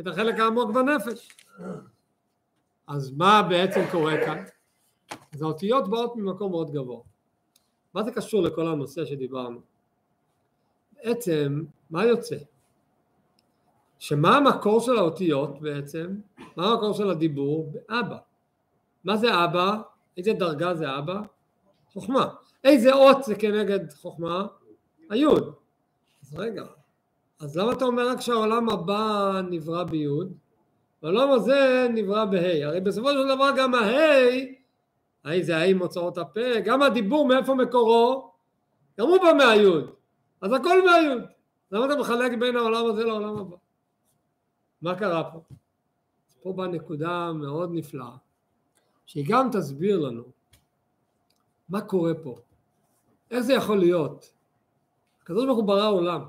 את 0.00 0.06
החלק 0.06 0.40
העמוק 0.40 0.70
בנפש. 0.70 1.28
אז 2.86 3.12
מה 3.16 3.42
בעצם 3.42 3.80
קורה 3.90 4.16
כאן? 4.24 4.44
אז 5.34 5.42
האותיות 5.42 5.88
באות 5.88 6.16
ממקום 6.16 6.50
מאוד 6.50 6.70
גבוה. 6.70 7.00
מה 7.94 8.02
זה 8.02 8.12
קשור 8.12 8.42
לכל 8.42 8.66
הנושא 8.66 9.04
שדיברנו? 9.04 9.60
בעצם, 11.04 11.62
מה 11.90 12.04
יוצא? 12.04 12.36
שמה 13.98 14.36
המקור 14.36 14.80
של 14.80 14.96
האותיות 14.96 15.60
בעצם? 15.60 16.14
מה 16.56 16.66
המקור 16.66 16.92
של 16.92 17.10
הדיבור? 17.10 17.72
באבא. 17.72 18.16
מה 19.04 19.16
זה 19.16 19.44
אבא? 19.44 19.80
איזה 20.16 20.32
דרגה 20.32 20.74
זה 20.74 20.98
אבא? 20.98 21.20
חוכמה. 21.92 22.34
איזה 22.64 22.92
אות 22.92 23.24
זה 23.24 23.34
כנגד 23.34 23.92
חוכמה? 23.92 24.46
היוד. 25.10 25.54
אז 26.22 26.34
רגע, 26.38 26.64
אז 27.40 27.56
למה 27.56 27.72
אתה 27.72 27.84
אומר 27.84 28.08
רק 28.08 28.20
שהעולם 28.20 28.68
הבא 28.68 29.40
נברא 29.50 29.84
ביוד? 29.84 30.32
והעולם 31.02 31.30
הזה 31.30 31.86
נברא 31.94 32.24
בה', 32.24 32.66
הרי 32.66 32.80
בסופו 32.80 33.12
של 33.12 33.36
דבר 33.36 33.50
גם 33.56 33.74
הה', 33.74 34.61
הה' 35.24 35.42
זה 35.42 35.56
הה' 35.56 35.74
מוצאות 35.74 36.18
הפה, 36.18 36.60
גם 36.64 36.82
הדיבור 36.82 37.26
מאיפה 37.26 37.54
מקורו? 37.54 38.32
גם 39.00 39.06
הוא 39.06 39.18
בא 39.18 39.32
מהיוד, 39.38 39.90
אז 40.40 40.52
הכל 40.52 40.84
מהיוד. 40.86 41.22
למה 41.72 41.86
אתה 41.86 41.96
מחלק 41.96 42.38
בין 42.38 42.56
העולם 42.56 42.86
הזה 42.90 43.04
לעולם 43.04 43.38
הבא? 43.38 43.56
מה 44.82 44.98
קרה 44.98 45.30
פה? 45.32 45.40
פה 46.42 46.52
באה 46.52 46.66
נקודה 46.66 47.32
מאוד 47.32 47.70
נפלאה, 47.72 48.16
שהיא 49.06 49.26
גם 49.28 49.48
תסביר 49.52 49.98
לנו 49.98 50.22
מה 51.68 51.80
קורה 51.80 52.12
פה, 52.22 52.36
איך 53.30 53.40
זה 53.40 53.52
יכול 53.52 53.78
להיות. 53.78 54.32
הקדוש 55.22 55.44
ברוך 55.44 55.58
הוא 55.58 55.66
ברא 55.66 55.88
עולם, 55.88 56.24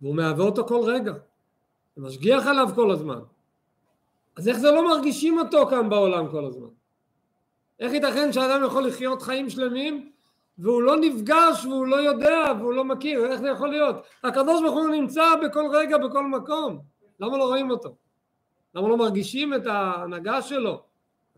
והוא 0.00 0.16
מהווה 0.16 0.44
אותו 0.44 0.66
כל 0.66 0.80
רגע, 0.84 1.12
ומשגיח 1.96 2.46
עליו 2.46 2.68
כל 2.74 2.90
הזמן. 2.90 3.20
אז 4.36 4.48
איך 4.48 4.58
זה 4.58 4.70
לא 4.70 4.88
מרגישים 4.88 5.38
אותו 5.38 5.66
כאן 5.66 5.90
בעולם 5.90 6.30
כל 6.30 6.44
הזמן? 6.44 6.68
איך 7.80 7.92
ייתכן 7.92 8.32
שאדם 8.32 8.64
יכול 8.64 8.86
לחיות 8.86 9.22
חיים 9.22 9.50
שלמים 9.50 10.10
והוא 10.58 10.82
לא 10.82 10.96
נפגש 10.96 11.64
והוא 11.64 11.86
לא 11.86 11.96
יודע 11.96 12.52
והוא 12.58 12.72
לא 12.72 12.84
מכיר, 12.84 13.26
איך 13.26 13.40
זה 13.40 13.48
יכול 13.48 13.68
להיות? 13.68 13.96
הקדוש 14.24 14.62
ברוך 14.62 14.74
הוא 14.74 14.88
נמצא 14.88 15.24
בכל 15.44 15.64
רגע, 15.72 15.98
בכל 15.98 16.26
מקום, 16.26 16.80
למה 17.20 17.38
לא 17.38 17.44
רואים 17.44 17.70
אותו? 17.70 17.96
למה 18.74 18.88
לא 18.88 18.96
מרגישים 18.96 19.54
את 19.54 19.66
ההנהגה 19.66 20.42
שלו? 20.42 20.82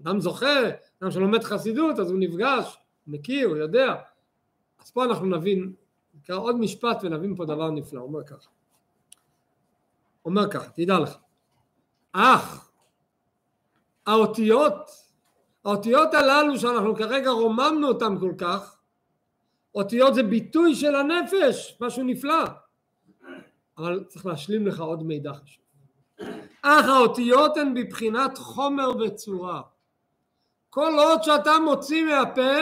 אדם 0.01 0.21
זוכה, 0.21 0.61
אדם 1.03 1.11
שלומד 1.11 1.43
חסידות 1.43 1.99
אז 1.99 2.11
הוא 2.11 2.19
נפגש, 2.19 2.79
מכיר, 3.07 3.49
הוא 3.49 3.57
יודע. 3.57 3.95
אז 4.83 4.91
פה 4.91 5.05
אנחנו 5.05 5.27
נבין, 5.27 5.73
נקרא 6.15 6.37
עוד 6.37 6.57
משפט 6.57 6.99
ונבין 7.03 7.37
פה 7.37 7.45
דבר 7.45 7.71
נפלא, 7.71 8.01
הוא 8.01 8.09
אומר 8.09 8.25
ככה. 8.25 8.49
אומר 10.25 10.51
ככה, 10.51 10.71
תדע 10.71 10.99
לך, 10.99 11.17
אך 12.13 12.71
האותיות, 14.07 14.91
האותיות 15.65 16.15
הללו 16.15 16.59
שאנחנו 16.59 16.97
כרגע 16.97 17.31
רוממנו 17.31 17.89
אותן 17.89 18.19
כל 18.21 18.33
כך, 18.39 18.77
אותיות 19.75 20.15
זה 20.15 20.23
ביטוי 20.23 20.75
של 20.75 20.95
הנפש, 20.95 21.79
משהו 21.81 22.05
נפלא. 22.05 22.45
אבל 23.79 24.05
צריך 24.09 24.27
להשלים 24.27 24.67
לך 24.67 24.81
עוד 24.81 25.03
מידע 25.03 25.33
חשוב. 25.33 25.65
אך 26.63 26.89
האותיות 26.89 27.57
הן 27.57 27.75
בבחינת 27.75 28.39
חומר 28.39 28.97
וצורה. 28.97 29.63
כל 30.71 30.93
עוד 30.99 31.23
שאתה 31.23 31.51
מוציא 31.65 32.05
מהפה, 32.05 32.53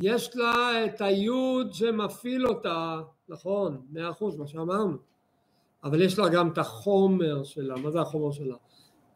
יש 0.00 0.36
לה 0.36 0.84
את 0.84 1.00
היוד 1.00 1.72
שמפעיל 1.72 2.46
אותה, 2.46 3.00
נכון, 3.28 3.82
מאה 3.90 4.10
אחוז, 4.10 4.36
מה 4.36 4.46
שאמרנו. 4.46 4.96
אבל 5.84 6.02
יש 6.02 6.18
לה 6.18 6.28
גם 6.28 6.48
את 6.48 6.58
החומר 6.58 7.44
שלה, 7.44 7.76
מה 7.76 7.90
זה 7.90 8.00
החומר 8.00 8.32
שלה? 8.32 8.56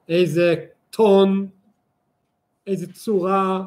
איזה 0.08 0.54
טון, 0.90 1.48
איזה 2.66 2.92
צורה, 2.92 3.62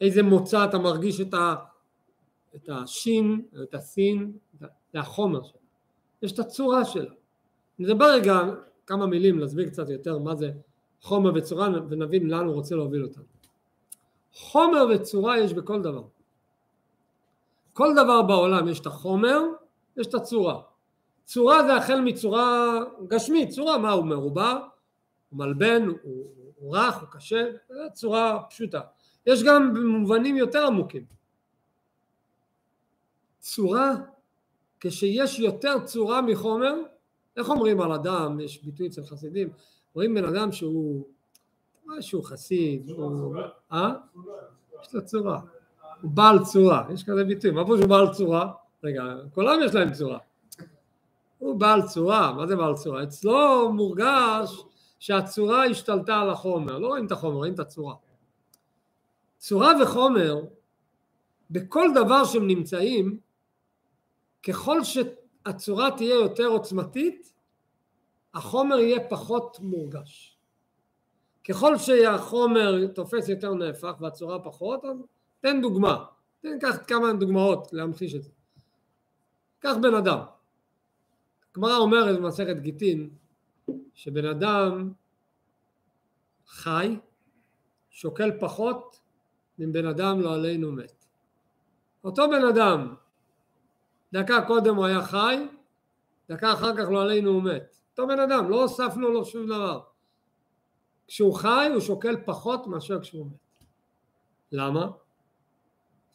איזה 0.00 0.22
מוצא 0.22 0.64
אתה 0.64 0.78
מרגיש 0.78 1.20
את, 1.20 1.34
ה, 1.34 1.54
את 2.54 2.68
השין, 2.68 3.42
את 3.62 3.74
הסין, 3.74 4.32
זה 4.92 5.00
החומר 5.00 5.42
שלה. 5.42 5.60
יש 6.22 6.32
את 6.32 6.38
הצורה 6.38 6.84
שלה. 6.84 7.10
נדבר 7.78 8.04
רגע 8.04 8.40
כמה 8.86 9.06
מילים, 9.06 9.38
להסביר 9.38 9.68
קצת 9.68 9.88
יותר 9.88 10.18
מה 10.18 10.34
זה 10.34 10.50
חומר 11.00 11.32
וצורה 11.34 11.68
ונבין 11.88 12.30
לאן 12.30 12.46
הוא 12.46 12.54
רוצה 12.54 12.74
להוביל 12.74 13.02
אותנו. 13.02 13.24
חומר 14.32 14.86
וצורה 14.94 15.38
יש 15.38 15.52
בכל 15.52 15.82
דבר. 15.82 16.02
כל 17.72 17.92
דבר 17.92 18.22
בעולם 18.22 18.68
יש 18.68 18.80
את 18.80 18.86
החומר, 18.86 19.40
יש 19.96 20.06
את 20.06 20.14
הצורה. 20.14 20.60
צורה 21.24 21.64
זה 21.66 21.76
החל 21.76 22.00
מצורה 22.00 22.78
גשמית, 23.08 23.48
צורה 23.48 23.78
מה 23.78 23.92
הוא 23.92 24.04
מרובע, 24.04 24.52
הוא 25.30 25.38
מלבן, 25.38 25.88
הוא, 26.02 26.26
הוא 26.64 26.76
רך, 26.76 27.00
הוא 27.00 27.08
קשה, 27.08 27.44
זו 27.68 27.82
צורה 27.92 28.42
פשוטה. 28.50 28.80
יש 29.26 29.42
גם 29.42 29.74
במובנים 29.74 30.36
יותר 30.36 30.66
עמוקים. 30.66 31.04
צורה, 33.38 33.92
כשיש 34.80 35.38
יותר 35.38 35.84
צורה 35.84 36.22
מחומר, 36.22 36.74
איך 37.36 37.48
אומרים 37.48 37.80
על 37.80 37.92
אדם, 37.92 38.40
יש 38.40 38.64
ביטוי 38.64 38.86
אצל 38.86 39.02
חסידים, 39.02 39.48
רואים 39.94 40.14
בן 40.14 40.24
אדם 40.24 40.52
שהוא 40.52 41.06
משהו 41.86 42.22
חסיד, 42.22 42.90
הוא... 42.90 43.36
אה? 43.72 43.92
יש 44.82 44.94
לו 44.94 45.04
צורה, 45.04 45.40
הוא 46.02 46.10
בעל 46.10 46.44
צורה, 46.44 46.84
יש 46.94 47.04
כזה 47.04 47.24
ביטוי, 47.24 47.50
מה 47.50 47.66
פה 47.66 47.76
שהוא 47.76 47.88
בעל 47.88 48.12
צורה? 48.12 48.52
רגע, 48.84 49.02
כולם 49.34 49.58
יש 49.64 49.74
להם 49.74 49.92
צורה. 49.92 50.18
הוא 51.38 51.60
בעל 51.60 51.82
צורה, 51.82 52.32
מה 52.32 52.46
זה 52.46 52.56
בעל 52.56 52.74
צורה? 52.74 53.02
אצלו 53.02 53.72
מורגש 53.72 54.64
שהצורה 54.98 55.64
השתלטה 55.64 56.20
על 56.20 56.30
החומר, 56.30 56.78
לא 56.78 56.86
רואים 56.86 57.06
את 57.06 57.12
החומר, 57.12 57.34
רואים 57.34 57.54
את 57.54 57.58
הצורה. 57.58 57.94
צורה 59.38 59.72
וחומר, 59.82 60.40
בכל 61.50 61.88
דבר 61.94 62.24
שהם 62.24 62.46
נמצאים, 62.46 63.18
ככל 64.42 64.80
שהצורה 64.84 65.90
תהיה 65.90 66.14
יותר 66.14 66.46
עוצמתית, 66.46 67.32
החומר 68.34 68.78
יהיה 68.78 69.08
פחות 69.08 69.60
מורגש. 69.60 70.38
ככל 71.48 71.78
שהחומר 71.78 72.86
תופס 72.86 73.28
יותר 73.28 73.54
נפח 73.54 73.94
והצורה 74.00 74.38
פחות, 74.38 74.84
אז 74.84 74.96
תן 75.40 75.60
דוגמה. 75.60 76.04
תן 76.40 76.58
קח 76.60 76.76
כמה 76.86 77.12
דוגמאות 77.12 77.72
להמחיש 77.72 78.14
את 78.14 78.22
זה. 78.22 78.30
קח 79.58 79.74
בן 79.82 79.94
אדם. 79.94 80.18
הגמרא 81.50 81.76
אומרת 81.76 82.16
במסכת 82.16 82.56
גיטין 82.56 83.10
שבן 83.94 84.24
אדם 84.24 84.92
חי 86.46 86.98
שוקל 87.90 88.30
פחות 88.40 89.00
מבן 89.58 89.86
אדם 89.86 90.20
לא 90.20 90.34
עלינו 90.34 90.72
מת. 90.72 91.04
אותו 92.04 92.28
בן 92.28 92.44
אדם 92.44 92.94
דקה 94.12 94.44
קודם 94.46 94.76
הוא 94.76 94.84
היה 94.84 95.02
חי, 95.02 95.46
דקה 96.28 96.52
אחר 96.52 96.76
כך 96.76 96.90
לא 96.90 97.02
עלינו 97.02 97.30
הוא 97.30 97.42
מת. 97.42 97.76
אותו 97.90 98.06
בן 98.06 98.20
אדם, 98.20 98.50
לא 98.50 98.62
הוספנו 98.62 99.08
לו 99.08 99.24
שום 99.24 99.46
דבר. 99.46 99.80
כשהוא 101.06 101.34
חי 101.34 101.68
הוא 101.72 101.80
שוקל 101.80 102.16
פחות 102.24 102.66
מאשר 102.66 103.00
כשהוא 103.00 103.26
מת. 103.26 103.64
למה? 104.52 104.90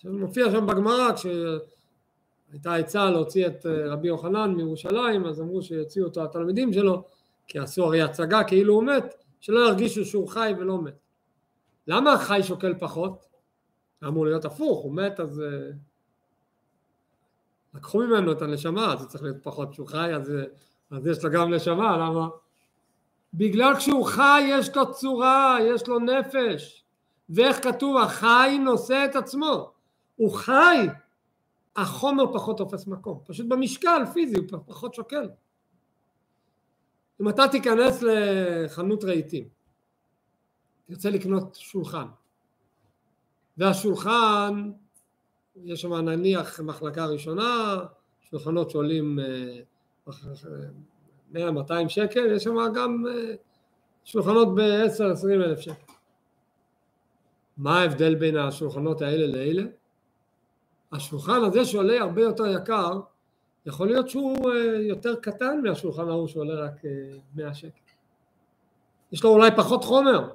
זה 0.02 0.10
מופיע 0.10 0.52
שם 0.52 0.68
בגמרא 0.68 1.14
כשהייתה 1.14 2.76
עצה 2.76 3.10
להוציא 3.10 3.48
את 3.48 3.66
אה, 3.66 3.94
רבי 3.94 4.08
יוחנן 4.08 4.54
מירושלים 4.54 5.26
אז 5.26 5.42
אמרו 5.42 5.62
שיוציאו 5.62 6.06
אותו 6.06 6.24
התלמידים 6.24 6.74
שלו 6.74 7.04
כי 7.50 7.60
עשו 7.60 7.86
הרי 7.86 8.02
הצגה 8.02 8.44
כאילו 8.44 8.74
הוא 8.74 8.84
מת 8.84 9.16
שלא 9.40 9.60
ירגישו 9.60 10.06
שהוא 10.06 10.28
חי 10.28 10.54
ולא 10.58 10.82
מת. 10.82 11.00
למה 11.88 12.14
החי 12.14 12.40
שוקל 12.44 12.74
פחות? 12.80 13.26
אמור 14.08 14.26
להיות 14.26 14.46
הפוך, 14.46 14.84
הוא 14.84 14.96
מת 14.96 15.20
אז 15.20 15.42
אה, 15.42 15.72
לקחו 17.74 18.00
ממנו 18.00 18.32
את 18.32 18.42
הנשמה, 18.42 18.94
אז 18.94 19.00
זה 19.00 19.08
צריך 19.08 19.24
להיות 19.24 19.44
פחות 19.44 19.74
שהוא 19.74 19.88
חי, 19.88 20.14
אז, 20.16 20.34
אז 20.92 21.08
יש 21.08 21.24
לו 21.24 21.32
גם 21.32 21.54
נשמה, 21.54 21.98
למה? 21.98 22.28
בגלל 23.34 23.76
כשהוא 23.76 24.06
חי 24.06 24.42
יש 24.50 24.76
לו 24.76 24.94
צורה, 24.94 25.58
יש 25.62 25.88
לו 25.88 26.00
נפש, 26.00 26.84
ואיך 27.30 27.64
כתוב 27.64 27.98
החי 27.98 28.60
נושא 28.64 29.06
את 29.10 29.16
עצמו, 29.16 29.72
הוא 30.16 30.32
חי, 30.34 30.88
החומר 31.76 32.34
פחות 32.34 32.58
תופס 32.58 32.88
מקום, 32.88 33.20
פשוט 33.28 33.46
במשקל 33.46 34.06
פיזי 34.14 34.38
הוא 34.38 34.60
פחות 34.68 34.94
שוקל. 34.94 35.30
אם 37.22 37.30
אתה 37.30 37.48
תיכנס 37.48 38.04
לחנות 38.04 39.04
רהיטים, 39.04 39.48
תרצה 40.88 41.10
לקנות 41.10 41.56
שולחן, 41.56 42.06
והשולחן 43.58 44.72
יש 45.56 45.82
שם 45.82 45.94
נניח 45.94 46.60
מחלקה 46.60 47.06
ראשונה, 47.06 47.78
שולחנות 48.22 48.70
שעולים 48.70 49.20
100-200 50.08 51.36
אה, 51.36 51.90
שקל, 51.90 52.32
יש 52.36 52.44
שם 52.44 52.56
גם 52.76 53.06
אה, 53.08 53.34
שולחנות 54.06 54.56
ב-10-20 54.56 55.32
אלף 55.34 55.60
שקל. 55.60 55.94
מה 57.58 57.80
ההבדל 57.80 58.16
בין 58.16 58.38
השולחנות 58.38 59.02
האלה 59.02 59.28
לאלה? 59.28 59.64
השולחן 60.92 61.44
הזה 61.44 61.66
שעולה 61.66 62.02
הרבה 62.02 62.22
יותר 62.22 62.46
יקר, 62.46 63.00
יכול 63.70 63.88
להיות 63.88 64.10
שהוא 64.10 64.52
אה, 64.52 64.82
יותר 64.82 65.16
קטן 65.16 65.62
מהשולחן 65.64 66.10
ההוא 66.10 66.28
שעולה 66.28 66.54
רק 66.54 66.82
100 67.36 67.54
שקל. 67.54 67.70
יש 69.12 69.24
לו 69.24 69.30
אולי 69.30 69.50
פחות 69.56 69.84
חומר, 69.84 70.30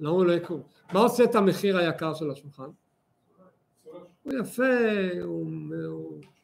למה 0.00 0.10
הוא 0.10 0.24
לא 0.24 0.32
יקום? 0.32 0.62
מה 0.92 1.00
עושה 1.00 1.24
את 1.24 1.34
המחיר 1.34 1.78
היקר 1.78 2.14
של 2.14 2.30
השולחן? 2.30 2.68
הוא 4.22 4.32
יפה, 4.40 4.64
הוא, 5.22 5.46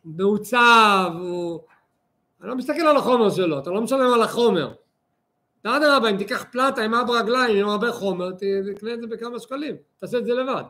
מעוצב, 0.05 1.11
הוא... 1.19 1.61
אני 2.41 2.49
לא 2.49 2.57
מסתכל 2.57 2.81
על 2.81 2.97
החומר 2.97 3.31
שלו, 3.31 3.59
אתה 3.59 3.71
לא 3.71 3.81
משלם 3.81 4.13
על 4.15 4.23
החומר. 4.23 4.73
אדרבה, 5.63 6.11
אם 6.11 6.17
תיקח 6.17 6.45
פלטה 6.53 6.83
עם 6.83 6.95
ארבע 6.95 7.21
רגליים, 7.21 7.57
עם 7.57 7.69
הרבה 7.69 7.93
חומר, 7.93 8.31
תקנה 8.75 8.95
את 8.95 9.01
זה 9.01 9.07
בכמה 9.07 9.39
שקלים, 9.39 9.77
תעשה 9.99 10.19
את 10.19 10.25
זה 10.25 10.35
לבד. 10.35 10.63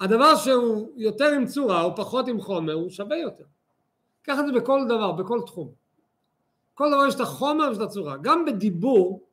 הדבר 0.00 0.36
שהוא 0.36 0.92
יותר 0.96 1.32
עם 1.36 1.46
צורה 1.46 1.82
או 1.82 1.96
פחות 1.96 2.28
עם 2.28 2.40
חומר, 2.40 2.72
הוא 2.72 2.90
שווה 2.90 3.16
יותר. 3.16 3.44
קח 4.26 4.36
את 4.40 4.46
זה 4.46 4.60
בכל 4.60 4.80
דבר, 4.88 5.12
בכל 5.12 5.40
תחום. 5.46 5.72
כל 6.74 6.90
דבר 6.90 7.06
יש 7.08 7.14
את 7.14 7.20
החומר 7.20 7.64
ויש 7.68 7.76
את 7.76 7.82
הצורה. 7.82 8.16
גם 8.16 8.44
בדיבור 8.44 9.26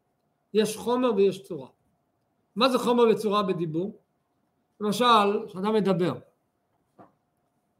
יש 0.53 0.77
חומר 0.77 1.15
ויש 1.15 1.43
צורה. 1.43 1.67
מה 2.55 2.69
זה 2.69 2.79
חומר 2.79 3.03
וצורה 3.03 3.43
בדיבור? 3.43 3.97
למשל, 4.81 5.47
כשאדם 5.47 5.73
מדבר, 5.73 6.13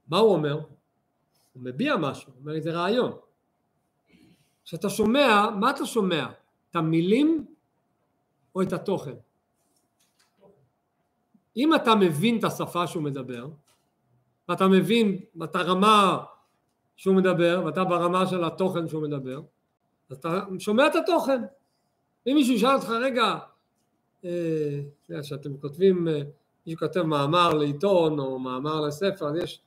מה 0.08 0.18
הוא 0.18 0.34
אומר? 0.34 0.54
הוא 0.54 1.64
מביע 1.64 1.98
משהו, 1.98 2.32
הוא 2.32 2.40
אומר 2.42 2.56
איזה 2.56 2.72
רעיון. 2.72 3.12
כשאתה 4.66 4.90
שומע, 4.90 5.50
מה 5.60 5.70
אתה 5.70 5.86
שומע? 5.86 6.28
את 6.72 6.76
המילים 6.76 7.46
או 8.56 8.62
את 8.62 8.74
התוכן? 8.74 9.16
אם 11.58 11.76
אתה 11.76 11.96
מבין 11.96 12.40
את 12.40 12.44
השפה 12.44 12.88
שהוא 12.88 13.04
מדבר, 13.04 13.48
ואתה 14.50 14.68
מבין, 14.68 15.20
ואתה 15.36 15.62
רמה 15.62 16.24
שהוא 16.96 17.16
מדבר, 17.16 17.62
ואתה 17.66 17.84
ברמה 17.84 18.28
של 18.28 18.44
התוכן 18.44 18.88
שהוא 18.88 19.04
מדבר, 19.04 19.42
אז 20.10 20.18
אתה 20.18 20.40
שומע 20.60 20.88
את 20.88 20.96
התוכן. 20.96 21.42
אם 22.28 22.34
מישהו 22.36 22.54
ישאל 22.54 22.76
אותך, 22.76 22.90
רגע, 22.90 23.38
אה, 24.26 25.24
שאתם 25.24 25.58
כותבים, 25.58 26.08
אה, 26.08 26.22
מישהו 26.66 26.80
כותב 26.80 27.02
מאמר 27.02 27.54
לעיתון 27.54 28.20
או 28.20 28.40
מאמר 28.40 28.82
לספר, 28.82 29.28
אז 29.28 29.36
יש 29.36 29.62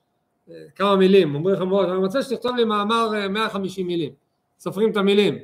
אה, 0.50 0.64
כמה 0.74 0.96
מילים, 0.96 1.34
אומרים 1.34 1.54
לך 1.54 1.62
מאוד, 1.62 1.88
אני 1.88 1.98
רוצה 1.98 2.22
שתכתוב 2.22 2.56
לי 2.56 2.64
מאמר 2.64 3.28
150 3.30 3.86
מילים, 3.86 4.12
סופרים 4.58 4.92
את 4.92 4.96
המילים. 4.96 5.38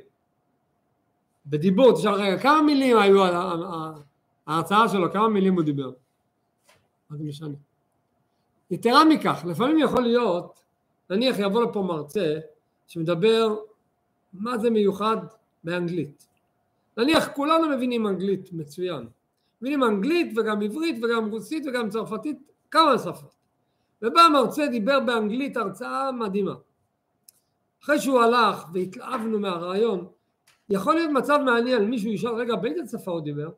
בדיבור, 1.47 1.93
תשאל 1.93 2.12
רגע, 2.12 2.39
כמה 2.39 2.62
מילים 2.62 2.99
היו, 2.99 3.24
ההרצאה 4.47 4.89
שלו, 4.89 5.12
כמה 5.12 5.28
מילים 5.28 5.55
הוא 5.55 5.62
דיבר? 5.62 5.91
מה 7.11 7.16
זה 7.16 7.24
משנה? 7.24 7.55
יתרה 8.70 9.05
מכך, 9.05 9.45
לפעמים 9.49 9.78
יכול 9.78 10.03
להיות, 10.03 10.61
נניח 11.12 11.36
יבוא 11.38 11.64
לפה 11.64 11.82
מרצה 11.82 12.38
שמדבר 12.86 13.56
מה 14.32 14.58
זה 14.58 14.70
מיוחד 14.70 15.16
באנגלית. 15.64 16.26
נניח 16.96 17.28
כולנו 17.34 17.68
מבינים 17.68 18.06
אנגלית 18.06 18.52
מצוין. 18.52 19.06
מבינים 19.60 19.84
אנגלית 19.84 20.38
וגם 20.38 20.62
עברית 20.62 21.04
וגם 21.04 21.30
רוסית 21.30 21.66
וגם 21.66 21.90
צרפתית, 21.90 22.38
כמה 22.70 22.98
שפות. 22.98 23.34
ובא 24.02 24.28
מרצה 24.32 24.66
דיבר 24.66 25.00
באנגלית 25.00 25.56
הרצאה 25.56 26.12
מדהימה. 26.12 26.54
אחרי 27.82 28.00
שהוא 28.00 28.20
הלך 28.20 28.64
והתלהבנו 28.72 29.40
מהרעיון, 29.40 30.06
יכול 30.70 30.94
להיות 30.94 31.10
מצב 31.10 31.38
מעניין, 31.44 31.90
מישהו 31.90 32.10
ישאל, 32.10 32.34
רגע, 32.34 32.56
באיזה 32.56 32.98
שפה 32.98 33.10
הוא 33.10 33.20
דיבר? 33.20 33.50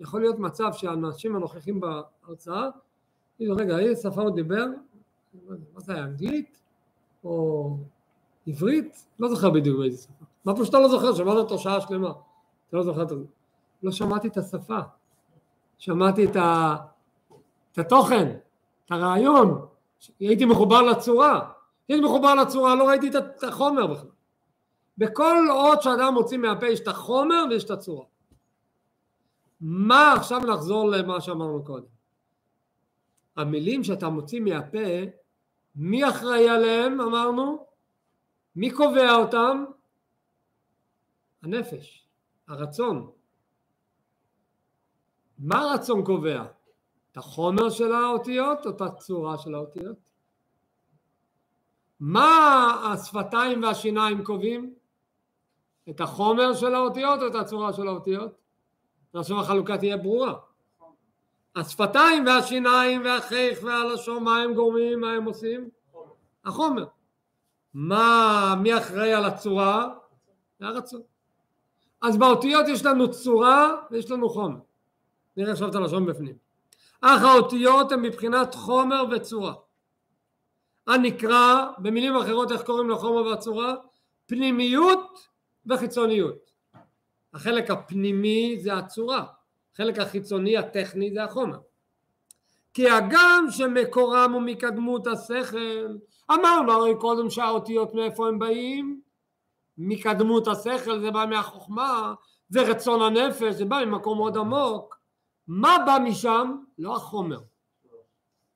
יכול 0.00 0.20
להיות 0.20 0.38
מצב 0.38 0.72
שהאנשים 0.72 1.36
הנוכחים 1.36 1.80
בהרצאה, 1.80 2.68
רגע, 3.40 3.78
איזה 3.78 4.02
שפה 4.02 4.22
הוא 4.22 4.34
דיבר? 4.34 4.64
מה 5.74 5.80
זה 5.80 5.94
היה, 5.94 6.04
אנגלית? 6.04 6.62
או 7.24 7.76
עברית? 8.46 9.06
לא 9.18 9.28
זוכר 9.28 9.50
בדיוק 9.50 9.78
באיזה 9.78 10.02
שפה. 10.02 10.24
מה 10.44 10.56
פה 10.56 10.64
שאתה 10.64 10.78
לא 10.78 10.88
זוכר? 10.88 11.14
שמעת 11.14 11.36
אותו 11.36 11.58
שעה 11.58 11.80
שלמה. 11.80 12.12
אתה 12.68 12.76
לא 12.76 12.82
זוכר 12.82 13.02
את 13.02 13.08
זה. 13.08 13.14
לא 13.82 13.92
שמעתי 13.92 14.28
את 14.28 14.36
השפה. 14.36 14.78
שמעתי 15.78 16.24
את, 16.24 16.36
ה... 16.36 16.76
את 17.72 17.78
התוכן, 17.78 18.36
את 18.84 18.92
הרעיון. 18.92 19.66
הייתי 20.20 20.44
מחובר 20.44 20.82
לצורה. 20.82 21.50
הייתי 21.88 22.04
מחובר 22.04 22.34
לצורה, 22.34 22.74
לא 22.74 22.88
ראיתי 22.88 23.08
את 23.08 23.44
החומר 23.44 23.86
בכלל. 23.86 24.10
בכל 24.98 25.50
אות 25.50 25.82
שאדם 25.82 26.14
מוציא 26.14 26.38
מהפה 26.38 26.66
יש 26.66 26.80
את 26.80 26.88
החומר 26.88 27.44
ויש 27.50 27.64
את 27.64 27.70
הצורה. 27.70 28.04
מה 29.60 30.12
עכשיו 30.12 30.40
נחזור 30.40 30.90
למה 30.90 31.20
שאמרנו 31.20 31.64
קודם? 31.64 31.86
המילים 33.36 33.84
שאתה 33.84 34.08
מוציא 34.08 34.40
מהפה, 34.40 34.78
מי 35.76 36.08
אחראי 36.08 36.48
עליהם 36.48 37.00
אמרנו? 37.00 37.66
מי 38.56 38.70
קובע 38.70 39.14
אותם? 39.14 39.64
הנפש, 41.42 42.08
הרצון. 42.48 43.10
מה 45.38 45.58
הרצון 45.58 46.04
קובע? 46.04 46.44
את 47.12 47.16
החומר 47.16 47.70
של 47.70 47.92
האותיות 47.92 48.66
או 48.66 48.70
את 48.70 48.80
הצורה 48.80 49.38
של 49.38 49.54
האותיות? 49.54 49.96
מה 52.00 52.92
השפתיים 52.92 53.62
והשיניים 53.62 54.24
קובעים? 54.24 54.74
את 55.90 56.00
החומר 56.00 56.54
של 56.54 56.74
האותיות 56.74 57.22
או 57.22 57.26
את 57.26 57.34
הצורה 57.34 57.72
של 57.72 57.88
האותיות? 57.88 58.32
עכשיו 59.14 59.40
החלוקה 59.40 59.78
תהיה 59.78 59.96
ברורה. 59.96 60.34
השפתיים 61.56 62.26
והשיניים 62.26 63.04
והחיך 63.04 63.62
והלשון, 63.62 64.24
מה 64.24 64.38
הם 64.38 64.54
גורמים, 64.54 65.00
מה 65.00 65.12
הם 65.12 65.24
עושים? 65.24 65.70
החומר. 66.44 66.84
מה, 67.74 68.54
מי 68.62 68.78
אחראי 68.78 69.12
על 69.12 69.24
הצורה? 69.24 69.88
זה 70.58 70.66
הרצון. 70.66 71.00
אז 72.02 72.16
באותיות 72.16 72.68
יש 72.68 72.84
לנו 72.84 73.10
צורה 73.10 73.76
ויש 73.90 74.10
לנו 74.10 74.28
חומר. 74.28 74.58
נראה 75.36 75.52
עכשיו 75.52 75.68
את 75.68 75.74
הלשון 75.74 76.06
בפנים. 76.06 76.34
אך 77.00 77.22
האותיות 77.22 77.92
הן 77.92 78.02
מבחינת 78.02 78.54
חומר 78.54 79.04
וצורה. 79.10 79.54
הנקרא, 80.86 81.66
במילים 81.78 82.16
אחרות 82.16 82.52
איך 82.52 82.62
קוראים 82.62 82.90
לחומר 82.90 83.22
והצורה? 83.22 83.74
פנימיות 84.26 85.28
וחיצוניות. 85.66 86.50
החלק 87.34 87.70
הפנימי 87.70 88.56
זה 88.60 88.74
הצורה, 88.74 89.24
החלק 89.76 89.98
החיצוני 89.98 90.56
הטכני 90.56 91.10
זה 91.12 91.24
החומר. 91.24 91.58
כי 92.74 92.90
הגם 92.90 93.46
שמקורם 93.50 94.32
הוא 94.32 94.42
מקדמות 94.42 95.06
השכל, 95.06 95.96
אמרנו 96.30 96.72
הרי 96.72 96.94
קודם 97.00 97.30
שהאותיות 97.30 97.94
מאיפה 97.94 98.28
הם 98.28 98.38
באים? 98.38 99.00
מקדמות 99.78 100.48
השכל 100.48 101.00
זה 101.00 101.10
בא 101.10 101.26
מהחוכמה, 101.30 102.14
זה 102.48 102.62
רצון 102.62 103.02
הנפש, 103.02 103.54
זה 103.54 103.64
בא 103.64 103.84
ממקום 103.84 104.18
מאוד 104.18 104.36
עמוק. 104.36 104.96
מה 105.48 105.76
בא 105.86 105.98
משם? 106.04 106.56
לא 106.78 106.96
החומר, 106.96 107.38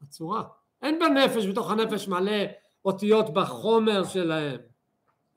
הצורה. 0.03 0.43
אין 0.83 0.99
בנפש, 0.99 1.47
בתוך 1.47 1.71
הנפש 1.71 2.09
מלא 2.09 2.43
אותיות 2.85 3.35
בחומר 3.35 4.05
שלהם. 4.05 4.61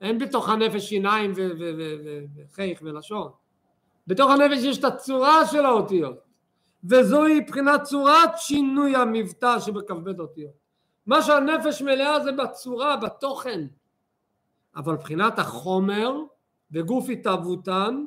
אין 0.00 0.18
בתוך 0.18 0.48
הנפש 0.48 0.88
שיניים 0.88 1.32
וחיך 2.36 2.80
ולשון. 2.82 3.43
בתוך 4.06 4.30
הנפש 4.30 4.64
יש 4.64 4.78
את 4.78 4.84
הצורה 4.84 5.46
של 5.46 5.64
האותיות, 5.64 6.16
וזוהי 6.84 7.40
מבחינת 7.40 7.82
צורת 7.82 8.30
שינוי 8.36 8.96
המבטא 8.96 9.60
שבכ"ב 9.60 10.20
אותיות. 10.20 10.64
מה 11.06 11.22
שהנפש 11.22 11.82
מלאה 11.82 12.20
זה 12.20 12.32
בצורה, 12.32 12.96
בתוכן, 12.96 13.66
אבל 14.76 14.92
מבחינת 14.92 15.38
החומר 15.38 16.12
וגוף 16.72 17.08
התהוותן, 17.08 18.04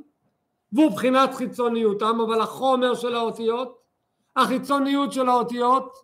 והוא 0.71 0.91
מבחינת 0.91 1.33
חיצוניותם, 1.33 2.19
אבל 2.25 2.41
החומר 2.41 2.95
של 2.95 3.15
האותיות, 3.15 3.77
החיצוניות 4.35 5.11
של 5.11 5.29
האותיות, 5.29 5.97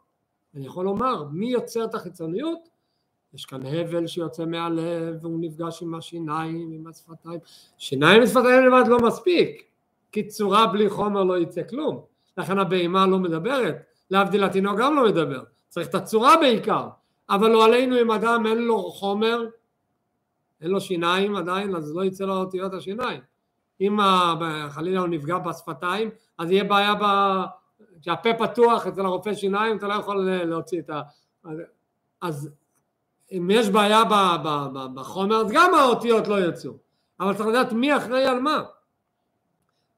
אני 0.55 0.65
יכול 0.65 0.85
לומר, 0.85 1.23
מי 1.31 1.45
יוצר 1.45 1.83
את 1.85 1.95
החיצוניות? 1.95 2.59
יש 3.33 3.45
כאן 3.45 3.65
הבל 3.65 4.07
שיוצא 4.07 4.45
מהלב 4.45 5.15
והוא 5.21 5.39
נפגש 5.41 5.81
עם 5.81 5.95
השיניים, 5.95 6.71
עם 6.71 6.87
השפתיים. 6.87 7.39
שיניים 7.77 8.23
ושפתיים 8.23 8.65
לבד 8.65 8.87
לא 8.87 8.99
מספיק, 8.99 9.63
כי 10.14 10.28
צורה 10.28 10.68
בלי 10.68 10.89
חומר 10.89 11.24
לא 11.24 11.38
יצא 11.38 11.61
כלום. 11.70 12.01
לכן 12.38 12.59
הבהמה 12.59 13.07
לא 13.07 13.20
מדברת, 13.20 13.76
להבדיל 14.11 14.43
התינוק 14.43 14.80
גם 14.80 14.95
לא 14.95 15.05
מדבר, 15.05 15.43
צריך 15.70 15.88
את 15.88 15.95
הצורה 15.95 16.38
בעיקר. 16.38 16.88
אבל 17.30 17.49
לא 17.49 17.66
עלינו 17.66 18.01
אם 18.01 18.11
אדם 18.11 18.45
אין 18.45 18.57
לו 18.57 18.91
חומר, 18.91 19.45
אין 20.61 20.72
לו 20.72 20.82
שיניים 20.82 21.36
עדיין, 21.36 21.76
אז 21.76 21.95
לא 21.95 22.05
יצא 22.05 22.26
לו 22.26 22.34
אותיות 22.34 22.74
השיניים. 22.74 23.22
אם 23.82 23.97
חלילה 24.70 24.99
הוא 24.99 25.07
נפגע 25.07 25.38
בשפתיים, 25.38 26.09
אז 26.38 26.51
יהיה 26.51 26.64
בעיה 26.64 26.95
ב... 26.95 27.05
כשהפה 28.01 28.30
פתוח 28.34 28.88
אצל 28.88 29.05
הרופא 29.05 29.34
שיניים, 29.34 29.78
אתה 29.78 29.88
לא 29.88 29.93
יכול 29.93 30.30
להוציא 30.30 30.80
את 30.80 30.89
ה... 30.89 31.01
אז 32.22 32.49
אם 33.32 33.47
יש 33.51 33.70
בעיה 33.70 34.03
בחומר, 34.93 35.36
אז 35.36 35.51
גם 35.51 35.74
האותיות 35.74 36.28
לא 36.28 36.47
יצאו. 36.47 36.72
אבל 37.20 37.34
צריך 37.34 37.49
לדעת 37.49 37.74
מי 37.74 37.97
אחראי 37.97 38.26
על 38.26 38.39
מה. 38.39 38.64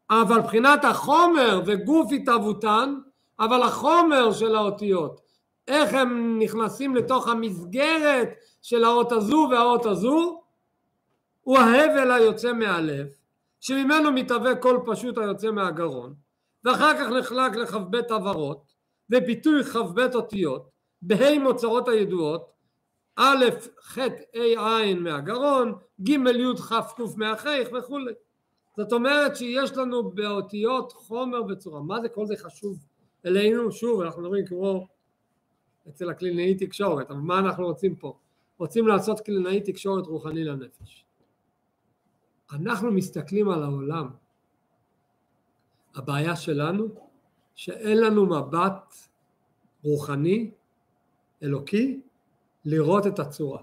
אבל 0.09 0.39
מבחינת 0.39 0.85
החומר 0.85 1.61
וגוף 1.65 2.11
התהוותן, 2.11 2.95
אבל 3.39 3.61
החומר 3.61 4.31
של 4.31 4.55
האותיות, 4.55 5.21
איך 5.67 5.93
הם 5.93 6.39
נכנסים 6.39 6.95
לתוך 6.95 7.27
המסגרת 7.27 8.29
של 8.61 8.83
האות 8.83 9.11
הזו 9.11 9.47
והאות 9.51 9.85
הזו, 9.85 10.41
הוא 11.41 11.57
ההבל 11.57 12.11
היוצא 12.11 12.53
מהלב, 12.53 13.07
שממנו 13.59 14.11
מתהווה 14.11 14.55
קול 14.55 14.79
פשוט 14.85 15.17
היוצא 15.17 15.51
מהגרון, 15.51 16.13
ואחר 16.63 16.93
כך 16.93 17.09
נחלק 17.09 17.55
לכ"ב 17.55 17.95
עברות, 18.09 18.63
וביטוי 19.09 19.63
כ"ב 19.63 19.99
אותיות, 20.15 20.69
בה' 21.01 21.39
מוצרות 21.39 21.87
הידועות, 21.87 22.51
א', 23.15 23.45
ח', 23.81 23.97
ה', 23.97 24.59
ע' 24.59 24.93
מהגרון, 24.95 25.73
ג', 26.01 26.09
י', 26.09 26.57
כ', 26.69 26.73
ק' 26.73 27.17
מהחייך 27.17 27.69
וכולי. 27.73 28.13
זאת 28.77 28.93
אומרת 28.93 29.35
שיש 29.35 29.77
לנו 29.77 30.11
באותיות 30.11 30.93
חומר 30.93 31.43
וצורה. 31.49 31.81
מה 31.81 32.01
זה 32.01 32.09
כל 32.09 32.25
זה 32.25 32.35
חשוב 32.37 32.85
אלינו? 33.25 33.71
שוב, 33.71 34.01
אנחנו 34.01 34.21
מדברים 34.21 34.45
כמו 34.45 34.87
אצל 35.89 36.09
הקלינאי 36.09 36.55
תקשורת, 36.55 37.11
אבל 37.11 37.19
מה 37.19 37.39
אנחנו 37.39 37.65
רוצים 37.65 37.95
פה? 37.95 38.17
רוצים 38.57 38.87
לעשות 38.87 39.19
קלינאי 39.19 39.61
תקשורת 39.61 40.07
רוחני 40.07 40.43
לנפש. 40.43 41.05
אנחנו 42.51 42.91
מסתכלים 42.91 43.49
על 43.49 43.63
העולם. 43.63 44.09
הבעיה 45.95 46.35
שלנו 46.35 46.87
שאין 47.55 47.97
לנו 47.97 48.25
מבט 48.25 48.95
רוחני, 49.83 50.51
אלוקי, 51.43 52.01
לראות 52.65 53.07
את 53.07 53.19
הצורה. 53.19 53.61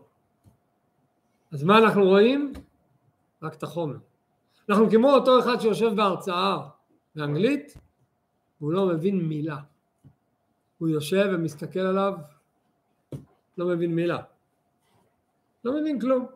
אז 1.53 1.65
מה 1.65 1.79
אנחנו 1.79 2.05
רואים? 2.05 2.53
רק 3.43 3.55
את 3.55 3.63
החומר. 3.63 3.97
אנחנו 4.69 4.91
כמו 4.91 5.11
אותו 5.11 5.39
אחד 5.41 5.61
שיושב 5.61 5.93
בהרצאה 5.97 6.59
באנגלית, 7.15 7.75
והוא 8.61 8.73
לא 8.73 8.87
מבין 8.87 9.29
מילה. 9.29 9.57
הוא 10.79 10.89
יושב 10.89 11.31
ומסתכל 11.33 11.81
עליו, 11.81 12.15
לא 13.59 13.67
מבין 13.67 13.95
מילה. 13.95 14.19
לא 15.65 15.81
מבין 15.81 16.01
כלום. 16.01 16.27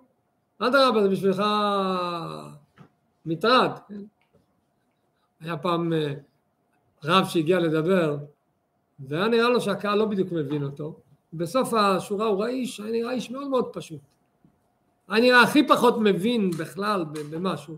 אדרבה, 0.58 1.02
זה 1.02 1.08
בשבילך 1.08 1.42
מטרד. 3.26 3.70
כן? 3.88 4.00
היה 5.40 5.56
פעם 5.56 5.92
אה, 5.92 6.12
רב 7.04 7.24
שהגיע 7.24 7.58
לדבר, 7.60 8.16
והיה 9.00 9.28
נראה 9.28 9.48
לו 9.48 9.60
שהקהל 9.60 9.98
לא 9.98 10.04
בדיוק 10.04 10.32
מבין 10.32 10.62
אותו. 10.62 10.96
בסוף 11.32 11.74
השורה 11.74 12.26
הוא 12.26 12.40
ראה 12.40 12.48
איש, 12.48 12.80
היה 12.80 12.92
נראה 12.92 13.12
איש 13.12 13.30
מאוד 13.30 13.48
מאוד 13.48 13.68
פשוט. 13.72 14.00
היה 15.08 15.20
נראה 15.20 15.42
הכי 15.42 15.68
פחות 15.68 15.94
מבין 16.00 16.50
בכלל 16.50 17.04
במשהו. 17.30 17.76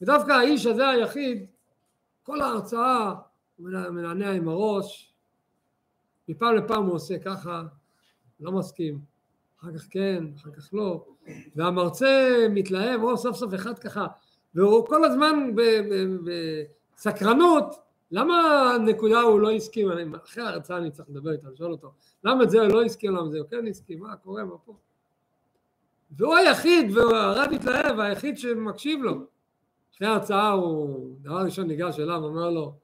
ודווקא 0.00 0.32
האיש 0.32 0.66
הזה 0.66 0.88
היחיד, 0.88 1.46
כל 2.22 2.40
ההרצאה 2.40 3.14
הוא 3.56 3.68
מנענע 3.68 4.30
עם 4.30 4.48
הראש, 4.48 5.12
מפעם 6.28 6.56
לפעם 6.56 6.86
הוא 6.86 6.94
עושה 6.94 7.18
ככה, 7.18 7.62
לא 8.40 8.52
מסכים, 8.52 8.98
אחר 9.60 9.78
כך 9.78 9.86
כן, 9.90 10.24
אחר 10.36 10.50
כך 10.50 10.74
לא, 10.74 11.04
והמרצה 11.56 12.46
מתלהב, 12.50 13.02
או 13.02 13.16
סוף 13.16 13.36
סוף 13.36 13.54
אחד 13.54 13.78
ככה, 13.78 14.06
והוא 14.54 14.86
כל 14.86 15.04
הזמן 15.04 15.50
בסקרנות, 16.96 17.74
למה 18.10 18.70
הנקודה 18.74 19.20
הוא 19.20 19.40
לא 19.40 19.50
הסכים, 19.50 20.14
אחרי 20.24 20.44
ההרצאה 20.44 20.78
אני 20.78 20.90
צריך 20.90 21.08
לדבר 21.08 21.32
איתו, 21.32 21.50
לשאול 21.50 21.72
אותו, 21.72 21.92
למה 22.24 22.44
את 22.44 22.50
זה 22.50 22.60
הוא 22.60 22.68
לא 22.68 22.82
הסכים, 22.82 23.16
למה 23.16 23.30
זה 23.30 23.38
הוא 23.38 23.46
כן 23.50 23.66
הסכים, 23.66 24.00
מה 24.00 24.16
קורה, 24.16 24.44
מה 24.44 24.58
פה? 24.64 24.76
והוא 26.10 26.36
היחיד, 26.36 26.96
והרב 26.96 27.52
התלהב, 27.52 28.00
היחיד 28.00 28.38
שמקשיב 28.38 29.02
לו. 29.02 29.35
אחרי 29.96 30.08
ההרצאה 30.08 30.50
הוא, 30.50 31.16
דבר 31.20 31.44
ראשון 31.44 31.66
ניגש 31.66 32.00
אליו, 32.00 32.24
אומר 32.24 32.50
לו, 32.50 32.74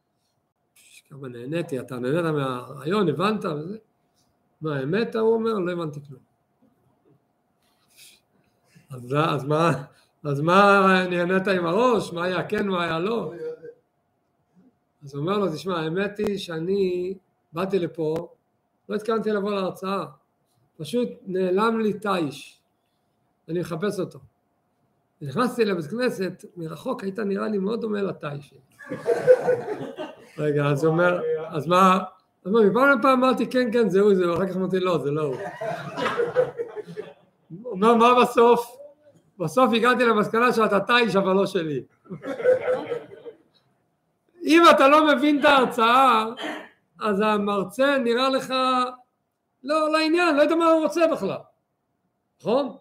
כמה 1.09 1.29
נהניתי, 1.29 1.81
אתה 1.81 1.99
נהנית 1.99 2.25
מהרעיון, 2.35 3.09
הבנת 3.09 3.45
וזה? 3.45 3.79
מה, 4.61 4.77
האמת? 4.77 5.17
הוא 5.17 5.35
אומר, 5.35 5.53
לא 5.53 5.73
הבנתי 5.73 6.01
כלום. 6.09 6.21
אז, 8.91 9.15
אז 9.35 9.45
מה, 9.45 9.85
אז 10.25 10.41
מה 10.41 11.07
נהנית 11.11 11.49
עם 11.49 11.67
הראש? 11.67 12.13
מה 12.13 12.25
היה 12.25 12.49
כן, 12.49 12.69
מה 12.69 12.85
היה 12.85 12.99
לא? 12.99 13.33
אז 15.03 15.15
הוא 15.15 15.21
אומר 15.21 15.39
לו, 15.39 15.53
תשמע, 15.53 15.81
האמת 15.81 16.19
היא 16.19 16.39
שאני 16.39 17.15
באתי 17.53 17.79
לפה, 17.79 18.29
לא 18.89 18.95
התכוונתי 18.95 19.31
לבוא 19.31 19.51
להרצאה, 19.51 20.05
פשוט 20.77 21.09
נעלם 21.27 21.81
לי 21.81 21.93
תיש, 21.93 22.61
אני 23.49 23.61
מחפש 23.61 24.01
אותו. 24.01 24.19
נכנסתי 25.23 25.65
לבית 25.65 25.87
כנסת, 25.87 26.45
מרחוק 26.57 27.03
היית 27.03 27.19
נראה 27.19 27.49
לי 27.49 27.59
מאוד 27.59 27.81
דומה 27.81 27.99
שלי. 28.41 28.59
רגע, 30.39 30.65
אז 30.65 30.85
הוא 30.85 30.93
אומר, 30.93 31.21
אז 31.49 31.67
מה, 31.67 31.99
אז 32.45 32.53
מה, 32.53 32.61
מפעם 32.61 32.99
לפעם 32.99 33.25
אמרתי 33.25 33.47
כן, 33.47 33.73
כן, 33.73 33.89
זהו, 33.89 34.15
זהו, 34.15 34.35
אחר 34.35 34.47
כך 34.47 34.57
אמרתי 34.57 34.81
לא, 34.81 34.99
זה 34.99 35.11
לא 35.11 35.23
הוא. 35.23 35.37
הוא 37.63 37.73
אומר, 37.73 37.95
מה 37.95 38.23
בסוף? 38.23 38.77
בסוף 39.39 39.71
הגעתי 39.75 40.05
למסקנה 40.05 40.53
שאתה 40.53 40.81
תיש 40.81 41.17
אבל 41.17 41.33
לא 41.33 41.47
שלי. 41.47 41.83
אם 44.47 44.63
אתה 44.71 44.89
לא 44.89 45.07
מבין 45.07 45.41
את 45.41 45.45
ההרצאה, 45.45 46.25
אז 47.01 47.21
המרצה 47.21 47.99
נראה 47.99 48.29
לך 48.29 48.55
לא 49.65 49.93
לעניין, 49.93 50.37
לא 50.37 50.43
יודע 50.43 50.55
מה 50.55 50.67
הוא 50.67 50.83
רוצה 50.83 51.07
בכלל, 51.07 51.39
נכון? 52.41 52.77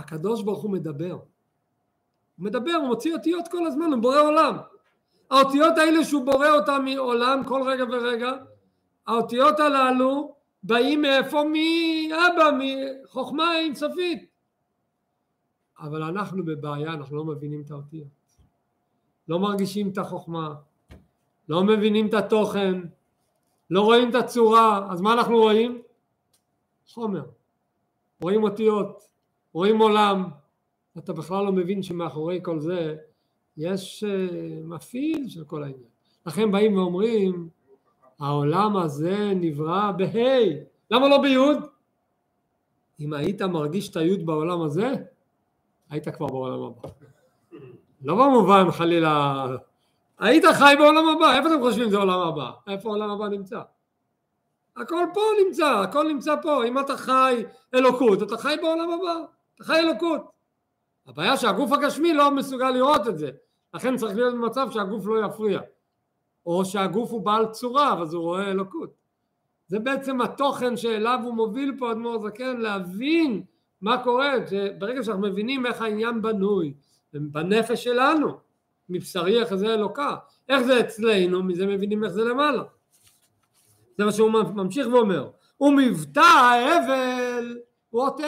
הקדוש 0.00 0.42
ברוך 0.42 0.62
הוא 0.62 0.70
מדבר. 0.70 1.12
הוא 1.12 2.44
מדבר, 2.44 2.72
הוא 2.72 2.86
מוציא 2.86 3.14
אותיות 3.14 3.48
כל 3.48 3.66
הזמן, 3.66 3.92
הוא 3.92 4.02
בורא 4.02 4.20
עולם. 4.20 4.56
האותיות 5.30 5.78
האלה 5.78 6.04
שהוא 6.04 6.26
בורא 6.26 6.48
אותן 6.48 6.84
מעולם 6.84 7.42
כל 7.44 7.62
רגע 7.66 7.84
ורגע, 7.84 8.32
האותיות 9.06 9.60
הללו 9.60 10.34
באים 10.62 11.02
מאיפה? 11.02 11.42
מאבא, 11.44 12.50
מחוכמה 12.58 13.58
אינסופית. 13.58 14.30
אבל 15.78 16.02
אנחנו 16.02 16.44
בבעיה, 16.44 16.92
אנחנו 16.92 17.16
לא 17.16 17.24
מבינים 17.24 17.62
את 17.66 17.70
האותיות. 17.70 18.08
לא 19.28 19.38
מרגישים 19.38 19.88
את 19.88 19.98
החוכמה, 19.98 20.54
לא 21.48 21.64
מבינים 21.64 22.06
את 22.06 22.14
התוכן, 22.14 22.80
לא 23.70 23.80
רואים 23.80 24.10
את 24.10 24.14
הצורה, 24.14 24.92
אז 24.92 25.00
מה 25.00 25.12
אנחנו 25.12 25.36
רואים? 25.36 25.82
חומר. 26.92 27.24
רואים 28.22 28.42
אותיות, 28.42 29.09
רואים 29.52 29.78
עולם, 29.78 30.24
אתה 30.98 31.12
בכלל 31.12 31.44
לא 31.44 31.52
מבין 31.52 31.82
שמאחורי 31.82 32.40
כל 32.42 32.60
זה 32.60 32.96
יש 33.56 34.04
uh, 34.04 34.32
מפעיל 34.64 35.28
של 35.28 35.44
כל 35.44 35.62
העניין. 35.62 35.90
לכן 36.26 36.52
באים 36.52 36.78
ואומרים, 36.78 37.48
העולם 38.20 38.76
הזה 38.76 39.32
נברא 39.34 39.92
בה', 39.92 40.44
למה 40.90 41.08
לא 41.08 41.18
בי'? 41.18 41.36
אם 43.00 43.12
היית 43.12 43.42
מרגיש 43.42 43.88
את 43.88 43.96
הי' 43.96 44.16
בעולם 44.16 44.62
הזה, 44.62 44.94
היית 45.90 46.08
כבר 46.08 46.26
בעולם 46.26 46.62
הבא. 46.62 46.88
לא 48.02 48.14
במובן 48.14 48.70
חלילה, 48.70 49.46
היית 50.18 50.44
חי 50.44 50.74
בעולם 50.78 51.08
הבא, 51.08 51.36
איפה 51.36 51.48
אתם 51.48 51.60
חושבים 51.60 51.90
זה 51.90 51.96
עולם 51.96 52.20
הבא? 52.20 52.50
איפה 52.68 52.88
העולם 52.88 53.10
הבא 53.10 53.28
נמצא? 53.28 53.60
הכל 54.76 55.04
פה 55.14 55.20
נמצא, 55.44 55.66
הכל 55.66 56.08
נמצא 56.08 56.34
פה, 56.42 56.64
אם 56.64 56.78
אתה 56.78 56.96
חי 56.96 57.44
אלוקות, 57.74 58.22
אתה 58.22 58.36
חי 58.36 58.56
בעולם 58.62 58.90
הבא, 58.90 59.14
אתה 59.60 59.68
חי 59.68 59.78
אלוקות. 59.78 60.30
הבעיה 61.06 61.36
שהגוף 61.36 61.72
הגשמי 61.72 62.14
לא 62.14 62.30
מסוגל 62.30 62.70
לראות 62.70 63.08
את 63.08 63.18
זה, 63.18 63.30
לכן 63.74 63.96
צריך 63.96 64.16
להיות 64.16 64.34
במצב 64.34 64.68
שהגוף 64.70 65.06
לא 65.06 65.26
יפריע, 65.26 65.60
או 66.46 66.64
שהגוף 66.64 67.10
הוא 67.10 67.20
בעל 67.22 67.46
צורה, 67.46 68.02
אז 68.02 68.14
הוא 68.14 68.22
רואה 68.22 68.50
אלוקות. 68.50 68.90
זה 69.66 69.78
בעצם 69.78 70.20
התוכן 70.20 70.76
שאליו 70.76 71.20
הוא 71.24 71.34
מוביל 71.34 71.74
פה 71.78 71.92
אדמו"ר 71.92 72.28
זקן, 72.28 72.56
להבין 72.56 73.42
מה 73.80 74.04
קורה, 74.04 74.32
ברגע 74.78 75.02
שאנחנו 75.02 75.22
מבינים 75.22 75.66
איך 75.66 75.82
העניין 75.82 76.22
בנוי, 76.22 76.74
בנפש 77.12 77.84
שלנו, 77.84 78.38
מבשרי 78.88 79.40
איך 79.40 79.54
זה 79.54 79.74
אלוקה, 79.74 80.16
איך 80.48 80.62
זה 80.62 80.80
אצלנו, 80.80 81.42
מזה 81.42 81.66
מבינים 81.66 82.04
איך 82.04 82.12
זה 82.12 82.24
למעלה. 82.24 82.62
זה 83.98 84.04
מה 84.04 84.12
שהוא 84.12 84.30
ממשיך 84.30 84.86
ואומר, 84.92 85.30
ומבטא 85.60 86.20
ההבל 86.20 87.58
הוא 87.90 88.02
אות. 88.02 88.20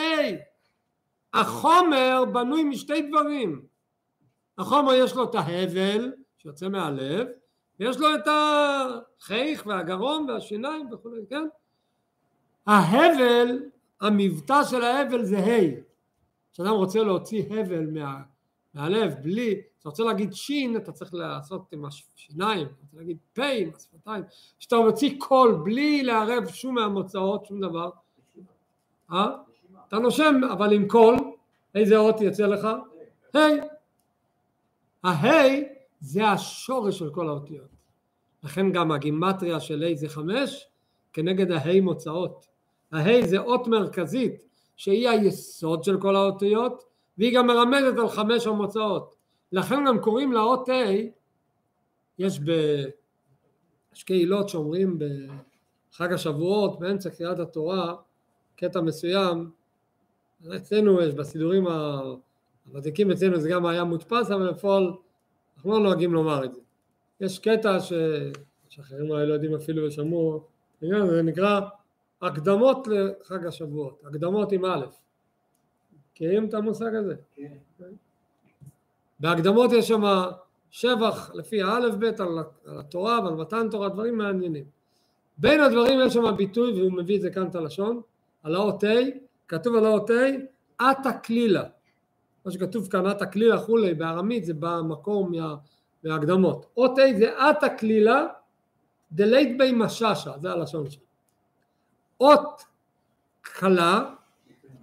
החומר 1.34 2.24
בנוי 2.32 2.64
משתי 2.64 3.02
דברים, 3.02 3.62
החומר 4.58 4.92
יש 4.94 5.14
לו 5.14 5.24
את 5.24 5.34
ההבל 5.34 6.12
שיוצא 6.38 6.68
מהלב, 6.68 7.26
ויש 7.80 7.96
לו 7.96 8.14
את 8.14 8.28
החיך 8.28 9.66
והגרום 9.66 10.26
והשיניים 10.28 10.88
וכו', 10.92 11.10
כן? 11.30 11.44
ההבל 12.66 13.58
המבטא 14.00 14.64
של 14.64 14.82
ההבל 14.82 15.24
זה 15.24 15.38
ה' 15.38 15.92
כשאדם 16.52 16.70
רוצה 16.70 17.02
להוציא 17.02 17.44
הבל 17.50 17.86
מה, 17.86 18.22
מהלב 18.74 19.14
בלי, 19.22 19.60
אתה 19.80 19.88
רוצה 19.88 20.02
להגיד 20.02 20.32
שין 20.32 20.76
אתה 20.76 20.92
צריך 20.92 21.14
לעשות 21.14 21.72
עם 21.72 21.84
השיניים, 21.84 22.66
אתה 22.66 22.74
רוצה 22.82 22.96
להגיד 22.96 23.16
פה 23.34 23.44
עם 23.44 23.70
השפתיים, 23.76 24.24
כשאתה 24.58 24.76
מוציא 24.76 25.14
קול 25.18 25.60
בלי 25.64 26.02
לערב 26.02 26.48
שום 26.48 26.74
מהמוצאות, 26.74 27.46
שום 27.46 27.60
דבר, 27.60 27.90
אה? 29.12 29.26
אתה 29.88 29.98
נושם 29.98 30.40
אבל 30.52 30.72
עם 30.72 30.88
קול, 30.88 31.16
איזה 31.74 31.96
אות 31.96 32.20
יצא 32.20 32.46
לך? 32.46 32.68
ה' 33.34 33.38
הה' 35.04 35.62
זה 36.00 36.28
השורש 36.28 36.98
של 36.98 37.10
כל 37.10 37.28
האותיות, 37.28 37.68
לכן 38.42 38.72
גם 38.72 38.92
הגימטריה 38.92 39.60
של 39.60 39.82
ה' 39.82 39.94
זה 39.94 40.08
חמש 40.08 40.68
כנגד 41.12 41.50
הה' 41.50 41.80
מוצאות. 41.80 42.46
הה' 42.92 43.26
זה 43.26 43.38
אות 43.38 43.66
מרכזית 43.66 44.44
שהיא 44.76 45.08
היסוד 45.08 45.84
של 45.84 46.00
כל 46.00 46.16
האותיות 46.16 46.84
והיא 47.18 47.36
גם 47.36 47.46
מרמזת 47.46 47.98
על 47.98 48.08
חמש 48.08 48.46
המוצאות. 48.46 49.14
לכן 49.52 49.84
גם 49.86 50.00
קוראים 50.00 50.32
לאות 50.32 50.68
ה' 50.68 50.72
יש 52.18 52.40
ב... 52.40 52.50
יש 53.94 54.04
קהילות 54.04 54.48
שאומרים 54.48 54.98
בחג 54.98 56.12
השבועות 56.12 56.78
באמצע 56.78 57.10
קריאת 57.10 57.38
התורה 57.38 57.94
קטע 58.56 58.80
מסוים 58.80 59.50
אצלנו 60.56 61.00
יש 61.00 61.14
בסידורים 61.14 61.66
הוותיקים 62.66 63.10
אצלנו 63.10 63.40
זה 63.40 63.48
גם 63.48 63.66
היה 63.66 63.84
מודפס 63.84 64.30
אבל 64.30 64.52
בפועל 64.52 64.92
אנחנו 65.56 65.72
לא 65.72 65.80
נוהגים 65.80 66.12
לומר 66.12 66.44
את 66.44 66.54
זה 66.54 66.60
יש 67.20 67.38
קטע 67.38 67.80
ש... 67.80 67.92
שאחרים 68.68 69.10
אולי 69.10 69.26
לא 69.26 69.34
יודעים 69.34 69.54
אפילו 69.54 69.86
ושמעו 69.86 70.46
זה 70.80 71.22
נקרא 71.22 71.60
הקדמות 72.22 72.88
לחג 72.88 73.46
השבועות, 73.46 74.02
הקדמות 74.04 74.52
עם 74.52 74.64
א', 74.64 74.86
מכירים 76.12 76.48
את 76.48 76.54
המושג 76.54 76.94
הזה? 76.94 77.14
כן. 77.34 77.84
בהקדמות 79.20 79.72
יש 79.72 79.88
שם 79.88 80.02
שבח 80.70 81.30
לפי 81.34 81.62
האלף 81.62 81.94
בית 81.94 82.20
על, 82.20 82.38
על 82.66 82.78
התורה 82.80 83.20
ועל 83.24 83.34
מתן 83.34 83.68
תורה, 83.70 83.88
דברים 83.88 84.18
מעניינים. 84.18 84.64
בין 85.38 85.60
הדברים 85.60 86.00
יש 86.06 86.14
שם 86.14 86.36
ביטוי, 86.36 86.72
והוא 86.72 86.92
מביא 86.92 87.16
את 87.16 87.20
זה 87.20 87.30
כאן 87.30 87.46
את 87.46 87.54
הלשון, 87.54 88.00
על 88.42 88.54
האות 88.54 88.84
ה', 88.84 88.88
כתוב 89.48 89.76
על 89.76 89.86
האות 89.86 90.10
ה', 90.10 90.14
עתה 90.78 91.12
כלילה. 91.12 91.62
מה 92.44 92.52
שכתוב 92.52 92.88
כאן 92.88 93.06
עתה 93.06 93.26
כלילה 93.26 93.60
כולי, 93.60 93.94
בארמית 93.94 94.44
זה 94.44 94.54
במקור 94.58 95.28
מה, 95.28 95.54
מההקדמות. 96.04 96.66
אות 96.76 96.98
ה' 96.98 97.18
זה 97.18 97.48
עתה 97.48 97.68
כלילה 97.68 98.26
דלית 99.12 99.58
בי 99.58 99.72
משאשה, 99.72 100.32
זה 100.38 100.52
הלשון 100.52 100.90
שלו. 100.90 101.02
אות 102.20 102.62
קלה 103.42 104.14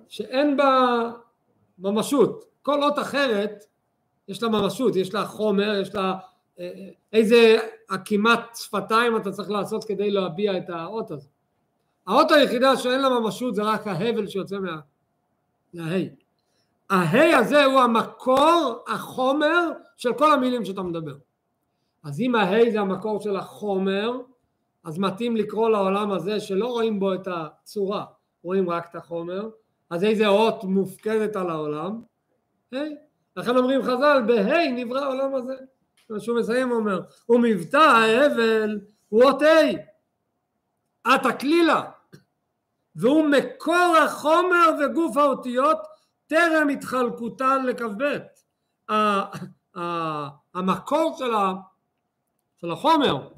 שאין 0.07 0.57
בה 0.57 1.01
ממשות. 1.79 2.45
כל 2.61 2.83
אות 2.83 2.99
אחרת 2.99 3.63
יש 4.27 4.43
לה 4.43 4.49
ממשות, 4.49 4.95
יש 4.95 5.13
לה 5.13 5.25
חומר, 5.25 5.75
יש 5.81 5.95
לה 5.95 6.13
אה, 6.59 6.71
אה, 6.75 6.89
איזה 7.13 7.57
עקימת 7.89 8.39
שפתיים 8.55 9.17
אתה 9.17 9.31
צריך 9.31 9.49
לעשות 9.49 9.83
כדי 9.83 10.11
להביע 10.11 10.57
את 10.57 10.69
האות 10.69 11.11
הזה. 11.11 11.27
האות 12.09 12.31
היחידה 12.31 12.77
שאין 12.77 13.01
לה 13.01 13.09
ממשות 13.09 13.55
זה 13.55 13.63
רק 13.63 13.87
ההבל 13.87 14.27
שיוצא 14.27 14.57
מה... 14.59 14.79
מההי. 15.73 16.09
ההי 16.89 17.33
הזה 17.33 17.65
הוא 17.65 17.79
המקור, 17.79 18.83
החומר 18.87 19.71
של 19.97 20.13
כל 20.13 20.31
המילים 20.31 20.65
שאתה 20.65 20.81
מדבר. 20.81 21.15
אז 22.03 22.19
אם 22.19 22.35
ההי 22.35 22.71
זה 22.71 22.79
המקור 22.79 23.21
של 23.21 23.35
החומר, 23.35 24.11
אז 24.83 24.99
מתאים 24.99 25.37
לקרוא 25.37 25.69
לעולם 25.69 26.11
הזה 26.11 26.39
שלא 26.39 26.67
רואים 26.67 26.99
בו 26.99 27.13
את 27.13 27.27
הצורה, 27.31 28.05
רואים 28.43 28.69
רק 28.69 28.87
את 28.89 28.95
החומר, 28.95 29.49
אז 29.89 30.03
איזה 30.03 30.27
אות 30.27 30.63
מופקדת 30.63 31.35
על 31.35 31.49
העולם? 31.49 32.01
היי. 32.71 32.95
לכן 33.37 33.57
אומרים 33.57 33.83
חז"ל, 33.83 34.23
בהי 34.27 34.71
נברא 34.71 34.99
העולם 34.99 35.35
הזה. 35.35 35.53
מה 36.09 36.19
שהוא 36.19 36.39
מסיים 36.39 36.71
אומר, 36.71 37.01
ומבטא 37.29 37.77
ההבל 37.77 38.79
הוא 39.09 39.23
אות 39.23 39.41
ה', 39.41 39.89
את 41.15 41.25
הכלילה, 41.25 41.83
והוא 42.95 43.27
מקור 43.27 43.95
החומר 44.05 44.69
וגוף 44.79 45.17
האותיות 45.17 45.77
טרם 46.27 46.69
התחלקותן 46.69 47.65
לכ"ב. 47.65 48.03
המקור 50.53 51.15
של, 51.17 51.33
ה, 51.33 51.53
של 52.57 52.71
החומר, 52.71 53.29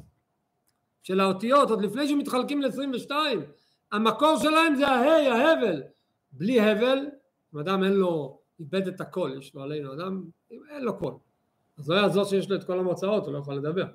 של 1.04 1.20
האותיות, 1.20 1.70
עוד 1.70 1.82
לפני 1.82 2.08
שמתחלקים 2.08 2.62
ל-22, 2.62 3.12
המקור 3.92 4.38
שלהם 4.38 4.76
זה 4.76 4.88
ההי, 4.88 5.28
ההבל. 5.28 5.84
בלי 6.32 6.62
הבל, 6.62 7.08
אם 7.54 7.60
אדם 7.60 7.84
אין 7.84 7.94
לו, 7.94 8.40
איבד 8.60 8.88
את 8.88 9.02
הכל, 9.02 9.32
יש 9.38 9.56
לו 9.56 9.64
עלינו, 9.64 9.94
אדם 9.94 10.24
אין 10.52 10.84
לו 10.84 10.98
קול. 11.00 11.14
אז 11.78 11.90
לא 11.90 11.96
יעזור 11.96 12.24
שיש 12.24 12.50
לו 12.50 12.56
את 12.56 12.64
כל 12.64 12.80
המוצאות, 12.80 13.26
הוא 13.26 13.34
לא 13.34 13.38
יכול 13.38 13.56
לדבר. 13.56 13.86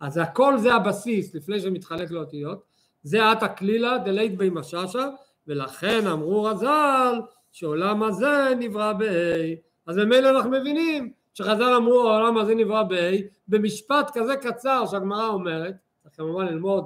אז 0.00 0.16
הכל 0.16 0.58
זה 0.58 0.74
הבסיס 0.74 1.34
לפני 1.34 1.60
שמתחלק 1.60 2.10
לאותיות, 2.10 2.69
זה 3.02 3.32
את 3.32 3.42
הכלילה 3.42 3.98
דלית 3.98 4.38
בי 4.38 4.50
משאשה, 4.50 5.08
ולכן 5.46 6.06
אמרו 6.06 6.44
רז"ל 6.44 7.20
שעולם 7.52 8.02
הזה 8.02 8.54
נברא 8.58 8.92
ב-A. 8.92 9.56
אז 9.86 9.98
ממילא 9.98 10.30
אנחנו 10.30 10.50
מבינים 10.50 11.12
שחז"ל 11.34 11.74
אמרו 11.76 12.00
העולם 12.00 12.38
הזה 12.38 12.54
נברא 12.54 12.82
ב-A, 12.82 13.22
במשפט 13.48 14.10
כזה 14.14 14.36
קצר 14.36 14.86
שהגמרא 14.86 15.26
אומרת, 15.26 15.74
צריך 16.02 16.16
כמובן 16.16 16.46
ללמוד 16.46 16.84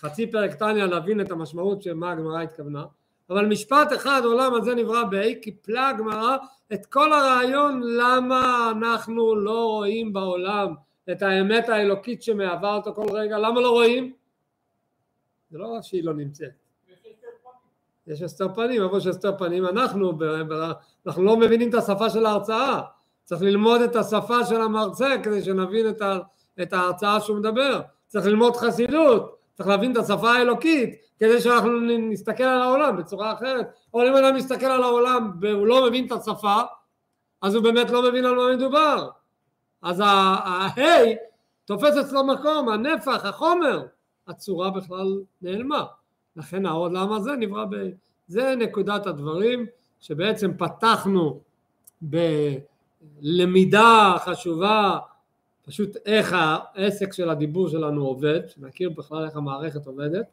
חצי 0.00 0.30
פרק 0.30 0.54
תניא 0.54 0.84
להבין 0.84 1.20
את 1.20 1.30
המשמעות 1.30 1.82
של 1.82 1.94
מה 1.94 2.10
הגמרא 2.10 2.40
התכוונה, 2.40 2.84
אבל 3.30 3.46
משפט 3.46 3.92
אחד 3.92 4.20
עולם 4.24 4.54
הזה 4.54 4.74
נברא 4.74 5.04
ב-A, 5.04 5.42
קיפלה 5.42 5.88
הגמרא 5.88 6.36
את 6.72 6.86
כל 6.86 7.12
הרעיון 7.12 7.82
למה 7.84 8.72
אנחנו 8.76 9.36
לא 9.36 9.64
רואים 9.64 10.12
בעולם 10.12 10.74
את 11.12 11.22
האמת 11.22 11.68
האלוקית 11.68 12.22
שמהווה 12.22 12.74
אותו 12.74 12.94
כל 12.94 13.06
רגע, 13.12 13.38
למה 13.38 13.60
לא 13.60 13.70
רואים? 13.70 14.12
זה 15.52 15.58
לא 15.58 15.82
שהיא 15.82 16.04
לא 16.04 16.14
נמצאת. 16.14 16.50
יש 18.06 18.22
הסתר 18.22 18.54
פנים, 18.54 18.82
אבל 18.82 18.98
יש 18.98 19.06
הסתר 19.06 19.38
פנים 19.38 19.66
אנחנו, 19.66 20.12
אנחנו 21.06 21.22
לא 21.22 21.36
מבינים 21.36 21.68
את 21.68 21.74
השפה 21.74 22.10
של 22.10 22.26
ההרצאה, 22.26 22.80
צריך 23.24 23.42
ללמוד 23.42 23.80
את 23.80 23.96
השפה 23.96 24.44
של 24.44 24.60
המרצה 24.60 25.14
כדי 25.22 25.42
שנבין 25.42 25.88
את, 25.88 26.00
ה, 26.00 26.18
את 26.62 26.72
ההרצאה 26.72 27.20
שהוא 27.20 27.36
מדבר, 27.36 27.80
צריך 28.06 28.26
ללמוד 28.26 28.56
חסידות, 28.56 29.36
צריך 29.54 29.68
להבין 29.68 29.92
את 29.92 29.96
השפה 29.96 30.30
האלוקית 30.30 30.94
כדי 31.20 31.40
שאנחנו 31.40 31.80
נסתכל 31.80 32.42
על 32.42 32.62
העולם 32.62 32.96
בצורה 32.96 33.32
אחרת, 33.32 33.66
אבל 33.94 34.08
אם 34.08 34.16
אדם 34.16 34.36
מסתכל 34.36 34.66
על 34.66 34.82
העולם 34.82 35.32
והוא 35.40 35.66
לא 35.66 35.86
מבין 35.86 36.06
את 36.06 36.12
השפה, 36.12 36.60
אז 37.42 37.54
הוא 37.54 37.64
באמת 37.64 37.90
לא 37.90 38.02
מבין 38.08 38.24
על 38.24 38.34
מה 38.34 38.56
מדובר, 38.56 39.08
אז 39.82 40.02
ההי 40.04 41.16
תופס 41.64 41.96
אצלו 41.96 42.24
מקום, 42.24 42.68
הנפח, 42.68 43.24
החומר, 43.24 43.86
הצורה 44.28 44.70
בכלל 44.70 45.20
נעלמה, 45.42 45.84
לכן 46.36 46.66
העולם 46.66 47.12
הזה 47.12 47.36
נברא 47.36 47.64
ב... 47.64 47.76
זה 48.26 48.54
נקודת 48.58 49.06
הדברים 49.06 49.66
שבעצם 50.00 50.50
פתחנו 50.58 51.40
בלמידה 53.20 54.14
חשובה 54.18 54.98
פשוט 55.64 55.96
איך 56.06 56.36
העסק 56.38 57.12
של 57.12 57.30
הדיבור 57.30 57.68
שלנו 57.68 58.06
עובד, 58.06 58.40
שנכיר 58.48 58.90
בכלל 58.90 59.24
איך 59.24 59.36
המערכת 59.36 59.86
עובדת, 59.86 60.26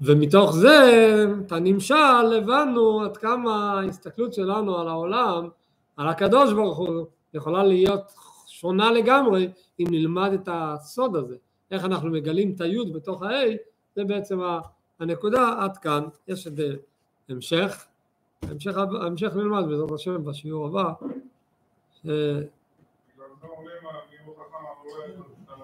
ומתוך 0.00 0.52
זה, 0.52 1.24
את 1.46 1.52
הנמשל, 1.52 2.32
הבנו 2.38 3.02
עד 3.02 3.16
כמה 3.16 3.80
ההסתכלות 3.80 4.34
שלנו 4.34 4.78
על 4.78 4.88
העולם, 4.88 5.48
על 5.96 6.08
הקדוש 6.08 6.52
ברוך 6.52 6.78
הוא, 6.78 7.06
יכולה 7.34 7.64
להיות 7.64 8.12
שונה 8.46 8.90
לגמרי 8.90 9.48
אם 9.80 9.86
נלמד 9.90 10.32
את 10.32 10.48
הסוד 10.52 11.16
הזה, 11.16 11.36
איך 11.70 11.84
אנחנו 11.84 12.10
מגלים 12.10 12.54
את 12.54 12.60
היוד 12.60 12.92
בתוך 12.92 13.22
ה-A, 13.22 13.56
זה 13.96 14.04
בעצם 14.04 14.40
הנקודה 15.00 15.54
עד 15.58 15.76
כאן, 15.76 16.04
יש 16.28 16.46
את 16.46 16.52
המשך, 17.28 17.84
המשך, 18.42 18.76
המשך 18.76 19.32
נלמד 19.36 19.64
בעזרת 19.68 19.90
השם 19.90 20.24
בשיעור 20.24 20.66
הבא, 20.66 20.92
ש... 22.02 22.06